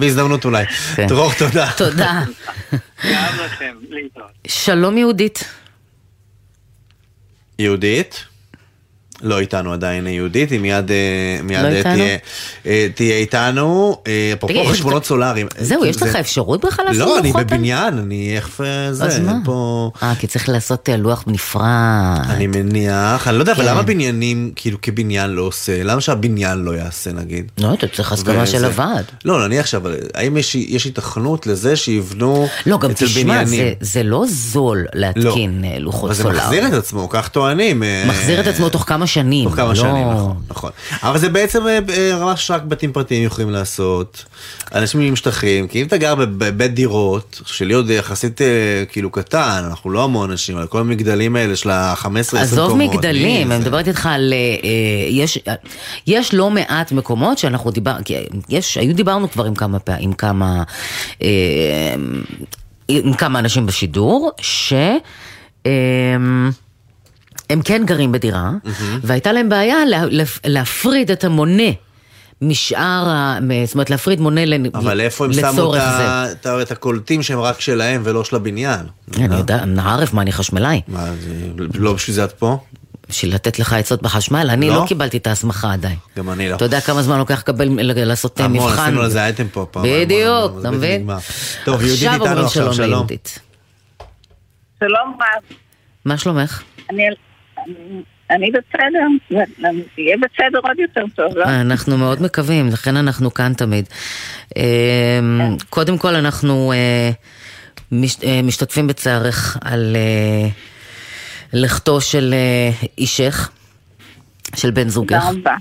בהזדמנות 0.00 0.44
אולי. 0.44 0.66
כן. 0.96 1.06
דרור, 1.06 1.32
תודה. 1.38 1.66
תודה. 1.76 2.22
שלום 4.46 4.98
יהודית. 4.98 5.44
יהודית? 7.58 8.27
לא 9.22 9.38
איתנו 9.40 9.72
עדיין 9.72 10.06
יהודית, 10.06 10.50
היא 10.50 10.60
מיד, 10.60 10.90
אה, 10.90 10.96
מיד 11.42 11.62
לא 11.62 11.68
אה? 11.68 11.82
תהיה, 11.82 12.16
אה, 12.66 12.86
תהיה 12.94 13.16
איתנו. 13.16 13.96
אפרופו 14.34 14.54
יש 14.54 14.68
חשבונות 14.70 15.04
סולאריים. 15.04 15.46
זהו, 15.58 15.84
יש 15.84 15.96
זה- 15.96 16.04
לך 16.06 16.16
אפשרות 16.16 16.64
בכלל 16.64 16.84
לעשות 16.84 17.00
לא, 17.00 17.18
אני 17.18 17.28
לוחות? 17.28 17.46
בבניין, 17.46 17.98
אני 17.98 18.32
איך 18.36 18.60
זה, 18.90 19.04
אז 19.04 19.18
מה? 19.20 19.38
פה... 19.44 19.90
אה, 20.02 20.12
כי 20.18 20.26
צריך 20.26 20.48
לעשות 20.48 20.88
לוח 20.98 21.24
נפרד. 21.26 21.62
אני 22.28 22.46
מניח, 22.46 23.28
אני 23.28 23.36
לא 23.36 23.42
יודע, 23.42 23.52
אבל 23.52 23.62
כן. 23.64 23.70
למה 23.70 23.82
בניינים, 23.82 24.52
כאילו 24.56 24.78
כבניין 24.82 25.30
לא 25.30 25.42
עושה? 25.42 25.82
למה 25.82 26.00
שהבניין 26.00 26.58
לא 26.58 26.70
יעשה 26.76 27.12
נגיד? 27.12 27.50
לא, 27.58 27.74
אתה 27.74 27.86
צריך 27.88 28.12
הסכמה 28.12 28.46
של 28.46 28.64
הוועד. 28.64 29.04
לא, 29.24 29.46
נניח 29.46 29.60
עכשיו, 29.60 29.82
האם 30.14 30.36
יש, 30.36 30.54
יש 30.54 30.84
היתכנות 30.84 31.46
לזה 31.46 31.76
שיבנו 31.76 32.48
לא, 32.66 32.78
גם 32.78 32.92
תשמע? 32.92 33.44
זה- 33.44 33.72
זה 33.80 34.02
לא 34.02 34.24
זול 34.28 34.86
להתקין 34.94 35.64
אה, 35.64 35.78
לוחות 35.78 36.04
אבל 36.04 36.14
זה 36.14 36.22
סולאריים. 36.22 36.44
מחזיר 36.44 36.66
את 36.66 36.82
עצמו, 36.84 37.08
כך 37.08 37.28
טוענים. 37.28 37.82
מחזיר 38.08 38.40
את 38.40 38.46
עצמו 38.46 38.68
תוך 38.68 38.84
כמה 38.86 39.06
שנים. 39.08 39.44
תוך 39.44 39.56
כמה 39.56 39.68
לא- 39.68 39.74
שנים, 39.74 40.08
נכון, 40.10 40.36
נכון. 40.50 40.70
אבל 41.02 41.18
זה 41.18 41.28
בעצם 41.28 41.66
אה, 41.66 41.78
אה, 41.96 42.18
ממש 42.20 42.50
רק 42.50 42.62
בתים 42.62 42.92
פרטיים 42.92 43.24
יכולים 43.24 43.50
לעשות. 43.50 44.24
אנשים 44.74 45.00
עם 45.00 45.16
שטחים, 45.16 45.68
כי 45.68 45.82
אם 45.82 45.86
אתה 45.86 45.96
גר 45.96 46.14
בבית 46.14 46.74
דירות, 46.74 47.40
שלי 47.46 47.74
עוד 47.74 47.90
יחסית 47.90 48.42
אה, 48.42 48.46
כאילו 48.88 49.10
קטן, 49.10 49.62
אנחנו 49.66 49.90
לא 49.90 50.04
המון 50.04 50.30
אנשים, 50.30 50.56
אבל 50.56 50.66
כל 50.66 50.80
המגדלים 50.80 51.36
האלה 51.36 51.56
של 51.56 51.70
ה-15-20 51.70 52.04
קומות. 52.30 52.42
עזוב 52.42 52.76
מגדלים, 52.76 53.46
אני 53.52 53.58
זה? 53.58 53.64
מדברת 53.64 53.88
איתך 53.88 54.06
על... 54.06 54.32
אה, 54.32 54.38
אה, 54.38 55.08
יש, 55.10 55.38
יש 56.06 56.34
לא 56.34 56.50
מעט 56.50 56.92
מקומות 56.92 57.38
שאנחנו 57.38 57.70
דיברנו, 57.70 58.00
יש, 58.48 58.76
היו 58.76 58.94
דיברנו 58.94 59.30
כבר 59.30 59.44
עם 59.44 59.54
כמה 59.54 59.78
פעמים, 59.78 60.04
עם 60.04 60.12
כמה... 60.12 60.62
אה, 61.22 61.28
עם 62.88 63.14
כמה 63.14 63.38
אנשים 63.38 63.66
בשידור, 63.66 64.30
ש... 64.40 64.72
אה, 67.50 67.54
הם 67.54 67.62
כן 67.62 67.82
גרים 67.86 68.12
בדירה, 68.12 68.50
והייתה 69.02 69.32
להם 69.32 69.48
בעיה 69.48 69.84
לה, 69.84 70.04
להפ- 70.06 70.40
להפריד 70.46 71.10
את 71.10 71.24
המונה 71.24 71.62
משאר, 72.42 72.78
ה- 73.08 73.38
זאת 73.66 73.74
אומרת 73.74 73.90
להפריד 73.90 74.20
מונה 74.20 74.44
לנ- 74.44 74.70
אבל 74.74 75.00
איפה 75.00 75.24
הם 75.24 75.32
שמו 75.32 75.40
את 75.48 75.52
לצורך 75.54 75.78
זה. 75.78 76.08
ה- 76.08 76.26
את 76.62 76.70
הקולטים 76.70 77.22
שהם 77.22 77.40
רק 77.40 77.60
שלהם 77.60 78.00
ולא 78.04 78.24
של 78.24 78.36
הבניין? 78.36 78.80
אני 79.16 79.36
יודע, 79.36 79.64
ערף, 79.84 80.12
מה 80.12 80.22
אני 80.22 80.32
חשמלאי? 80.32 80.80
מה, 80.88 81.04
זה- 81.20 81.34
לא 81.74 81.92
בשביל 81.92 82.14
זה 82.16 82.24
את 82.24 82.32
פה? 82.32 82.58
בשביל 83.08 83.34
לתת 83.34 83.58
לך 83.58 83.72
עצות 83.72 84.02
בחשמל? 84.02 84.48
אני 84.50 84.68
לא? 84.68 84.74
לא 84.76 84.84
קיבלתי 84.86 85.16
את 85.16 85.26
ההסמכה 85.26 85.72
עדיין. 85.72 85.96
גם 86.16 86.30
אני 86.30 86.48
לא. 86.48 86.56
אתה 86.56 86.64
יודע 86.64 86.80
כמה 86.80 87.02
זמן 87.02 87.18
לוקח 87.18 87.38
לקבל, 87.38 87.68
לעשות 87.96 88.40
אה, 88.40 88.44
המון, 88.44 88.70
מבחן? 88.70 88.82
עשינו 88.82 89.00
על 89.02 89.10
זה 89.10 89.24
אייטם 89.24 89.48
פה 89.52 89.66
פעם. 89.70 89.82
בדיוק, 89.86 90.52
זה 90.54 90.60
אתה 90.60 90.70
מבין? 90.70 91.08
טוב, 91.64 91.82
יהודית 91.82 92.02
איתנו 92.22 92.40
עכשיו, 92.44 92.50
שלום 92.50 92.72
שלום. 92.74 93.06
רב, 95.22 95.42
מה 96.04 96.18
שלומך? 96.18 96.62
אני, 96.90 97.02
אני 98.30 98.50
בסדר, 98.50 99.06
יהיה 99.98 100.16
בסדר 100.16 100.58
עוד 100.62 100.78
יותר 100.78 101.04
טוב, 101.14 101.36
לא? 101.36 101.44
אנחנו 101.44 101.98
מאוד 101.98 102.22
מקווים, 102.22 102.68
לכן 102.68 102.96
אנחנו 102.96 103.34
כאן 103.34 103.52
תמיד. 103.54 103.88
אה, 104.56 105.20
קודם 105.70 105.98
כל 105.98 106.14
אנחנו 106.14 106.72
אה, 106.72 107.10
אה, 108.24 108.42
משתתפים 108.42 108.86
בצערך 108.86 109.56
על 109.64 109.96
אה, 109.96 110.48
לכתו 111.52 112.00
של 112.00 112.34
אישך, 112.98 113.50
של 114.56 114.70
בן 114.70 114.88
זוגך. 114.88 115.24
תודה 115.28 115.40
רבה. 115.40 115.56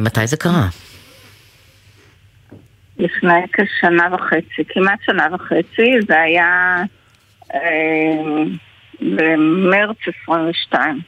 מתי 0.00 0.26
זה 0.26 0.36
קרה? 0.36 0.68
לפני 2.98 3.40
כשנה 3.52 4.14
וחצי, 4.14 4.62
כמעט 4.68 4.98
שנה 5.06 5.26
וחצי, 5.34 5.90
זה 6.08 6.20
היה 6.20 6.82
במרץ 9.16 9.96
22. 10.22 11.00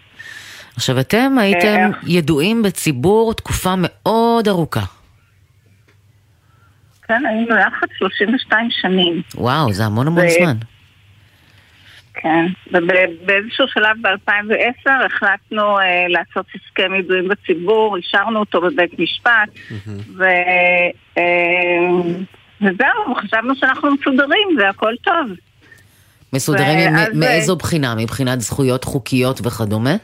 עכשיו 0.76 1.00
אתם 1.00 1.38
הייתם 1.38 1.90
אה. 1.94 1.98
ידועים 2.06 2.62
בציבור 2.62 3.34
תקופה 3.34 3.74
מאוד 3.78 4.48
ארוכה. 4.48 4.84
כן, 7.08 7.26
היינו 7.26 7.56
יחד 7.56 7.86
32 7.96 8.68
שנים. 8.70 9.22
וואו, 9.34 9.72
זה 9.72 9.84
המון 9.84 10.06
המון 10.06 10.24
ו- 10.26 10.30
זמן. 10.30 10.56
כן, 12.14 12.46
ובאיזשהו 12.72 13.68
שלב 13.68 13.96
ב-2010 14.02 14.90
החלטנו 15.06 15.78
אה, 15.78 16.06
לעשות 16.08 16.46
הסכם 16.54 16.94
ידועים 16.94 17.28
בציבור, 17.28 17.96
אישרנו 17.96 18.40
אותו 18.40 18.60
בבית 18.60 18.98
משפט, 18.98 19.48
ו, 20.16 20.24
אה, 21.18 21.22
וזהו, 22.60 23.14
חשבנו 23.16 23.56
שאנחנו 23.56 23.94
מסודרים 23.94 24.48
והכל 24.58 24.94
טוב. 25.02 25.30
מסודרים 26.34 26.94
ואז, 26.94 27.08
מאיזו 27.14 27.56
בחינה? 27.56 27.94
מבחינת 27.94 28.40
זכויות 28.40 28.84
חוקיות 28.84 29.40
וכדומה? 29.46 29.96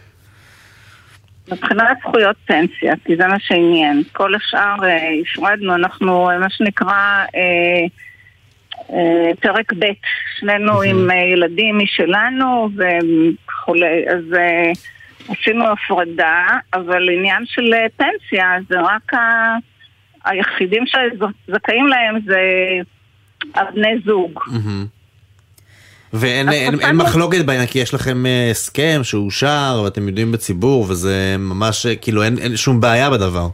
מבחינת 1.53 1.99
זכויות 2.01 2.37
פנסיה, 2.47 2.95
כי 3.05 3.17
זה 3.17 3.27
מה 3.27 3.37
שעניין. 3.41 4.03
כל 4.13 4.35
השאר 4.35 4.85
אה, 4.85 5.09
הפרדנו, 5.23 5.75
אנחנו 5.75 6.31
אה, 6.31 6.39
מה 6.39 6.51
שנקרא 6.51 7.25
אה, 7.35 7.87
אה, 8.93 9.31
פרק 9.41 9.73
ב', 9.73 9.87
שנינו 10.39 10.83
עם 10.83 11.11
אה, 11.11 11.17
ילדים 11.17 11.79
משלנו 11.79 12.69
וכולי, 12.77 14.05
אז 14.09 14.35
אה, 14.35 14.73
עשינו 15.29 15.65
הפרדה, 15.69 16.47
אבל 16.75 17.09
עניין 17.11 17.43
של 17.47 17.75
אה, 17.75 17.87
פנסיה 17.97 18.57
זה 18.69 18.81
רק 18.81 19.15
ה... 19.15 19.57
היחידים 20.25 20.85
שזכאים 20.87 21.87
להם 21.87 22.19
זה 22.27 22.41
הבני 23.55 23.99
זוג. 24.05 24.41
מהמם. 24.47 24.87
ואין 26.13 26.49
אין, 26.49 26.73
אין 26.73 26.77
חשבנו- 26.81 27.05
מחלוקת 27.05 27.45
בעניין, 27.45 27.67
כי 27.67 27.79
יש 27.79 27.95
לכם 27.95 28.27
אה, 28.27 28.49
הסכם 28.51 29.01
שאושר 29.03 29.83
ואתם 29.85 30.09
יודעים 30.09 30.33
בציבור, 30.33 30.87
וזה 30.89 31.37
ממש, 31.39 31.87
אה, 31.87 31.97
כאילו 31.97 32.23
אין, 32.23 32.39
אין 32.39 32.57
שום 32.57 32.81
בעיה 32.81 33.11
בדבר. 33.11 33.49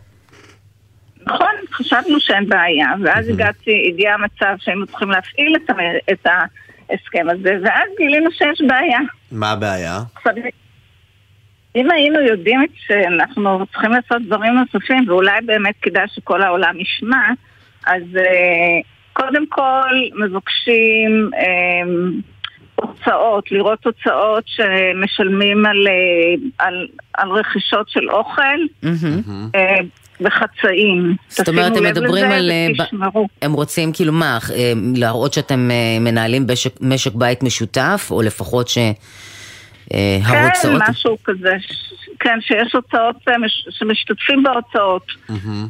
נכון, 1.26 1.46
חשבנו 1.72 2.20
שאין 2.20 2.48
בעיה, 2.48 2.88
ואז 3.04 3.28
הגעתי, 3.28 3.90
הגיע 3.92 4.14
המצב 4.14 4.54
שהיינו 4.58 4.86
צריכים 4.86 5.10
להפעיל 5.10 5.56
את, 5.56 5.70
את 6.12 6.26
ההסכם 6.26 7.26
הזה, 7.30 7.56
ואז 7.64 7.88
גילינו 7.98 8.30
שיש 8.32 8.62
בעיה. 8.68 8.98
מה 9.32 9.50
הבעיה? 9.50 10.00
אם 11.76 11.90
היינו 11.90 12.20
יודעים 12.20 12.60
שאנחנו 12.86 13.66
צריכים 13.72 13.90
לעשות 13.92 14.22
דברים 14.26 14.52
נוספים, 14.54 15.04
ואולי 15.08 15.40
באמת 15.46 15.74
כדאי 15.82 16.04
שכל 16.14 16.42
העולם 16.42 16.80
ישמע, 16.80 17.28
אז 17.86 18.02
אה, 18.16 18.80
קודם 19.12 19.46
כל 19.48 19.90
מבקשים 20.24 21.30
הוצאות, 22.76 23.52
לראות 23.52 23.86
הוצאות 23.86 24.44
שמשלמים 24.46 25.66
על, 25.66 25.86
אה, 25.88 26.66
על, 26.66 26.86
על 27.14 27.30
רכישות 27.30 27.88
של 27.88 28.10
אוכל 28.10 28.58
אה, 29.54 29.76
וחצאים. 30.20 31.16
זאת 31.28 31.48
אומרת, 31.48 31.76
הם 31.76 31.84
מדברים 31.84 32.24
על... 32.24 32.50
אה, 32.50 32.66
ותשמרו. 32.84 33.28
הם 33.42 33.52
רוצים 33.52 33.92
כאילו 33.92 34.12
מה, 34.12 34.38
להראות 34.96 35.32
שאתם 35.32 35.70
מנהלים 36.00 36.46
משק, 36.52 36.80
משק 36.80 37.14
בית 37.14 37.42
משותף, 37.42 38.08
או 38.10 38.22
לפחות 38.22 38.68
שההוצאות... 39.92 40.82
כן, 40.82 40.90
משהו 40.90 41.16
כזה, 41.24 41.56
כן, 42.20 42.38
שיש 42.40 42.74
הוצאות 42.74 43.16
אה, 43.28 43.38
מש- 43.38 43.66
שמשתתפים 43.70 44.42
בהוצאות. 44.42 45.06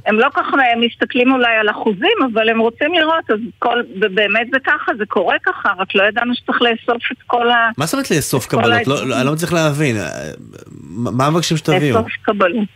הם 0.07 0.19
לא 0.19 0.27
כך 0.35 0.47
אה, 0.59 0.81
מסתכלים 0.87 1.33
אולי 1.33 1.57
על 1.61 1.71
אחוזים, 1.71 2.19
אבל 2.35 2.49
הם 2.49 2.59
רוצים 2.59 2.95
לראות, 2.95 3.31
אז 3.31 3.39
כל, 3.59 3.83
ובאמת 4.01 4.47
זה 4.53 4.59
ככה, 4.67 4.93
זה 4.99 5.07
קורה 5.07 5.37
ככה, 5.47 5.69
רק 5.79 5.95
לא 5.95 6.03
ידענו 6.03 6.35
שצריך 6.35 6.63
לאסוף 6.63 7.03
את 7.13 7.23
כל 7.27 7.51
ה... 7.51 7.69
מה 7.79 7.87
זאת 7.87 7.95
אומרת 7.95 8.11
לאסוף 8.11 8.47
קבלות? 8.47 8.67
לא, 8.67 8.75
העדות. 8.75 9.07
לא, 9.09 9.17
אני 9.17 9.27
לא 9.27 9.33
מצליח 9.33 9.53
להבין. 9.53 9.97
אה, 9.97 10.09
מה 10.91 11.31
מבקשים 11.31 11.57
שתביאו? 11.57 11.97
לאסוף 11.97 12.13
קבלות. 12.23 12.69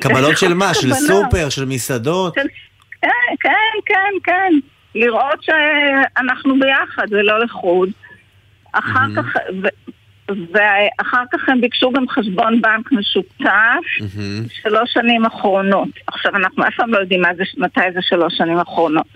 קבלות 0.00 0.38
של 0.38 0.54
מה? 0.54 0.74
של. 0.74 0.92
סופר? 0.94 1.48
של 1.48 1.64
מסעדות? 1.64 2.34
של- 2.34 2.40
כן, 3.02 3.08
כן, 3.40 3.50
כן, 3.86 4.12
כן. 4.24 4.52
לראות 4.94 5.42
שאנחנו 5.42 6.54
ביחד 6.60 7.06
ולא 7.10 7.40
לחוד. 7.44 7.88
אחר 8.72 9.06
כך, 9.16 9.24
ו- 9.62 9.91
ואחר 10.28 11.22
כך 11.32 11.48
הם 11.48 11.60
ביקשו 11.60 11.92
גם 11.92 12.08
חשבון 12.08 12.60
בנק 12.60 12.92
משותף 12.92 14.06
שלוש 14.62 14.92
שנים 14.92 15.26
אחרונות. 15.26 15.88
עכשיו, 16.06 16.36
אנחנו 16.36 16.62
אף 16.68 16.74
פעם 16.76 16.90
לא 16.92 16.98
יודעים 16.98 17.22
זה, 17.36 17.42
מתי 17.56 17.80
זה 17.94 18.00
שלוש 18.02 18.34
שנים 18.36 18.58
אחרונות. 18.58 19.06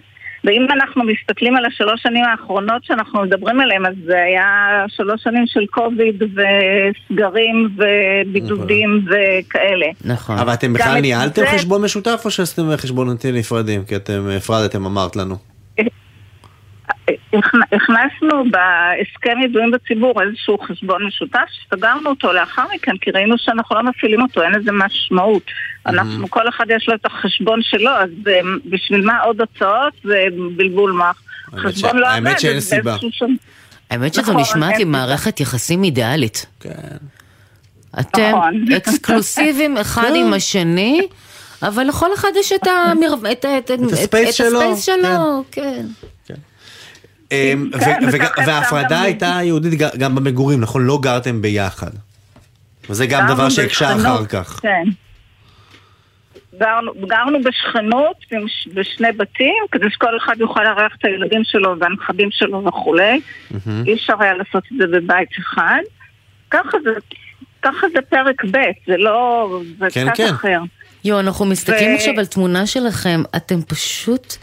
ואם 0.45 0.67
אנחנו 0.73 1.05
מסתכלים 1.05 1.57
על 1.57 1.65
השלוש 1.67 2.03
שנים 2.03 2.25
האחרונות 2.25 2.85
שאנחנו 2.85 3.23
מדברים 3.23 3.61
עליהן, 3.61 3.87
אז 3.87 3.95
זה 4.07 4.23
היה 4.23 4.49
שלוש 4.89 5.23
שנים 5.23 5.45
של 5.47 5.67
קוביד 5.71 6.23
וסגרים 6.23 7.69
ובידודים 7.77 9.05
וכאלה. 9.07 9.87
נכון. 10.05 10.39
אבל 10.39 10.53
אתם 10.53 10.73
בכלל 10.73 11.01
ניהלתם 11.01 11.43
זה- 11.43 11.47
חשבון 11.55 11.83
משותף 11.83 12.23
או 12.25 12.31
שעשיתם 12.31 12.77
חשבונותים 12.77 13.35
נפרדים? 13.35 13.85
כי 13.85 13.97
אתם 13.97 14.29
הפרדתם, 14.37 14.87
אמרת 14.87 15.17
לנו. 15.17 15.56
הכנ- 17.11 17.67
הכנסנו 17.73 18.45
בהסכם 18.51 19.39
ידועים 19.45 19.71
בציבור 19.71 20.23
איזשהו 20.23 20.59
חשבון 20.59 21.07
משותף, 21.07 21.39
סגרנו 21.75 22.11
אותו 22.11 22.33
לאחר 22.33 22.63
מכן, 22.75 22.93
כי 23.01 23.11
ראינו 23.11 23.35
שאנחנו 23.39 23.77
לא 23.77 23.83
מפעילים 23.83 24.23
אותו, 24.23 24.43
אין 24.43 24.53
לזה 24.53 24.73
משמעות. 24.73 25.43
אנחנו, 25.87 26.31
כל 26.31 26.49
אחד 26.49 26.65
יש 26.69 26.89
לו 26.89 26.95
את 26.95 27.07
החשבון 27.07 27.61
שלו, 27.63 27.91
אז 27.91 28.11
אה, 28.29 28.41
בשביל 28.65 29.07
מה 29.07 29.21
עוד 29.21 29.41
הוצאות? 29.41 29.93
זה 30.05 30.25
בלבול 30.57 30.93
מוח. 30.93 31.23
חשבון 31.57 31.97
לא 31.99 32.07
האמת 32.09 32.31
עבד, 32.31 32.39
שאין 32.39 32.57
אז 32.57 32.65
סיבה. 32.65 32.97
האמת 33.91 34.15
שזו 34.15 34.23
נכון, 34.23 34.41
נשמעת 34.41 34.77
לי 34.79 34.85
מערכת 34.85 35.41
יחסים 35.41 35.85
אידיאלית. 35.85 36.47
כן. 36.61 36.71
אתם 38.01 38.23
נכון. 38.29 38.65
אקסקלוסיביים 38.77 39.77
אחד 39.77 40.03
כן. 40.09 40.15
עם 40.15 40.33
השני, 40.33 41.01
אבל 41.63 41.85
לכל 41.87 42.15
אחד 42.15 42.29
יש 42.37 42.53
את 42.53 42.69
הספייס 43.93 44.35
שלו, 44.35 44.63
הספייס 44.63 44.85
שלו, 44.85 45.45
כן. 45.53 45.83
אמ, 45.83 45.87
ו- 45.87 46.27
כן, 46.27 46.35
וג- 46.35 46.35
וכך 46.35 46.35
אפשר 46.35 46.35
וההפרדה 48.47 48.89
גם- 48.97 49.03
הייתה 49.03 49.39
יהודית 49.43 49.81
גם 49.99 50.15
במגורים, 50.15 50.61
נכון? 50.61 50.85
לא 50.87 50.99
גרתם 51.03 51.43
ביחד. 51.43 51.91
וזה 52.91 53.07
גם 53.07 53.27
דבר 53.29 53.49
שהקשה 53.49 53.95
בשכנות, 53.95 54.07
אחר 54.17 54.27
כך. 54.27 54.59
כן. 54.63 54.85
גרנו, 56.61 56.93
גרנו 57.07 57.39
בשכנות 57.43 58.17
בשני 58.75 59.13
בתים, 59.13 59.55
כדי 59.73 59.87
שכל 59.91 60.17
אחד 60.25 60.35
יוכל 60.41 60.63
לארח 60.63 60.93
את 60.99 61.05
הילדים 61.05 61.43
שלו 61.45 61.75
והנכדים 61.81 62.29
שלו 62.33 62.65
וכולי. 62.65 63.21
אי 63.87 63.95
אפשר 63.95 64.15
היה 64.23 64.35
לעשות 64.35 64.63
את 64.73 64.79
זה 64.79 64.87
בבית 64.87 65.29
אחד. 65.39 65.81
ככה 66.51 66.79
זה, 66.85 66.91
ככה 67.63 67.87
זה 67.95 68.01
פרק 68.09 68.45
ב', 68.45 68.59
זה 68.87 68.97
לא... 68.97 69.49
זה 69.79 69.87
כן, 69.93 70.07
קצת 70.11 70.17
כן. 70.17 70.29
אחר. 70.35 70.61
יו, 71.05 71.21
אנחנו 71.21 71.45
מסתכלים 71.45 71.93
ו- 71.93 71.95
עכשיו 71.97 72.15
על 72.19 72.27
תמונה 72.27 72.67
שלכם, 72.67 73.23
אתם 73.37 73.63
פשוט... 73.63 74.37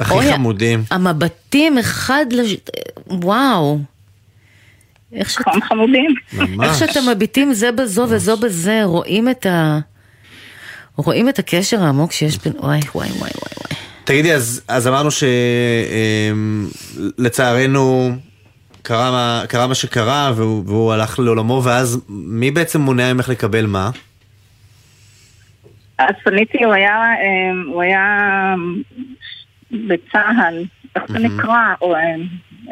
הכי 0.00 0.14
אוי, 0.14 0.32
חמודים. 0.32 0.82
המבטים 0.90 1.78
אחד 1.78 2.26
לש... 2.30 2.56
וואו. 3.06 3.78
איך 5.12 5.30
שאתם 5.30 5.62
חמודים. 5.68 6.14
ממש. 6.32 6.66
איך 6.68 6.78
שאתם 6.78 7.08
מביטים 7.10 7.52
זה 7.52 7.72
בזו 7.72 8.06
וזו 8.10 8.36
בזה, 8.36 8.80
רואים 8.84 9.28
את 9.30 9.46
ה... 9.46 9.78
רואים 10.96 11.28
את 11.28 11.38
הקשר 11.38 11.82
העמוק 11.82 12.12
שיש 12.12 12.38
בין... 12.38 12.52
וואי, 12.58 12.80
וואי, 12.94 13.08
וואי, 13.08 13.18
וואי. 13.20 13.78
תגידי, 14.04 14.32
אז, 14.34 14.62
אז 14.68 14.88
אמרנו 14.88 15.08
שלצערנו 17.18 18.10
קרה, 18.82 19.10
מה- 19.10 19.42
קרה 19.48 19.66
מה 19.66 19.74
שקרה 19.74 20.32
והוא, 20.36 20.62
והוא 20.66 20.92
הלך 20.92 21.18
לעולמו, 21.18 21.60
ואז 21.64 22.00
מי 22.08 22.50
בעצם 22.50 22.80
מונע 22.80 23.12
ממך 23.12 23.28
לקבל 23.28 23.66
מה? 23.66 23.90
אז 25.98 26.14
פניתי, 26.24 26.64
הוא 26.64 26.72
היה, 26.74 26.94
אה, 26.94 27.72
הוא 27.72 27.82
היה 27.82 28.04
בצה"ל, 29.88 30.64
איך 30.96 31.04
זה. 31.08 31.18
נקרא? 31.18 31.74
או, 31.82 31.94
אה, 31.94 32.00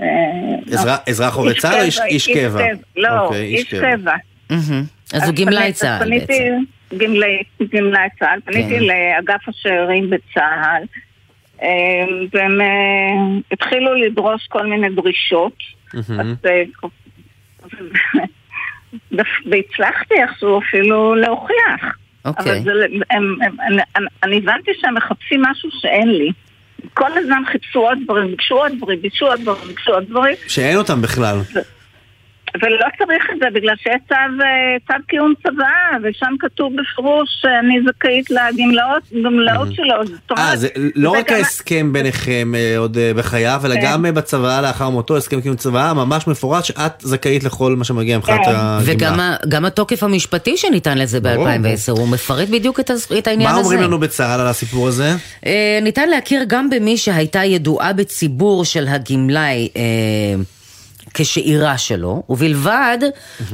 אה, 0.03 0.72
אזרח- 0.72 1.09
אזרח 1.09 1.34
עובד 1.36 1.53
צה"ל 1.59 1.74
או 1.74 1.80
איש- 1.82 1.98
קבע? 2.34 2.64
לא, 2.96 3.20
אוקיי, 3.20 3.42
איש 3.44 3.74
קבע. 3.74 4.14
אז 5.14 5.28
הוא 5.28 5.34
גמלאי 5.34 5.57
פניתי- 5.62 5.72
צה"ל 5.72 6.11
בעצם. 6.11 6.62
גמלאי 7.76 8.09
צה"ל. 8.18 8.40
פניתי. 8.44 8.80
לאגף 8.80 9.48
השאירים 9.48 10.11
בצה"ל, 10.11 10.82
אה, 11.62 11.68
והם 12.32 12.61
אה, 12.61 12.66
התחילו 13.53 13.94
לדרוש 13.94 14.46
כל 14.48 14.66
מיני 14.66 14.88
דרישות. 14.90 15.57
אז, 15.94 16.11
והצלחתי 19.50 20.14
איכשהו 20.22 20.59
אפילו 20.61 21.14
להוכיח. 21.14 21.96
אוקיי. 22.24 22.53
אבל 22.53 22.64
זה, 22.64 22.70
הם, 23.11 23.36
הם, 23.42 23.57
אני, 23.96 24.07
אני 24.22 24.36
הבנתי 24.38 24.70
שהם 24.80 24.94
מחפשים 24.94 25.42
משהו 25.42 25.70
שאין 25.80 26.09
לי. 26.09 26.30
כל 26.95 27.18
הזמן 27.18 27.43
חיפשו 27.53 27.78
עוד 27.78 27.99
דברים, 28.05 28.30
ביקשו 28.30 28.55
עוד 28.55 28.72
דברים, 28.76 29.03
ביקשו 29.03 29.26
עוד 29.26 29.41
דברים, 29.41 29.68
ביקשו 29.68 29.93
עוד 29.93 30.05
דברים, 30.09 30.37
שאין 30.47 30.76
אותם 30.76 31.03
בכלל. 31.03 31.37
ולא 32.62 32.86
צריך 32.98 33.24
את 33.34 33.40
זה 33.40 33.46
בגלל 33.55 33.74
שיש 33.82 34.00
צו, 34.09 34.14
אה, 34.14 34.46
צו 34.88 35.03
קיום 35.09 35.32
צוואה, 35.42 35.68
ושם 36.03 36.34
כתוב 36.40 36.72
בפירוש 36.76 37.28
שאני 37.40 37.74
זכאית 37.88 38.30
לגמלאות, 38.30 39.03
גמלאות 39.24 39.74
שלו. 39.74 39.94
זאת 40.07 40.30
אומרת, 40.30 40.44
אה, 40.50 40.57
זה 40.57 40.68
לא 40.94 41.11
רק 41.11 41.30
גם- 41.30 41.36
ההסכם 41.36 41.92
ביניכם 41.92 42.53
אה, 42.57 42.78
עוד 42.78 42.98
אה, 42.98 43.12
בחייו, 43.16 43.61
אלא 43.64 43.74
כן. 43.74 43.80
גם 43.84 44.07
אה, 44.07 44.12
בצוואה 44.12 44.61
לאחר 44.61 44.88
מותו, 44.90 45.16
הסכם 45.16 45.40
קיום 45.40 45.57
צוואה, 45.57 45.94
ממש 45.94 46.26
מפורט 46.26 46.64
שאת 46.64 46.92
זכאית 47.00 47.44
לכל 47.44 47.76
מה 47.76 47.84
שמגיע 47.84 48.18
מבחינת 48.18 48.40
כן. 48.44 48.50
הגמלה. 48.50 48.78
וגם 48.84 49.20
ה- 49.20 49.36
גם 49.48 49.64
התוקף 49.64 50.03
המשפטי 50.03 50.57
שניתן 50.57 50.98
לזה 50.98 51.20
ברור. 51.20 51.44
ב-2010, 51.44 51.90
הוא 51.98 52.09
מפרט 52.09 52.48
בדיוק 52.48 52.80
את 52.80 52.90
את 53.18 53.26
העניין 53.26 53.50
מה 53.50 53.57
הזה. 53.57 53.64
אומרים 53.64 53.82
לנו 53.82 53.98
בצה"ל 53.98 54.40
על 54.40 54.46
הסיפור 54.46 54.88
הזה? 54.88 55.12
אה, 55.46 55.78
ניתן 55.82 56.09
להכיר 56.09 56.42
גם 56.46 56.70
במי 56.70 56.96
שהייתה 56.96 57.44
ידועה 57.44 57.92
בציבור 57.92 58.64
של 58.64 58.88
הגמלאי 58.88 59.68
אה, 59.76 59.82
כשאירה 61.14 61.78
שלו, 61.78 62.22
ובלבד 62.28 62.98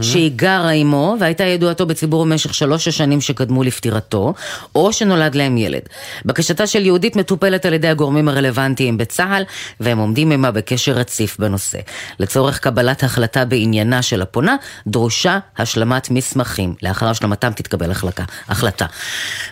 שהיא 0.01 0.31
גרה 0.37 0.71
עמו 0.71 1.17
והייתה 1.21 1.45
ידועתו 1.45 1.87
בציבור 1.87 2.25
במשך 2.25 2.55
שלוש 2.55 2.89
השנים 2.89 3.21
שקדמו 3.21 3.63
לפטירתו, 3.63 4.35
או 4.75 4.93
שנולד 4.93 5.35
להם 5.35 5.57
ילד. 5.57 5.83
בקשתה 6.25 6.67
של 6.67 6.87
יהודית 6.87 7.17
מטופלת 7.17 7.67
על 7.67 7.73
ידי 7.73 7.89
הגורמים 7.89 8.29
הרלוונטיים 8.29 8.99
בצה"ל, 8.99 9.43
והם 9.81 9.99
עומדים 9.99 10.33
עמה 10.33 10.51
בקשר 10.51 10.93
רציף 10.93 11.37
בנושא. 11.39 11.79
לצורך 12.21 12.59
קבלת 12.59 13.03
החלטה 13.03 13.45
בעניינה 13.45 14.03
של 14.03 14.23
הפונה, 14.23 14.57
דרושה 14.87 15.39
השלמת 15.59 16.11
מסמכים. 16.11 16.75
לאחר 16.83 17.07
השלמתם 17.09 17.51
תתקבל 17.53 17.91
החלטה. 17.91 18.25
החלטה. 18.49 18.87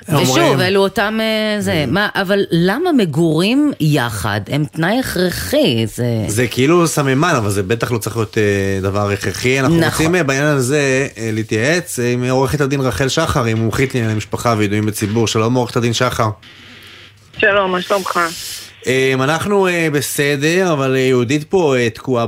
אומרים- 0.09 0.29
ושוב, 0.31 0.61
אלו 0.61 0.81
אותם... 0.83 1.19
אה, 1.21 1.61
זה, 1.61 1.85
מה, 1.89 2.09
אבל 2.15 2.41
למה 2.51 2.93
מגורים 2.93 3.73
יחד 3.81 4.41
הם 4.49 4.65
תנאי 4.73 4.99
הכרחי? 4.99 5.87
זה... 5.87 6.05
זה 6.29 6.47
כאילו 6.47 6.87
סממן, 6.87 7.35
אבל 7.37 7.51
זה 7.51 7.63
בטח 7.63 7.91
לא 7.97 8.01
צריך 8.01 8.17
להיות 8.17 8.39
אה, 8.39 8.79
דבר 8.83 9.11
הכרחי. 9.11 9.61
אנחנו 9.61 9.77
נכון. 9.77 9.91
רוצים 9.91 10.15
אה, 10.15 10.23
בעניין 10.23 10.47
הזה 10.47 11.09
אה, 11.19 11.31
להתייעץ 11.33 11.99
עם 11.99 12.25
עורכת 12.25 12.61
הדין 12.61 12.81
רחל 12.81 13.09
שחר, 13.09 13.45
היא 13.45 13.55
מומחית 13.55 13.95
לענייני 13.95 14.15
משפחה 14.15 14.55
וידועים 14.59 14.87
בציבור. 14.87 15.27
שלום 15.27 15.55
עורכת 15.55 15.77
הדין 15.77 15.93
שחר. 15.93 16.29
שלום, 17.39 17.73
מה 17.73 17.83
שלומך? 17.83 18.21
אנחנו 19.15 19.69
בסדר, 19.93 20.73
אבל 20.73 20.97
יהודית 20.97 21.45
פה 21.45 21.75
תקועה 21.95 22.27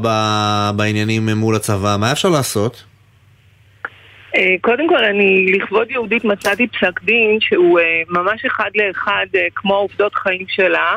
בעניינים 0.76 1.28
מול 1.28 1.56
הצבא. 1.56 1.96
מה 1.98 2.12
אפשר 2.12 2.28
לעשות? 2.28 2.82
אה, 4.34 4.54
קודם 4.60 4.88
כל, 4.88 5.04
אני 5.04 5.52
לכבוד 5.52 5.90
יהודית 5.90 6.24
מצאתי 6.24 6.66
פסק 6.68 7.02
דין 7.02 7.40
שהוא 7.40 7.80
אה, 7.80 8.02
ממש 8.08 8.44
אחד 8.44 8.70
לאחד 8.74 9.26
אה, 9.34 9.46
כמו 9.54 9.74
עובדות 9.74 10.14
חיים 10.14 10.44
שלה, 10.48 10.96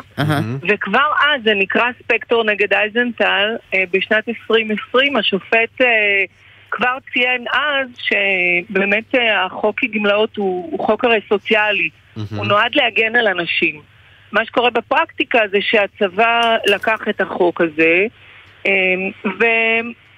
וכבר 0.69 1.11
אז 1.19 1.43
זה 1.43 1.53
נקרא 1.53 1.85
ספקטור 2.03 2.43
נגד 2.43 2.73
אייזנטל. 2.73 3.55
אה, 3.73 3.83
בשנת 3.91 4.29
2020 4.29 5.17
השופט 5.17 5.81
אה, 5.81 6.23
כבר 6.71 6.97
ציין 7.13 7.45
אז 7.53 7.87
שבאמת 7.97 9.15
אה, 9.15 9.45
החוק 9.45 9.79
כגמלאות 9.79 10.37
הוא, 10.37 10.69
הוא 10.71 10.85
חוק 10.85 11.05
הרי 11.05 11.19
סוציאלי, 11.29 11.89
הוא 12.35 12.45
נועד 12.45 12.75
להגן 12.75 13.15
על 13.15 13.27
אנשים. 13.27 13.81
מה 14.31 14.45
שקורה 14.45 14.69
בפרקטיקה 14.69 15.39
זה 15.51 15.57
שהצבא 15.61 16.57
לקח 16.65 16.99
את 17.09 17.21
החוק 17.21 17.61
הזה, 17.61 18.05
אה, 18.67 18.71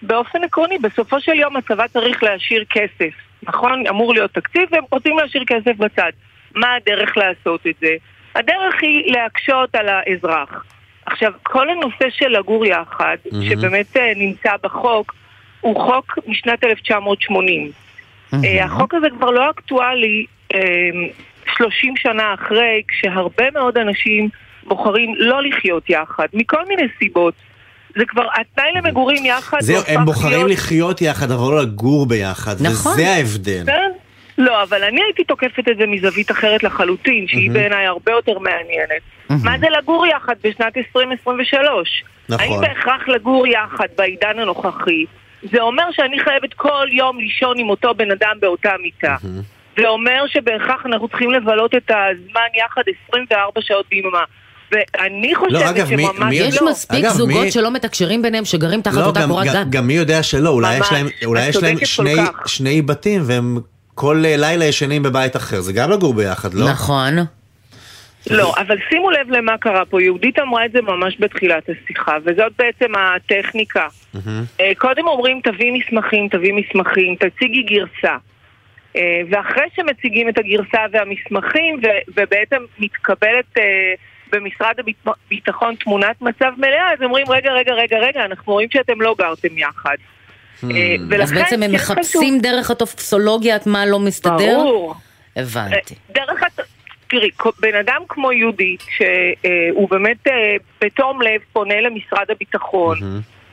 ובאופן 0.04 0.44
עקרוני, 0.44 0.78
בסופו 0.78 1.22
של 1.22 1.32
יום 1.32 1.56
הצבא 1.58 1.88
צריך 1.88 2.24
להשאיר 2.24 2.64
כסף, 2.70 3.14
נכון? 3.44 3.88
אמור 3.88 4.14
להיות 4.14 4.32
תקציב 4.32 4.64
והם 4.72 4.84
רוצים 4.92 5.18
להשאיר 5.18 5.44
כסף 5.48 5.78
בצד. 5.78 6.12
מה 6.56 6.76
הדרך 6.76 7.18
לעשות 7.18 7.68
את 7.68 7.76
זה? 7.82 7.96
הדרך 8.36 8.76
היא 8.82 9.12
להקשות 9.14 9.76
על 9.76 9.90
האזרח. 9.90 10.66
עכשיו, 11.06 11.34
כל 11.44 11.70
הנושא 11.70 12.10
של 12.10 12.28
לגור 12.28 12.66
יחד, 12.66 13.18
מהמם. 13.32 13.50
שבאמת 13.50 13.98
אה, 13.98 14.14
נמצא 14.16 14.52
בחוק, 14.64 15.16
הוא 15.62 15.82
חוק 15.82 16.18
משנת 16.28 16.64
1980. 16.64 17.72
אה, 18.34 18.66
החוק 18.66 18.94
הזה 18.94 19.08
כבר 19.18 19.32
לא 19.32 19.50
אקטואלי 19.50 20.26
אה, 20.54 20.60
30 21.56 21.94
שנה 21.98 22.34
אחרי, 22.34 22.82
כשהרבה 22.88 23.52
מאוד 23.54 23.78
אנשים 23.78 24.30
בוחרים 24.64 25.16
לא 25.18 25.44
לחיות 25.44 25.90
יחד, 25.90 26.28
מכל 26.34 26.66
מיני 26.68 26.88
סיבות. 27.00 27.34
זה 27.96 28.06
כבר, 28.08 28.24
התנאי 28.40 28.72
למגורים 28.76 29.26
יחד 29.26 29.58
זהו, 29.62 29.82
הם 29.88 30.06
בוחרים 30.06 30.32
להיות- 30.34 30.52
לחיות 30.52 31.02
יחד, 31.02 31.32
אבל 31.32 31.42
לא 31.54 31.62
לגור 31.62 32.06
ביחד. 32.06 32.56
נכון. 32.62 32.92
וזה 32.92 33.08
ההבדל. 33.10 33.64
כן? 33.66 33.92
לא, 34.38 34.64
אבל 34.64 34.84
אני 34.84 35.02
הייתי 35.04 35.24
תוקפת 35.24 35.70
את 35.72 35.78
זה 35.78 35.86
מזווית 35.88 36.32
אחרת 36.32 36.64
לחלוטין, 36.64 37.28
שהיא 37.28 37.42
מהמם. 37.50 37.54
בעיניי 37.54 37.86
הרבה 37.86 38.12
יותר 38.12 38.40
מעניינת. 38.40 39.02
מה 39.30 39.58
זה 39.60 39.66
לגור 39.78 40.06
יחד 40.08 40.34
בשנת 40.44 40.78
2023? 40.78 42.04
נכון. 42.30 42.46
האם 42.48 42.62
בהכרח 42.62 43.08
לגור 43.08 43.48
יחד 43.48 43.88
בעידן 43.98 44.40
הנוכחי? 44.40 45.06
זה 45.52 45.62
אומר 45.62 45.84
שאני 45.92 46.20
חייבת 46.20 46.54
כל 46.54 46.88
יום 46.92 47.20
לישון 47.20 47.60
עם 47.60 47.70
אותו 47.70 47.94
בן 47.94 48.12
אדם 48.12 48.36
באותה 48.40 48.72
מיטה. 48.82 49.16
זה 49.78 49.88
אומר 49.88 50.24
שבהכרח 50.28 50.86
אנחנו 50.86 51.08
צריכים 51.08 51.32
לבלות 51.32 51.76
את 51.76 51.92
הזמן 51.92 52.48
יחד 52.66 52.82
24 53.10 53.62
שעות 53.62 53.86
ביממה. 53.90 54.24
ואני 54.72 55.36
חושבת 55.36 55.52
לא, 55.52 55.70
אגב, 55.70 55.94
מי- 55.96 56.04
שממש 56.04 56.20
מי- 56.30 56.40
לא. 56.40 56.46
יש 56.46 56.62
מספיק 56.62 57.06
אגב, 57.06 57.12
זוגות 57.14 57.44
מי- 57.44 57.52
שלא 57.52 57.72
מתקשרים 57.72 58.22
ביניהם, 58.22 58.46
שגרים 58.46 58.82
תחת 58.82 58.98
לא, 58.98 59.06
אותה 59.06 59.22
גם, 59.22 59.30
קורת 59.30 59.48
גם, 59.48 59.54
גג. 59.54 59.70
גם 59.70 59.88
מי 59.88 59.94
יודע 59.94 60.24
שלא, 60.24 60.50
אולי 60.50 60.78
ממש, 60.78 60.88
יש 60.88 60.94
להם, 60.94 61.08
אולי 61.26 61.48
יש 61.48 61.56
להם 61.64 61.78
שני. 61.86 62.16
שני 62.46 62.82
בתים 62.82 63.22
והם 63.26 63.58
כל 63.96 64.24
אה, 64.26 64.38
לילה 64.38 64.66
ישנים 64.66 65.04
בבית 65.04 65.36
אחר, 65.36 65.62
זה 65.62 65.74
גם 65.74 65.92
לגור 65.92 66.14
ביחד, 66.14 66.54
לא? 66.54 66.70
נכון. 66.72 67.14
לא, 68.30 68.54
אבל 68.58 68.78
שימו 68.90 69.12
לב 69.12 69.30
למה 69.30 69.58
קרה 69.58 69.86
פה. 69.86 70.02
יהודית 70.02 70.40
אמרה 70.40 70.66
את 70.66 70.72
זה 70.72 70.82
ממש 70.82 71.18
בתחילת 71.20 71.64
השיחה, 71.70 72.18
וזאת 72.26 72.52
בעצם 72.58 72.92
הטכניקה. 72.96 73.88
אה, 74.60 74.72
קודם 74.78 75.08
אומרים 75.08 75.42
תביא 75.44 75.72
מסמכים, 75.72 76.28
תביא 76.28 76.54
מסמכים, 76.54 77.16
תציגי 77.16 77.64
גרסה. 77.64 78.16
אה, 78.96 79.22
ואחרי 79.30 79.64
שמציגים 79.76 80.30
את 80.30 80.38
הגרסה 80.38 80.80
והמסמכים, 80.92 81.80
ובעצם 82.18 82.58
מתקבלת 82.80 83.58
במשרד 84.34 84.74
הביטחון 85.28 85.76
תמונת 85.76 86.22
מצב 86.22 86.52
מלאה, 86.58 86.94
אז 86.94 87.02
אומרים 87.04 87.30
רגע, 87.30 87.52
רגע, 87.52 87.74
רגע, 87.74 87.98
רגע, 87.98 88.26
אנחנו 88.26 88.54
רואים 88.54 88.70
שאתם 88.74 89.02
לא 89.02 89.16
גרתם 89.18 89.58
יחד. 89.58 89.96
אה, 90.64 90.96
אז 91.24 91.32
בעצם 91.34 91.64
הם 91.64 91.70
כן 91.70 91.76
מחפשים 91.76 92.22
חשוב- 92.22 92.42
דרך 92.42 92.72
הטופסולוגיה 92.72 93.56
את 93.56 93.68
מה 93.68 93.86
לא 93.86 94.00
מסתדר? 94.00 94.58
ברור. 94.58 94.96
הבנתי. 95.36 95.96
דרך 96.12 96.44
הת... 96.44 96.60
תראי, 97.10 97.30
בן 97.60 97.76
אדם 97.76 98.02
כמו 98.10 98.32
יהודית, 98.32 98.84
שהוא 98.98 99.90
באמת 99.90 100.28
אה, 100.28 100.56
בתום 100.82 101.22
לב 101.22 101.42
פונה 101.54 101.82
למשרד 101.82 102.26
הביטחון, 102.32 102.98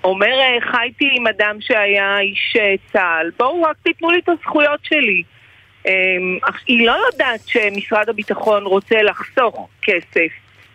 אומר, 0.05 0.27
אה, 0.41 0.71
חייתי 0.73 1.11
עם 1.17 1.27
אדם 1.27 1.57
שהיה 1.61 2.19
איש 2.21 2.57
אה, 2.61 2.75
צה"ל, 2.93 3.31
בואו 3.39 3.63
רק 3.63 3.77
תיתנו 3.83 4.11
לי 4.11 4.19
את 4.25 4.29
הזכויות 4.29 4.81
שלי. 4.83 5.23
אה, 5.87 5.93
אך 6.43 6.61
היא 6.67 6.87
לא 6.87 6.97
יודעת 7.13 7.41
שמשרד 7.47 8.09
הביטחון 8.09 8.65
רוצה 8.65 9.03
לחסוך 9.03 9.69
כסף. 9.83 10.33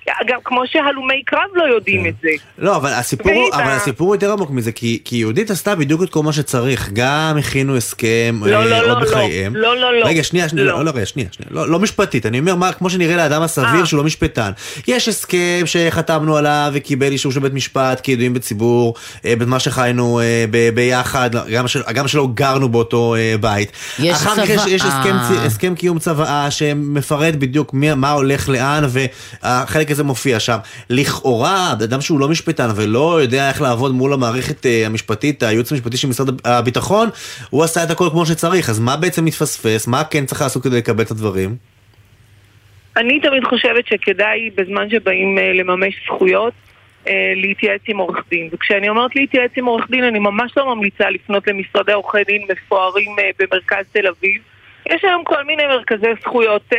אגב, 0.07 0.37
כמו 0.43 0.61
שהלומי 0.67 1.23
קרב 1.25 1.49
לא 1.53 1.63
יודעים 1.63 2.05
את 2.05 2.13
זה. 2.21 2.29
לא, 2.57 2.75
אבל 2.75 2.89
הסיפור, 2.89 3.49
אבל 3.53 3.71
הסיפור 3.71 4.15
יותר 4.15 4.31
עמוק 4.31 4.49
מזה, 4.49 4.71
כי, 4.71 4.99
כי 5.05 5.15
יהודית 5.15 5.51
עשתה 5.51 5.75
בדיוק 5.75 6.03
את 6.03 6.09
כל 6.09 6.23
מה 6.23 6.33
שצריך, 6.33 6.89
גם 6.93 7.37
הכינו 7.39 7.77
הסכם 7.77 8.39
לא, 8.45 8.55
אה, 8.55 8.65
לא, 8.65 8.79
עוד 8.79 8.87
לא, 8.87 8.99
בחייהם. 8.99 9.55
לא, 9.55 9.77
לא, 9.77 9.99
לא. 9.99 10.05
רגע, 10.05 10.23
שנייה, 10.23 10.49
שנייה, 10.49 10.65
לא. 10.65 10.73
לא, 10.73 10.85
לא, 10.85 10.91
רגע, 10.95 11.05
שנייה, 11.05 11.29
שנייה, 11.31 11.49
לא, 11.51 11.69
לא 11.69 11.79
משפטית, 11.79 12.25
אני 12.25 12.39
אומר 12.39 12.55
מה, 12.55 12.73
כמו 12.73 12.89
שנראה 12.89 13.15
לאדם 13.15 13.41
הסביר 13.41 13.79
אה. 13.79 13.85
שהוא 13.85 13.97
לא 13.97 14.03
משפטן. 14.03 14.51
יש 14.87 15.07
הסכם 15.07 15.61
שחתמנו 15.65 16.37
עליו 16.37 16.71
וקיבל 16.73 17.11
אישור 17.11 17.31
של 17.31 17.39
בית 17.39 17.53
משפט 17.53 17.99
כידועים 17.99 18.33
בציבור, 18.33 18.93
אה, 19.25 19.35
במה 19.35 19.59
שחיינו 19.59 20.19
אה, 20.19 20.45
ב, 20.51 20.69
ביחד, 20.69 21.29
גם, 21.51 21.67
של, 21.67 21.81
גם 21.93 22.07
שלא 22.07 22.27
גרנו 22.33 22.69
באותו 22.69 23.15
אה, 23.15 23.35
בית. 23.39 23.71
יש 23.99 24.15
אחר 24.15 24.45
כך 24.45 24.67
יש, 24.67 24.81
צוואה. 24.81 24.99
הסכם, 24.99 25.15
הסכם 25.45 25.75
קיום 25.75 25.99
צוואה 25.99 26.51
שמפרט 26.51 27.35
בדיוק 27.35 27.73
מי, 27.73 27.93
מה 27.93 28.11
הולך 28.11 28.49
לאן, 28.49 28.83
והחלק 28.89 29.91
הזה 29.95 30.03
מופיע 30.03 30.39
שם. 30.39 30.57
לכאורה, 30.89 31.73
אדם 31.83 32.01
שהוא 32.01 32.19
לא 32.19 32.27
משפטן 32.27 32.67
ולא 32.75 33.21
יודע 33.21 33.49
איך 33.49 33.61
לעבוד 33.61 33.91
מול 33.93 34.13
המערכת 34.13 34.65
אה, 34.65 34.85
המשפטית, 34.85 35.43
הייעוץ 35.43 35.71
המשפטי 35.71 35.97
של 35.97 36.07
משרד 36.07 36.27
הביטחון, 36.45 37.09
הוא 37.49 37.63
עשה 37.63 37.83
את 37.83 37.91
הכל 37.91 38.09
כמו 38.11 38.25
שצריך, 38.25 38.69
אז 38.69 38.79
מה 38.79 38.97
בעצם 38.97 39.25
מתפספס? 39.25 39.87
מה 39.87 40.03
כן 40.03 40.25
צריך 40.25 40.41
לעשות 40.41 40.63
כדי 40.63 40.77
לקבל 40.77 41.03
את 41.03 41.11
הדברים? 41.11 41.55
אני 42.97 43.19
תמיד 43.19 43.43
חושבת 43.43 43.87
שכדאי 43.87 44.49
בזמן 44.55 44.89
שבאים 44.89 45.37
אה, 45.37 45.53
לממש 45.53 45.93
זכויות 46.05 46.53
אה, 47.07 47.33
להתייעץ 47.35 47.81
עם 47.87 47.97
עורך 47.97 48.23
דין. 48.29 48.49
וכשאני 48.51 48.89
אומרת 48.89 49.15
להתייעץ 49.15 49.51
עם 49.57 49.65
עורך 49.65 49.89
דין, 49.89 50.03
אני 50.03 50.19
ממש 50.19 50.51
לא 50.57 50.75
ממליצה 50.75 51.09
לפנות 51.09 51.47
למשרדי 51.47 51.93
עורכי 51.93 52.23
דין 52.23 52.41
מפוארים 52.51 53.15
במרכז 53.39 53.85
תל 53.91 54.07
אביב. 54.07 54.41
יש 54.89 55.03
היום 55.03 55.23
כל 55.23 55.43
מיני 55.43 55.63
מרכזי 55.63 56.07
זכויות 56.21 56.73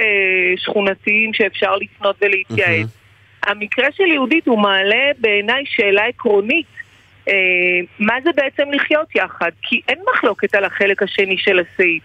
שכונתיים 0.56 1.34
שאפשר 1.34 1.76
לפנות 1.76 2.16
ולהתייעץ. 2.22 3.05
המקרה 3.46 3.92
של 3.92 4.04
יהודית 4.04 4.46
הוא 4.46 4.58
מעלה 4.58 5.10
בעיניי 5.18 5.64
שאלה 5.66 6.04
עקרונית. 6.04 6.66
אה, 7.28 7.34
מה 7.98 8.14
זה 8.24 8.30
בעצם 8.36 8.72
לחיות 8.72 9.16
יחד? 9.16 9.50
כי 9.62 9.80
אין 9.88 9.98
מחלוקת 10.14 10.54
על 10.54 10.64
החלק 10.64 11.02
השני 11.02 11.38
של 11.38 11.58
הסעיף. 11.60 12.02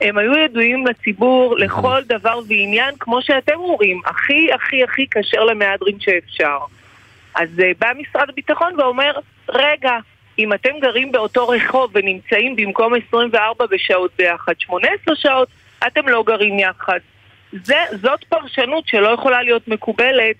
הם 0.00 0.18
היו 0.18 0.38
ידועים 0.38 0.86
לציבור 0.86 1.56
לכל 1.58 2.02
דבר 2.06 2.40
ועניין, 2.48 2.94
כמו 3.00 3.22
שאתם 3.22 3.54
אומרים, 3.54 4.00
הכי 4.06 4.52
הכי 4.52 4.84
הכי 4.84 5.06
כשר 5.10 5.44
למהדרין 5.44 6.00
שאפשר. 6.00 6.58
אז 7.34 7.48
uh, 7.58 7.62
בא 7.78 7.88
משרד 7.98 8.28
הביטחון 8.28 8.80
ואומר, 8.80 9.12
רגע, 9.48 9.92
אם 10.38 10.52
אתם 10.52 10.70
גרים 10.80 11.12
באותו 11.12 11.48
רחוב 11.48 11.90
ונמצאים 11.94 12.56
במקום 12.56 12.92
24 13.08 13.66
בשעות 13.70 14.10
ביחד, 14.18 14.52
18 14.58 15.16
שעות, 15.16 15.48
אתם 15.86 16.08
לא 16.08 16.22
גרים 16.26 16.58
יחד. 16.58 16.98
זה, 17.52 17.76
זאת 18.02 18.24
פרשנות 18.24 18.88
שלא 18.88 19.08
יכולה 19.08 19.42
להיות 19.42 19.68
מקובלת, 19.68 20.36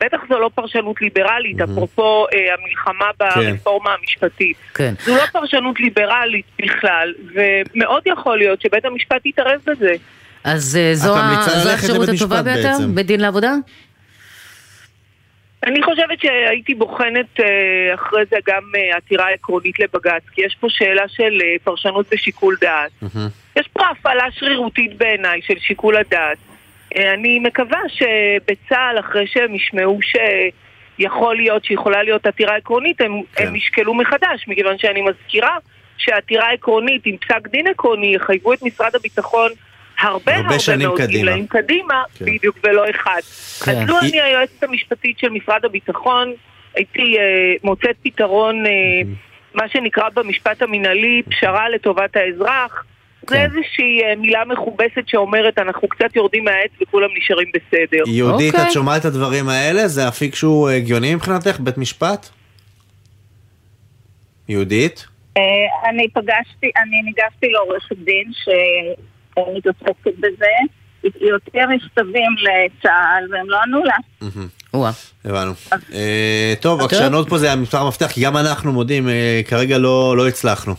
בטח 0.00 0.18
זו 0.28 0.38
לא 0.38 0.50
פרשנות 0.54 1.02
ליברלית, 1.02 1.60
אפרופו 1.60 2.26
uh, 2.26 2.36
המלחמה 2.58 3.10
ברפורמה 3.18 3.90
המשפטית. 4.00 4.56
כן. 4.74 4.94
זו 5.04 5.16
לא 5.16 5.26
פרשנות 5.32 5.80
ליברלית 5.80 6.46
בכלל, 6.62 7.14
ומאוד 7.34 8.02
יכול 8.06 8.38
להיות 8.38 8.60
שבית 8.60 8.84
המשפט 8.84 9.26
יתערב 9.26 9.60
בזה. 9.66 9.94
אז 10.44 10.76
אה, 10.76 10.94
זו 10.94 11.16
האפשרות 11.16 12.08
הטובה 12.08 12.42
ביותר? 12.42 12.76
בית 12.94 13.06
דין 13.06 13.20
לעבודה? 13.20 13.54
אני 15.66 15.82
חושבת 15.82 16.20
שהייתי 16.20 16.74
בוחנת 16.74 17.40
אה, 17.40 17.94
אחרי 17.94 18.22
זה 18.30 18.36
גם 18.46 18.62
אה, 18.76 18.96
עתירה 18.96 19.30
עקרונית 19.30 19.78
לבג"ץ, 19.78 20.22
כי 20.32 20.40
יש 20.40 20.56
פה 20.60 20.66
שאלה 20.70 21.08
של 21.08 21.38
אה, 21.42 21.56
פרשנות 21.64 22.06
ושיקול 22.12 22.56
דעת. 22.60 22.90
יש 23.56 23.68
פה 23.72 23.82
הפעלה 23.90 24.24
שרירותית 24.30 24.98
בעיניי 24.98 25.40
של 25.42 25.58
שיקול 25.58 25.96
הדעת. 25.96 26.38
אה, 26.96 27.14
אני 27.14 27.38
מקווה 27.38 27.80
שבצה"ל, 27.88 28.98
אחרי 29.00 29.26
שהם 29.26 29.54
ישמעו 29.54 29.98
שיכול 30.02 31.36
להיות 31.36 31.64
שיכולה 31.64 32.02
להיות 32.02 32.26
עתירה 32.26 32.56
עקרונית, 32.56 33.00
הם, 33.00 33.20
כן. 33.34 33.46
הם 33.46 33.56
ישקלו 33.56 33.94
מחדש, 33.94 34.44
מכיוון 34.48 34.78
שאני 34.78 35.02
מזכירה 35.02 35.56
שעתירה 35.98 36.50
עקרונית 36.52 37.02
עם 37.06 37.16
פסק 37.16 37.48
דין 37.48 37.66
עקרוני 37.66 38.14
יחייבו 38.14 38.52
את 38.52 38.62
משרד 38.62 38.94
הביטחון 38.96 39.50
הרבה 39.98 40.34
הרבה 40.34 40.46
הרבה 40.46 40.58
שנים 40.58 40.88
מאוד. 40.88 41.00
גילאים 41.00 41.46
קדימה, 41.46 42.02
כן. 42.18 42.24
בדיוק, 42.24 42.56
ולא 42.64 42.90
אחד. 42.90 43.20
כן. 43.64 43.72
אז 43.82 43.88
לו 43.88 43.98
היא- 44.00 44.10
אני 44.12 44.20
היועצת 44.20 44.62
המשפטית 44.62 45.18
של 45.18 45.28
משרד 45.28 45.64
הביטחון, 45.64 46.32
הייתי 46.74 47.18
אה, 47.18 47.22
מוצאת 47.64 47.96
פתרון, 48.02 48.66
אה, 48.66 48.70
מה 49.54 49.68
שנקרא 49.68 50.08
במשפט 50.14 50.62
המינהלי, 50.62 51.22
פשרה 51.30 51.68
לטובת 51.68 52.16
האזרח. 52.16 52.84
כן. 53.26 53.34
זה 53.36 53.42
איזושהי 53.42 54.02
אה, 54.04 54.16
מילה 54.16 54.44
מכובסת 54.44 55.02
שאומרת, 55.06 55.58
אנחנו 55.58 55.88
קצת 55.88 56.16
יורדים 56.16 56.44
מהעץ 56.44 56.70
וכולם 56.82 57.08
נשארים 57.18 57.48
בסדר. 57.54 58.02
יהודית, 58.06 58.54
אוקיי. 58.54 58.66
את 58.66 58.72
שומעת 58.72 59.00
את 59.00 59.04
הדברים 59.04 59.48
האלה? 59.48 59.88
זה 59.88 60.08
אפיק 60.08 60.34
שהוא 60.34 60.68
אה, 60.68 60.76
הגיוני 60.76 61.14
מבחינתך? 61.14 61.60
בית 61.60 61.78
משפט? 61.78 62.28
יהודית? 64.48 65.06
אה, 65.36 65.42
אני 65.90 66.08
פגשתי, 66.08 66.70
אני 66.76 67.02
ניגשתי 67.04 67.46
לעורכת 67.48 67.96
דין 67.96 68.30
שמתעסקת 68.32 70.18
בזה, 70.18 70.46
היא 71.02 71.28
יותר 71.30 71.66
מכתבים 71.68 72.30
לצה"ל 72.42 73.34
והם 73.34 73.50
לא 73.50 73.58
ענו 73.62 73.84
לה. 73.84 73.96
הבנו. 75.24 75.52
טוב. 76.60 76.82
הקשנות 76.82 77.28
פה 77.28 77.38
זה 77.38 77.52
המספר 77.52 77.78
המפתח, 77.78 78.06
כי 78.06 78.20
גם 78.20 78.36
אנחנו 78.36 78.72
מודים, 78.72 79.08
כרגע 79.48 79.78
לא 79.78 80.16
לא 80.16 80.28
הצלחנו. 80.28 80.74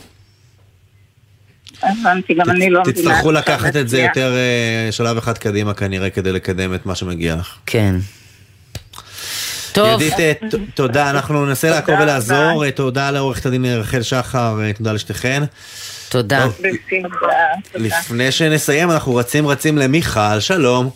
הבנתי, 1.82 2.34
גם 2.34 2.50
אני 2.50 2.70
לא 2.70 2.80
מבינה. 2.82 2.96
תצטרכו 2.96 3.32
לקחת 3.32 3.76
את 3.76 3.88
זה. 3.88 3.98
יותר 4.00 4.34
אה, 4.36 4.92
שלב 4.92 5.16
אחד 5.16 5.38
קדימה 5.38 5.74
כנראה 5.74 6.10
כדי 6.10 6.32
לקדם 6.32 6.74
את 6.74 6.86
מה 6.86 6.94
שמגיע 6.94 7.34
לך. 7.36 7.54
כן. 7.66 7.94
טוב. 9.72 9.86
יהודית, 9.88 10.20
אה, 10.20 10.32
ת- 10.34 10.54
תודה, 10.74 11.10
אנחנו 11.10 11.46
ננסה 11.46 11.70
לעקוב 11.70 11.94
ולעזור. 12.00 12.64
אה, 12.64 12.70
תודה 12.70 13.10
לעורכת 13.10 13.46
הדין 13.46 13.64
רחל 13.64 14.02
שחר, 14.02 14.56
תודה 14.78 14.92
לשתיכן. 14.92 15.42
תודה. 16.08 16.42
טוב, 16.42 16.60
לפני 17.74 18.32
שנסיים, 18.32 18.90
אנחנו 18.90 19.14
רצים 19.16 19.46
רצים 19.46 19.78
למיכל, 19.78 20.40
שלום. 20.40 20.90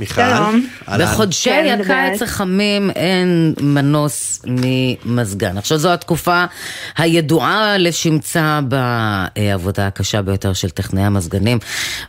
מיכל? 0.00 0.22
שלום. 0.36 0.66
בחודשי 1.00 1.50
כן, 1.50 1.80
הקיץ 1.80 2.22
החמים 2.22 2.90
אין 2.90 3.54
מנוס 3.60 4.44
ממזגן. 4.46 5.58
עכשיו 5.58 5.78
זו 5.78 5.92
התקופה 5.92 6.44
הידועה 6.98 7.78
לשמצה 7.78 8.60
בעבודה 8.68 9.86
הקשה 9.86 10.22
ביותר 10.22 10.52
של 10.52 10.70
טכנאי 10.70 11.02
המזגנים 11.02 11.58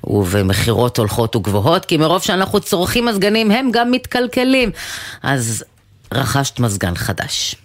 ובמכירות 0.04 0.98
הולכות 0.98 1.36
וגבוהות, 1.36 1.86
כי 1.86 1.98
מרוב 1.98 2.22
שאנחנו 2.22 2.60
צורכים 2.60 3.06
מזגנים 3.06 3.52
הם 3.52 3.70
גם 3.72 3.92
מתקלקלים. 3.92 4.70
אז 5.24 5.66
רכשת 6.14 6.60
מזגן 6.60 6.96
חדש. 6.96 7.56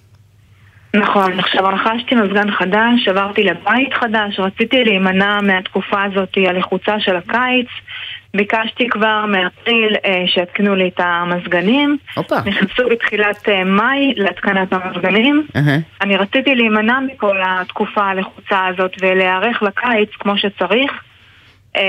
נכון, 0.94 1.40
עכשיו 1.40 1.64
רכשתי 1.64 2.14
מזגן 2.14 2.50
חדש, 2.58 3.08
עברתי 3.08 3.42
לבית 3.42 3.94
חדש, 4.00 4.38
רציתי 4.38 4.84
להימנע 4.84 5.40
מהתקופה 5.40 6.04
הזאת 6.04 6.32
הלחוצה 6.48 7.00
של 7.00 7.16
הקיץ. 7.16 7.66
ביקשתי 8.36 8.88
כבר 8.88 9.24
מאפריל 9.26 9.96
אה, 10.04 10.24
שיתקנו 10.26 10.74
לי 10.74 10.88
את 10.88 11.00
המזגנים. 11.00 11.96
הופה. 12.16 12.36
נכנסו 12.46 12.82
בתחילת 12.90 13.48
אה, 13.48 13.64
מאי 13.64 14.14
להתקנת 14.16 14.72
המזגנים. 14.72 15.46
אני 16.00 16.16
רציתי 16.16 16.54
להימנע 16.54 17.00
מכל 17.00 17.36
התקופה 17.46 18.02
הלחוצה 18.04 18.66
הזאת 18.66 18.92
ולהיערך 19.00 19.62
לקיץ 19.62 20.10
כמו 20.18 20.38
שצריך. 20.38 20.92
אה, 21.76 21.82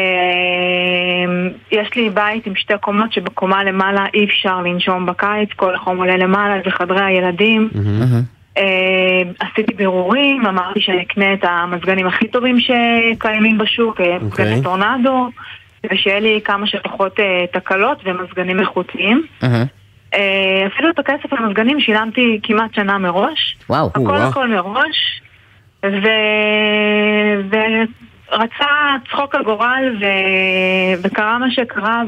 יש 1.71 1.95
לי 1.95 2.09
בית 2.09 2.47
עם 2.47 2.55
שתי 2.55 2.73
קומות 2.81 3.13
שבקומה 3.13 3.63
למעלה 3.63 4.05
אי 4.13 4.25
אפשר 4.25 4.61
לנשום 4.61 5.05
בקיץ, 5.05 5.49
כל 5.55 5.75
החום 5.75 5.97
עולה 5.97 6.17
למעלה, 6.17 6.61
זה 6.65 6.71
חדרי 6.71 7.05
הילדים. 7.05 7.69
אה, 8.57 9.21
עשיתי 9.39 9.73
בירורים, 9.73 10.45
אמרתי 10.45 10.81
שאני 10.81 11.01
אקנה 11.01 11.33
את 11.33 11.43
המזגנים 11.43 12.07
הכי 12.07 12.27
טובים 12.27 12.57
שקיימים 12.59 13.57
בשוק, 13.57 14.01
אה, 14.01 14.17
מזגני 14.21 14.61
טורנדו, 14.63 15.29
ושיהיה 15.91 16.19
לי 16.19 16.39
כמה 16.45 16.67
שפחות 16.67 17.19
אה, 17.19 17.45
תקלות 17.53 17.97
ומזגנים 18.05 18.59
איכותיים. 18.59 19.25
אה, 20.13 20.63
אפילו 20.73 20.89
את 20.89 20.99
הכסף 20.99 21.33
למזגנים 21.33 21.79
שילמתי 21.79 22.39
כמעט 22.43 22.73
שנה 22.73 22.97
מראש. 22.97 23.57
וואו. 23.69 23.87
הכל 23.89 24.15
הכל 24.15 24.47
מראש. 24.47 25.21
ו... 25.85 26.07
ורצה 28.31 28.65
צחוק 29.11 29.35
הגורל 29.35 29.95
ו... 30.01 30.05
וקרה 31.03 31.37
מה 31.37 31.51
שקרה 31.51 32.01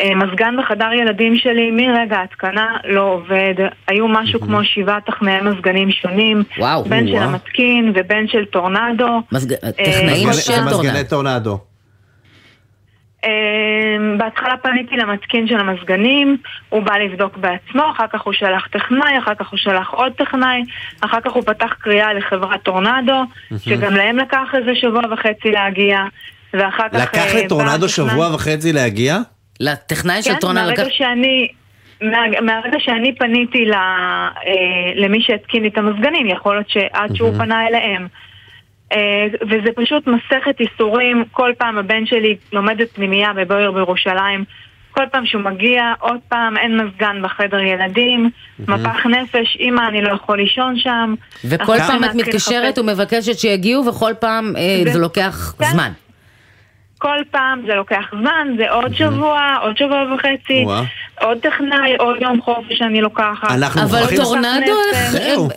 והמזגן 0.00 0.54
בחדר 0.58 0.92
ילדים 0.92 1.36
שלי 1.36 1.70
מרגע 1.70 2.16
ההתקנה 2.18 2.76
לא 2.84 3.00
עובד. 3.00 3.54
היו 3.88 4.08
משהו 4.08 4.40
כמו 4.40 4.64
שבעה 4.64 5.00
טכנאי 5.00 5.40
מזגנים 5.40 5.90
שונים. 5.90 6.42
וואו. 6.58 6.84
בין 6.84 7.06
של 7.06 7.12
וואו. 7.12 7.24
המתקין 7.24 7.92
ובין 7.94 8.28
של 8.28 8.44
טורנדו. 8.44 9.22
מזג- 9.32 9.52
אה, 9.64 9.72
טכנאים 9.72 10.28
של 10.32 10.64
מזגני 10.64 11.04
טורנדו. 11.08 11.58
אמ, 13.24 14.18
בהתחלה 14.18 14.56
פניתי 14.56 14.96
למתקין 14.96 15.48
של 15.48 15.60
המזגנים, 15.60 16.36
הוא 16.68 16.82
בא 16.82 16.96
לבדוק 16.96 17.36
בעצמו, 17.36 17.82
אחר 17.90 18.04
כך 18.12 18.20
הוא 18.22 18.32
שלח 18.32 18.66
טכנאי, 18.66 19.18
אחר 19.18 19.34
כך 19.34 19.48
הוא 19.48 19.58
שלח 19.58 19.90
עוד 19.90 20.12
טכנאי, 20.12 20.62
אחר 21.00 21.20
כך 21.24 21.32
הוא 21.32 21.42
פתח 21.42 21.72
קריאה 21.80 22.14
לחברת 22.14 22.62
טורנדו, 22.62 23.22
שגם 23.58 23.94
להם 23.94 24.16
לקח 24.18 24.48
איזה 24.54 24.74
שבוע 24.74 25.02
וחצי 25.12 25.50
להגיע, 25.50 25.98
ואחר 26.54 26.88
כך... 26.88 26.94
לקח 27.02 27.34
אה, 27.34 27.44
לטורנדו 27.44 27.88
שבוע 27.88 28.34
וחצי 28.34 28.72
להגיע? 28.72 29.18
לטכנאי 29.60 30.22
כן, 30.22 30.34
מהרגע 30.54 30.84
שאני... 30.90 31.48
מה- 32.02 32.40
מהרגע 32.42 32.78
שאני 32.80 33.14
פניתי 33.14 33.64
ל, 33.64 33.72
אה, 33.74 34.32
למי 34.94 35.22
שהתקין 35.22 35.62
לי 35.62 35.68
את 35.68 35.78
המזגנים, 35.78 36.26
יכול 36.26 36.54
להיות 36.54 36.70
שעד 36.70 37.16
שהוא 37.16 37.32
פנה 37.38 37.66
אליהם. 37.66 38.08
אה, 38.92 38.98
וזה 39.42 39.68
פשוט 39.76 40.06
מסכת 40.06 40.60
איסורים, 40.60 41.24
כל 41.32 41.52
פעם 41.58 41.78
הבן 41.78 42.06
שלי 42.06 42.36
לומד 42.52 42.80
את 42.80 42.90
פנימייה 42.92 43.32
בבויר 43.32 43.70
בירושלים, 43.72 44.44
כל 44.90 45.02
פעם 45.12 45.26
שהוא 45.26 45.42
מגיע, 45.42 45.92
עוד 46.00 46.16
פעם 46.28 46.56
אין 46.56 46.80
מזגן 46.80 47.22
בחדר 47.22 47.58
ילדים, 47.60 48.30
מפח 48.58 49.06
נפש, 49.06 49.56
אמא 49.60 49.80
אני 49.88 50.02
לא 50.02 50.12
יכול 50.14 50.38
לישון 50.38 50.78
שם. 50.78 51.14
וכל 51.44 51.78
פעם 51.86 52.04
את 52.04 52.14
מתקשרת 52.14 52.78
ומבקשת 52.78 53.38
שיגיעו, 53.38 53.86
וכל 53.86 54.12
פעם 54.20 54.52
אה, 54.56 54.80
זה- 54.84 54.92
זה 54.92 54.98
לוקח 54.98 55.54
כן. 55.58 55.64
זמן. 55.64 55.90
כל 56.98 57.16
פעם 57.30 57.62
זה 57.66 57.74
לוקח 57.74 58.04
זמן, 58.20 58.48
זה 58.58 58.70
עוד 58.70 58.94
שבוע, 58.94 59.56
עוד 59.62 59.76
שבוע 59.76 60.14
וחצי. 60.14 60.64
עוד 61.20 61.38
טכנאי, 61.38 61.96
עוד 61.98 62.16
יום 62.22 62.40
חופש 62.44 62.78
שאני 62.78 63.00
לוקחת. 63.00 63.50
אנחנו 63.50 63.82
אבל 63.82 63.98
מוכרחים- 63.98 64.18
טורנדו. 64.22 64.72
הם- 65.12 65.48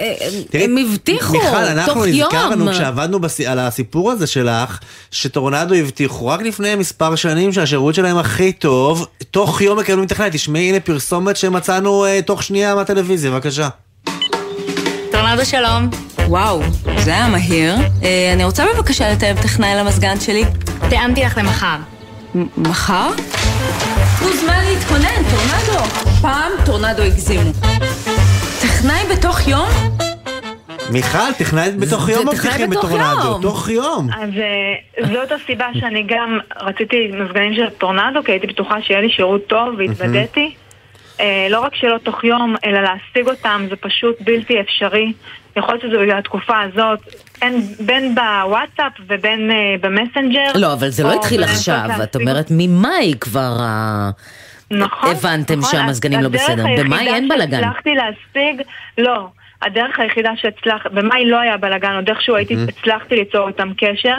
תראי, 0.49 0.63
הם 0.63 0.77
הבטיחו, 0.77 1.33
מיכל, 1.33 1.47
אנחנו 1.55 1.93
תוך 1.93 2.07
יום. 2.07 2.71
כשעבדנו 2.71 3.19
בס- 3.19 3.41
על 3.41 3.59
הסיפור 3.59 4.11
הזה 4.11 4.27
שלך, 4.27 4.79
שטורנדו 5.11 5.75
הבטיחו 5.75 6.27
רק 6.27 6.41
לפני 6.41 6.75
מספר 6.75 7.15
שנים 7.15 7.53
שהשירות 7.53 7.95
שלהם 7.95 8.17
הכי 8.17 8.51
טוב, 8.53 9.07
תוך 9.31 9.61
יום 9.61 9.79
מקבלים 9.79 10.05
טכנאי. 10.05 10.29
תשמעי, 10.31 10.69
הנה 10.69 10.79
פרסומת 10.79 11.37
שמצאנו 11.37 12.05
אה, 12.05 12.19
תוך 12.21 12.43
שנייה 12.43 12.75
מהטלוויזיה, 12.75 13.31
בבקשה. 13.31 13.69
טורנדו 15.11 15.45
שלום. 15.45 15.89
וואו, 16.27 16.61
זה 16.97 17.11
היה 17.11 17.27
מהיר. 17.27 17.75
אה, 18.03 18.31
אני 18.33 18.43
רוצה 18.43 18.65
בבקשה 18.75 19.11
לתאם 19.11 19.35
טכנאי 19.41 19.75
למזגן 19.75 20.19
שלי. 20.19 20.43
תיאמתי 20.89 21.21
לך 21.23 21.37
למחר. 21.37 21.75
מחר? 22.57 23.09
תנו 24.19 24.33
זמן 24.33 24.63
להתכונן, 24.65 25.23
טורנדו. 25.31 25.83
פעם 26.21 26.51
טורנדו 26.65 27.01
הגזימו. 27.01 27.51
טכנאי 28.61 29.15
בתוך 29.15 29.47
יום? 29.47 29.69
מיכל, 30.91 31.33
טכנאי 31.37 31.71
בתוך 31.79 32.09
יום 32.09 32.27
מבטיחים 32.27 32.69
בטורנדו, 32.69 33.39
תוך 33.41 33.69
יום. 33.69 34.07
אז 34.13 34.29
אה, 34.37 35.07
זאת 35.13 35.31
הסיבה 35.31 35.67
שאני 35.73 36.03
גם 36.07 36.39
רציתי 36.61 37.11
מזגנים 37.13 37.53
של 37.55 37.69
טורנדו, 37.69 38.23
כי 38.23 38.31
הייתי 38.31 38.47
בטוחה 38.47 38.81
שיהיה 38.81 39.01
לי 39.01 39.09
שירות 39.09 39.47
טוב 39.47 39.67
והתבדיתי. 39.77 40.55
אה, 41.19 41.47
לא 41.49 41.59
רק 41.59 41.75
שלא 41.75 41.97
תוך 42.03 42.23
יום, 42.23 42.55
אלא 42.65 42.79
להשיג 42.81 43.27
אותם 43.29 43.65
זה 43.69 43.75
פשוט 43.75 44.15
בלתי 44.21 44.61
אפשרי. 44.61 45.13
יכול 45.57 45.73
להיות 45.73 45.81
שזה 45.81 45.97
בגלל 46.01 46.17
התקופה 46.17 46.59
הזאת, 46.61 46.99
אין, 47.41 47.61
בין 47.79 48.15
בוואטסאפ 48.15 48.91
ובין 49.07 49.51
אה, 49.51 49.75
במסנג'ר. 49.81 50.51
לא, 50.55 50.73
אבל 50.73 50.89
זה 50.89 51.03
לא 51.03 51.13
התחיל 51.13 51.43
עכשיו, 51.43 51.85
את 52.03 52.15
אומרת 52.15 52.47
ממאי 52.51 53.13
כבר 53.21 53.57
ה- 53.61 54.09
נכון. 54.71 55.09
הבנתם 55.11 55.59
נכון, 55.59 55.71
שהמזגנים 55.71 56.19
לא 56.21 56.29
בסדר. 56.29 56.63
במאי 56.77 57.07
אין 57.13 57.27
בלאגן. 57.29 57.61
שהצלחתי 57.61 57.89
להשיג, 57.95 58.61
לא. 58.97 59.27
הדרך 59.61 59.99
היחידה 59.99 60.31
שהצלח, 60.35 60.87
במאי 60.93 61.25
לא 61.25 61.39
היה 61.39 61.57
בלאגן, 61.57 61.95
עוד 61.95 62.09
איכשהו 62.09 62.35
הייתי, 62.35 62.55
הצלחתי 62.67 63.15
ליצור 63.15 63.47
איתם 63.47 63.71
קשר. 63.77 64.15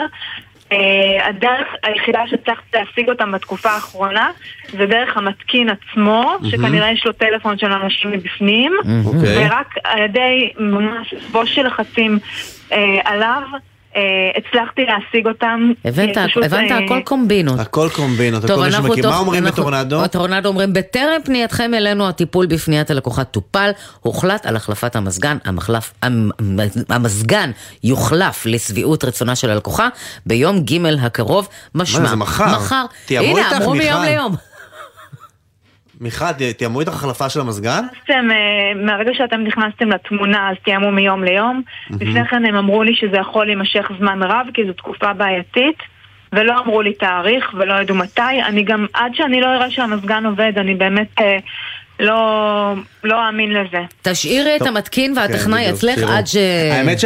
אה, 0.71 1.27
הדרך 1.27 1.67
היחידה 1.83 2.19
שהצלחתי 2.27 2.77
להשיג 2.77 3.09
אותם 3.09 3.31
בתקופה 3.31 3.69
האחרונה 3.69 4.31
זה 4.71 4.85
דרך 4.85 5.17
המתקין 5.17 5.69
עצמו. 5.69 6.35
שכנראה 6.49 6.91
יש 6.91 7.05
לו 7.05 7.11
טלפון 7.11 7.57
של 7.57 7.71
אנשים 7.71 8.11
מבפנים, 8.11 8.73
אוקיי. 9.05 9.47
ורק 9.47 9.75
על 9.83 10.01
ידי 10.01 10.51
ממש 10.59 11.13
בוש 11.31 11.55
של 11.55 11.67
לחצים 11.67 12.19
אה, 12.71 12.99
עליו 13.03 13.41
הצלחתי 14.37 14.81
להשיג 14.81 15.27
אותם. 15.27 15.71
הבנת, 15.85 16.17
אה, 16.17 16.27
פשוט, 16.27 16.43
הבנת 16.43 16.71
אה, 16.71 16.77
הכל 16.85 16.99
קומבינות. 17.05 17.59
הכל 17.59 17.87
קומבינות, 17.95 18.41
טוב, 18.45 18.51
הכל 18.61 18.71
שמקים. 18.71 19.03
מה 19.05 19.17
אומרים 19.17 19.45
אנחנו- 19.45 19.63
בטורנדו? 19.63 20.01
בטורנדו 20.01 20.49
אומרים, 20.49 20.73
בטרם 20.73 21.21
פנייתכם 21.25 21.73
אלינו 21.73 22.07
הטיפול 22.07 22.45
בפניית 22.45 22.91
הלקוחה 22.91 23.23
טופל, 23.23 23.71
הוחלט 23.99 24.45
על 24.45 24.55
החלפת 24.55 24.95
המזגן, 24.95 25.37
המחלף, 25.45 25.93
המ- 26.01 26.29
המזגן 26.89 27.51
יוחלף 27.83 28.45
לשביעות 28.45 29.03
רצונה 29.03 29.35
של 29.35 29.49
הלקוחה 29.49 29.87
ביום 30.25 30.59
ג' 30.59 30.73
הקרוב, 31.01 31.47
משמע. 31.75 31.99
מה, 32.01 32.09
זה 32.09 32.15
מחר? 32.15 32.45
מחר. 32.55 32.85
תיאמו 33.05 33.27
הנה, 33.37 33.39
איתך, 33.47 33.57
אמרו 33.61 33.73
מיום 33.75 33.99
מיכל. 34.01 34.11
ליום. 34.11 34.35
מיכל, 36.01 36.31
תיאמו 36.57 36.79
איתך 36.79 36.93
החלפה 36.93 37.29
של 37.29 37.39
המזגן? 37.39 37.85
נכנסתם, 37.85 38.31
אה, 38.31 38.83
מהרגע 38.85 39.11
שאתם 39.13 39.43
נכנסתם 39.43 39.89
לתמונה 39.89 40.49
אז 40.49 40.55
תיאמו 40.63 40.91
מיום 40.91 41.23
ליום. 41.23 41.61
לפני 41.89 42.25
כן 42.25 42.45
הם 42.45 42.55
אמרו 42.55 42.83
לי 42.83 42.95
שזה 42.95 43.17
יכול 43.17 43.45
להימשך 43.45 43.91
זמן 43.99 44.23
רב 44.23 44.47
כי 44.53 44.65
זו 44.65 44.73
תקופה 44.73 45.13
בעייתית. 45.13 45.77
ולא 46.35 46.59
אמרו 46.59 46.81
לי 46.81 46.93
תאריך 46.93 47.53
ולא 47.53 47.73
ידעו 47.73 47.95
מתי. 47.95 48.41
אני 48.45 48.63
גם, 48.63 48.85
עד 48.93 49.15
שאני 49.15 49.41
לא 49.41 49.47
אראה 49.47 49.71
שהמזגן 49.71 50.25
עובד, 50.25 50.53
אני 50.57 50.75
באמת 50.75 51.21
אה, 51.21 51.37
לא, 52.01 52.73
לא 53.03 53.27
אאמין 53.27 53.53
לזה. 53.53 53.77
תשאירי 54.01 54.55
את. 54.55 54.61
המתקין 54.61 55.15
כן, 55.15 55.21
והטכנאי 55.21 55.69
אצלך. 55.69 55.99
עד 56.07 56.27
ש... 56.27 56.35
האמת 56.71 56.97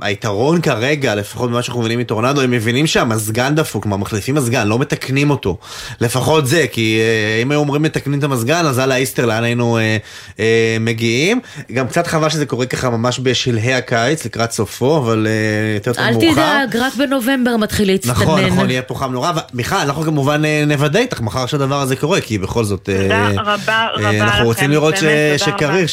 שהיתרון 0.00 0.60
כרגע, 0.60 1.14
לפחות 1.14 1.50
ממה 1.50 1.62
שאנחנו 1.62 1.80
מבינים 1.80 1.98
מטורנדו, 1.98 2.40
הם 2.40 2.50
מבינים 2.50 2.86
שהמזגן 2.86 3.54
דפוק, 3.54 3.82
כלומר 3.82 3.96
מחליפים 3.96 4.34
מזגן, 4.34 4.68
לא 4.68 4.78
מתקנים 4.78 5.30
אותו. 5.30 5.58
לפחות 6.00 6.46
זה, 6.46 6.66
כי 6.72 7.00
אה, 7.00 7.42
אם 7.42 7.50
היו 7.50 7.60
אומרים 7.60 7.82
מתקנים 7.82 8.18
את 8.18 8.24
המזגן, 8.24 8.66
אז 8.66 8.78
על 8.78 8.92
האיסטר 8.92 9.26
לאן 9.26 9.44
היינו 9.44 9.78
אה, 9.78 9.96
אה, 10.40 10.76
מגיעים. 10.80 11.40
גם 11.72 11.88
קצת 11.88 12.06
חבל 12.06 12.28
שזה 12.28 12.46
קורה 12.46 12.66
ככה 12.66 12.90
ממש 12.90 13.20
בשלהי 13.22 13.74
הקיץ, 13.74 14.24
לקראת 14.24 14.52
סופו, 14.52 14.98
אבל 14.98 15.26
אה, 15.26 15.74
יותר 15.74 15.92
טוב 15.92 16.04
אל 16.04 16.12
מאוחר. 16.12 16.32
תדאג, 16.32 16.76
רק 16.76 16.94
בנובמבר 16.94 17.56
מתחיל 17.56 17.88
להצטנן. 17.88 18.12
נכון, 18.12 18.44
נכון, 18.44 18.70
יהיה 18.70 18.82
פה 18.82 18.94
חם 18.94 19.12
נורא. 19.12 19.32
מיכל, 19.54 19.76
אנחנו 19.76 20.02
כמובן 20.02 20.42
נוודא 20.66 20.98
איתך 20.98 21.20
מחר 21.20 21.46
שהדבר 21.46 21.80
הזה 21.80 21.96
קורה, 21.96 22.20
כי 22.20 22.38
בכל 22.38 22.64
זאת... 22.64 22.88
אה, 23.12 23.28
תודה 23.28 23.42
רבה 23.42 23.72
אה, 23.72 23.88
רבה 23.94 24.08
לכם. 24.08 24.22
אנחנו 24.22 24.44
רוצים 24.44 24.70
לראות 24.70 24.94
שקריר, 25.36 25.86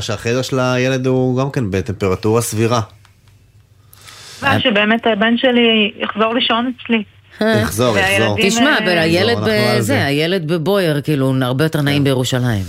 שהחדר 0.00 0.42
של 0.42 0.60
הילד 0.60 1.06
הוא 1.06 1.40
גם 1.40 1.50
כן 1.50 1.70
בטמפרטורה 1.70 2.42
סבירה. 2.42 2.80
שבאמת 4.58 5.06
הבן 5.06 5.36
שלי 5.36 5.92
יחזור 5.96 6.34
לישון 6.34 6.72
אצלי. 6.84 7.02
יחזור, 7.40 7.98
יחזור. 7.98 8.36
תשמע, 8.42 8.76
אה, 8.86 9.02
הילד 9.02 9.38
בזה, 9.38 9.76
זה. 9.80 10.04
הילד 10.04 10.52
בבויר, 10.52 11.00
כאילו, 11.00 11.34
הרבה 11.42 11.64
יותר 11.64 11.80
נעים 11.80 12.04
בירושלים. 12.04 12.64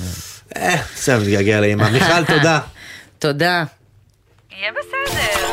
אה, 0.58 0.76
בסדר, 0.96 1.20
נתגעגע 1.20 1.62
לאמא. 1.62 1.90
מיכל, 1.90 2.24
תודה. 2.34 2.60
תודה. 3.20 3.64
יהיה 4.60 4.72
בסדר. 4.72 5.53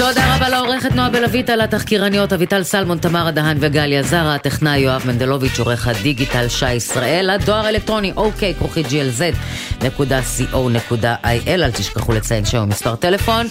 תודה 0.00 0.36
רבה 0.36 0.48
לעורכת 0.48 0.92
נועה 0.92 1.10
בלויטה, 1.10 1.56
לתחקירניות 1.56 2.32
אביטל 2.32 2.62
סלמון, 2.62 2.98
תמרה 2.98 3.30
דהן 3.30 3.56
וגליה 3.60 4.02
זרה, 4.02 4.34
הטכנאי 4.34 4.78
יואב 4.78 5.02
מנדלוביץ', 5.06 5.58
עורך 5.58 5.88
הדיגיטל 5.88 6.48
שי 6.48 6.72
ישראל, 6.72 7.30
הדואר 7.30 7.66
האלקטרוני 7.66 8.12
אוקיי, 8.16 8.54
כרוכית 8.54 8.86
glz.co.il, 8.86 9.88
אל 11.48 11.70
תשכחו 11.70 12.12
לציין 12.12 12.44
שם 12.44 12.68
מספר 12.68 12.96
טלפון. 12.96 13.46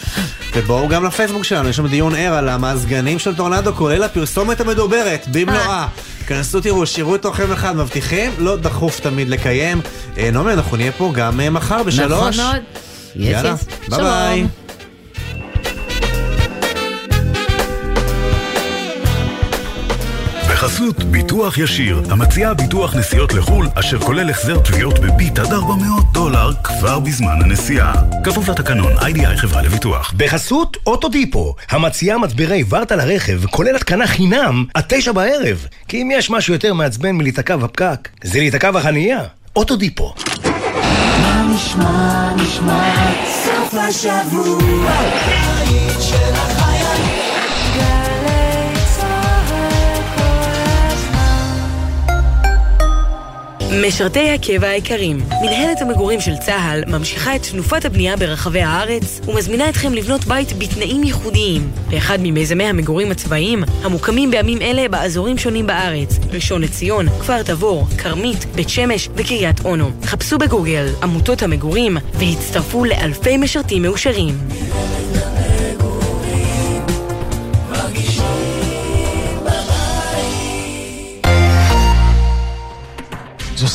ובואו 0.56 0.88
גם 0.88 1.06
לפייסבוק 1.06 1.44
שלנו, 1.44 1.70
יש 1.70 1.76
שם 1.76 1.88
דיון 1.88 2.16
ער 2.16 2.34
על 2.34 2.50
המזגנים 2.50 3.20
של 3.20 3.36
טורנדו, 3.36 3.74
כולל 3.74 4.04
הפרסומת 4.04 4.62
המדוברת, 4.62 5.28
במלואה. 5.32 5.88
כנסו 6.28 6.62
תראו, 6.62 6.86
שירו 6.86 7.16
את 7.16 7.22
תוכם 7.22 7.52
אחד, 7.52 7.76
מבטיחים, 7.76 8.32
לא 8.38 8.58
דחוף 8.58 9.00
תמיד 9.00 9.30
לקיים. 9.30 9.82
אה, 10.18 10.32
נעמי, 10.32 10.54
אנחנו 10.54 10.78
נהיה 10.78 10.92
פה 10.92 11.12
גם 11.16 11.40
אה, 11.40 11.50
מחר 11.50 11.84
בשלוש. 11.84 12.40
נכון 12.40 12.46
מאוד. 12.46 12.62
יאללה. 13.16 13.56
ביי 13.90 14.00
ביי. 14.00 14.69
בחסות 20.60 21.04
ביטוח 21.04 21.58
ישיר, 21.58 22.02
המציעה 22.10 22.54
ביטוח 22.54 22.96
נסיעות 22.96 23.34
לחו"ל, 23.34 23.68
אשר 23.76 24.00
כולל 24.00 24.30
החזר 24.30 24.60
תביעות 24.60 25.00
בביט 25.00 25.40
עד 25.40 25.54
400 25.54 26.04
דולר 26.14 26.52
כבר 26.64 27.00
בזמן 27.00 27.42
הנסיעה. 27.42 27.94
כפוף 28.24 28.50
לתקנון, 28.50 28.94
איי-די-איי 29.02 29.38
חברה 29.38 29.62
לביטוח. 29.62 30.14
בחסות 30.18 30.78
אוטודיפו, 30.88 31.56
המציעה 31.70 32.18
מצברי 32.18 32.64
ורטה 32.70 32.96
לרכב, 32.96 33.46
כולל 33.46 33.76
התקנה 33.76 34.08
חינם, 34.08 34.66
עד 34.74 34.84
תשע 34.88 35.12
בערב. 35.12 35.66
כי 35.88 36.02
אם 36.02 36.10
יש 36.14 36.30
משהו 36.30 36.54
יותר 36.54 36.74
מעצבן 36.74 37.12
מלהיתקע 37.12 37.56
בפקק, 37.56 38.10
זה 38.24 38.40
להיתקע 38.40 38.72
בחנייה. 38.72 39.24
אוטודיפו. 39.56 40.14
מה 41.22 41.54
נשמע, 41.56 42.36
נשמע, 42.36 42.94
סוף 43.26 43.74
השבוע, 43.74 44.92
משרתי 53.72 54.32
הקבע 54.32 54.68
היקרים, 54.68 55.18
מנהלת 55.42 55.82
המגורים 55.82 56.22
של 56.22 56.38
צה"ל 56.38 56.84
ממשיכה 56.88 57.36
את 57.36 57.42
תנופת 57.52 57.86
הבנייה 57.86 58.18
ברחבי 58.18 58.62
הארץ 58.62 59.22
ומזמינה 59.28 59.70
אתכם 59.70 59.94
לבנות 59.94 60.26
בית 60.26 60.54
בתנאים 60.58 61.04
ייחודיים 61.04 61.72
באחד 61.90 62.18
ממיזמי 62.22 62.64
המגורים 62.64 63.12
הצבאיים 63.12 63.64
המוקמים 63.84 64.32
בימים 64.32 64.62
אלה 64.62 64.88
באזורים 64.88 65.38
שונים 65.38 65.68
בארץ 65.68 66.20
ראשון 66.32 66.62
לציון, 66.62 67.10
כפר 67.10 67.44
תבור, 67.44 67.86
כרמית, 67.98 68.46
בית 68.56 68.70
שמש 68.70 69.10
וקריית 69.16 69.66
אונו. 69.66 69.92
חפשו 70.04 70.38
בגוגל 70.38 70.86
עמותות 71.04 71.44
המגורים 71.44 71.98
והצטרפו 72.14 72.86
לאלפי 72.86 73.38
משרתים 73.38 73.82
מאושרים. 73.82 74.38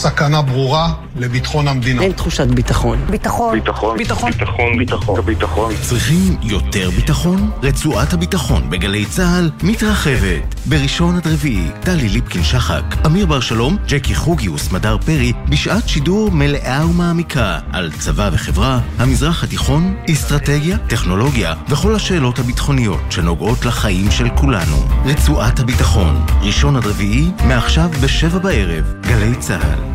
סכנה 0.04 0.42
ברורה 0.42 0.92
לביטחון 1.16 1.68
המדינה. 1.68 2.02
אין 2.02 2.12
תחושת 2.12 2.46
ביטחון. 2.46 2.98
ביטחון. 3.10 3.52
ביטחון. 3.58 3.98
ביטחון. 3.98 4.32
ביטחון. 4.32 4.78
ביטחון. 4.78 5.20
ביטחון. 5.24 5.72
צריכים 5.80 6.36
יותר 6.42 6.90
ביטחון? 6.90 7.50
רצועת 7.62 8.12
הביטחון 8.12 8.70
בגלי 8.70 9.04
צה"ל 9.04 9.50
מתרחבת. 9.62 10.54
בראשון 10.66 11.16
עד 11.16 11.26
רביעי, 11.26 11.66
טלי 11.80 12.08
ליפקין 12.08 12.42
שחק, 12.42 12.82
אמיר 13.06 13.26
בר 13.26 13.40
שלום, 13.40 13.76
ג'קי 13.86 14.14
חוגי 14.14 14.48
וסמדר 14.48 14.98
פרי, 14.98 15.32
בשעת 15.48 15.88
שידור 15.88 16.30
מלאה 16.30 16.86
ומעמיקה 16.86 17.58
על 17.72 17.92
צבא 17.98 18.30
וחברה, 18.32 18.80
המזרח 18.98 19.44
התיכון, 19.44 19.96
אסטרטגיה, 20.10 20.78
טכנולוגיה 20.78 21.54
וכל 21.68 21.94
השאלות 21.94 22.38
הביטחוניות 22.38 23.00
שנוגעות 23.10 23.64
לחיים 23.64 24.10
של 24.10 24.28
כולנו. 24.28 24.76
רצועת 25.04 25.60
הביטחון, 25.60 26.26
ראשון 26.42 26.76
עד 26.76 26.86
רביעי, 26.86 27.30
מעכשיו 27.46 27.90
בשבע 28.02 28.38
בערב, 28.38 28.84
גלי 29.00 29.34
צה"ל. 29.36 29.93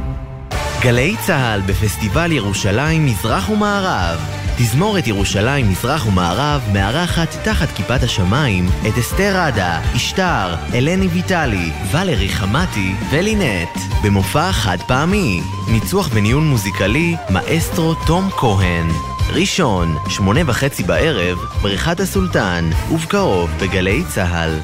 גלי 0.81 1.15
צה"ל 1.25 1.61
בפסטיבל 1.61 2.31
ירושלים 2.31 3.05
מזרח 3.05 3.49
ומערב. 3.49 4.19
תזמורת 4.57 5.07
ירושלים 5.07 5.69
מזרח 5.69 6.07
ומערב 6.07 6.61
מארחת 6.73 7.27
תחת 7.43 7.67
כיפת 7.75 8.03
השמיים 8.03 8.65
את 8.87 8.97
אסתר 8.97 9.37
עדה, 9.37 9.81
אשתר, 9.95 10.55
אלני 10.73 11.07
ויטלי, 11.07 11.71
ולרי 11.91 12.29
חמתי 12.29 12.93
ולינט 13.09 13.77
במופע 14.03 14.51
חד 14.51 14.77
פעמי. 14.87 15.41
ניצוח 15.71 16.09
וניהול 16.13 16.43
מוזיקלי 16.43 17.15
מאסטרו 17.29 17.93
תום 18.07 18.29
כהן. 18.29 18.87
ראשון, 19.29 19.97
שמונה 20.09 20.41
וחצי 20.45 20.83
בערב, 20.83 21.37
בריכת 21.61 21.99
הסולטן, 21.99 22.69
ובקרוב 22.91 23.49
בגלי 23.61 24.03
צה"ל. 24.07 24.59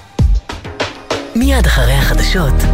מיד 1.35 1.65
אחרי 1.65 1.93
החדשות. 1.93 2.65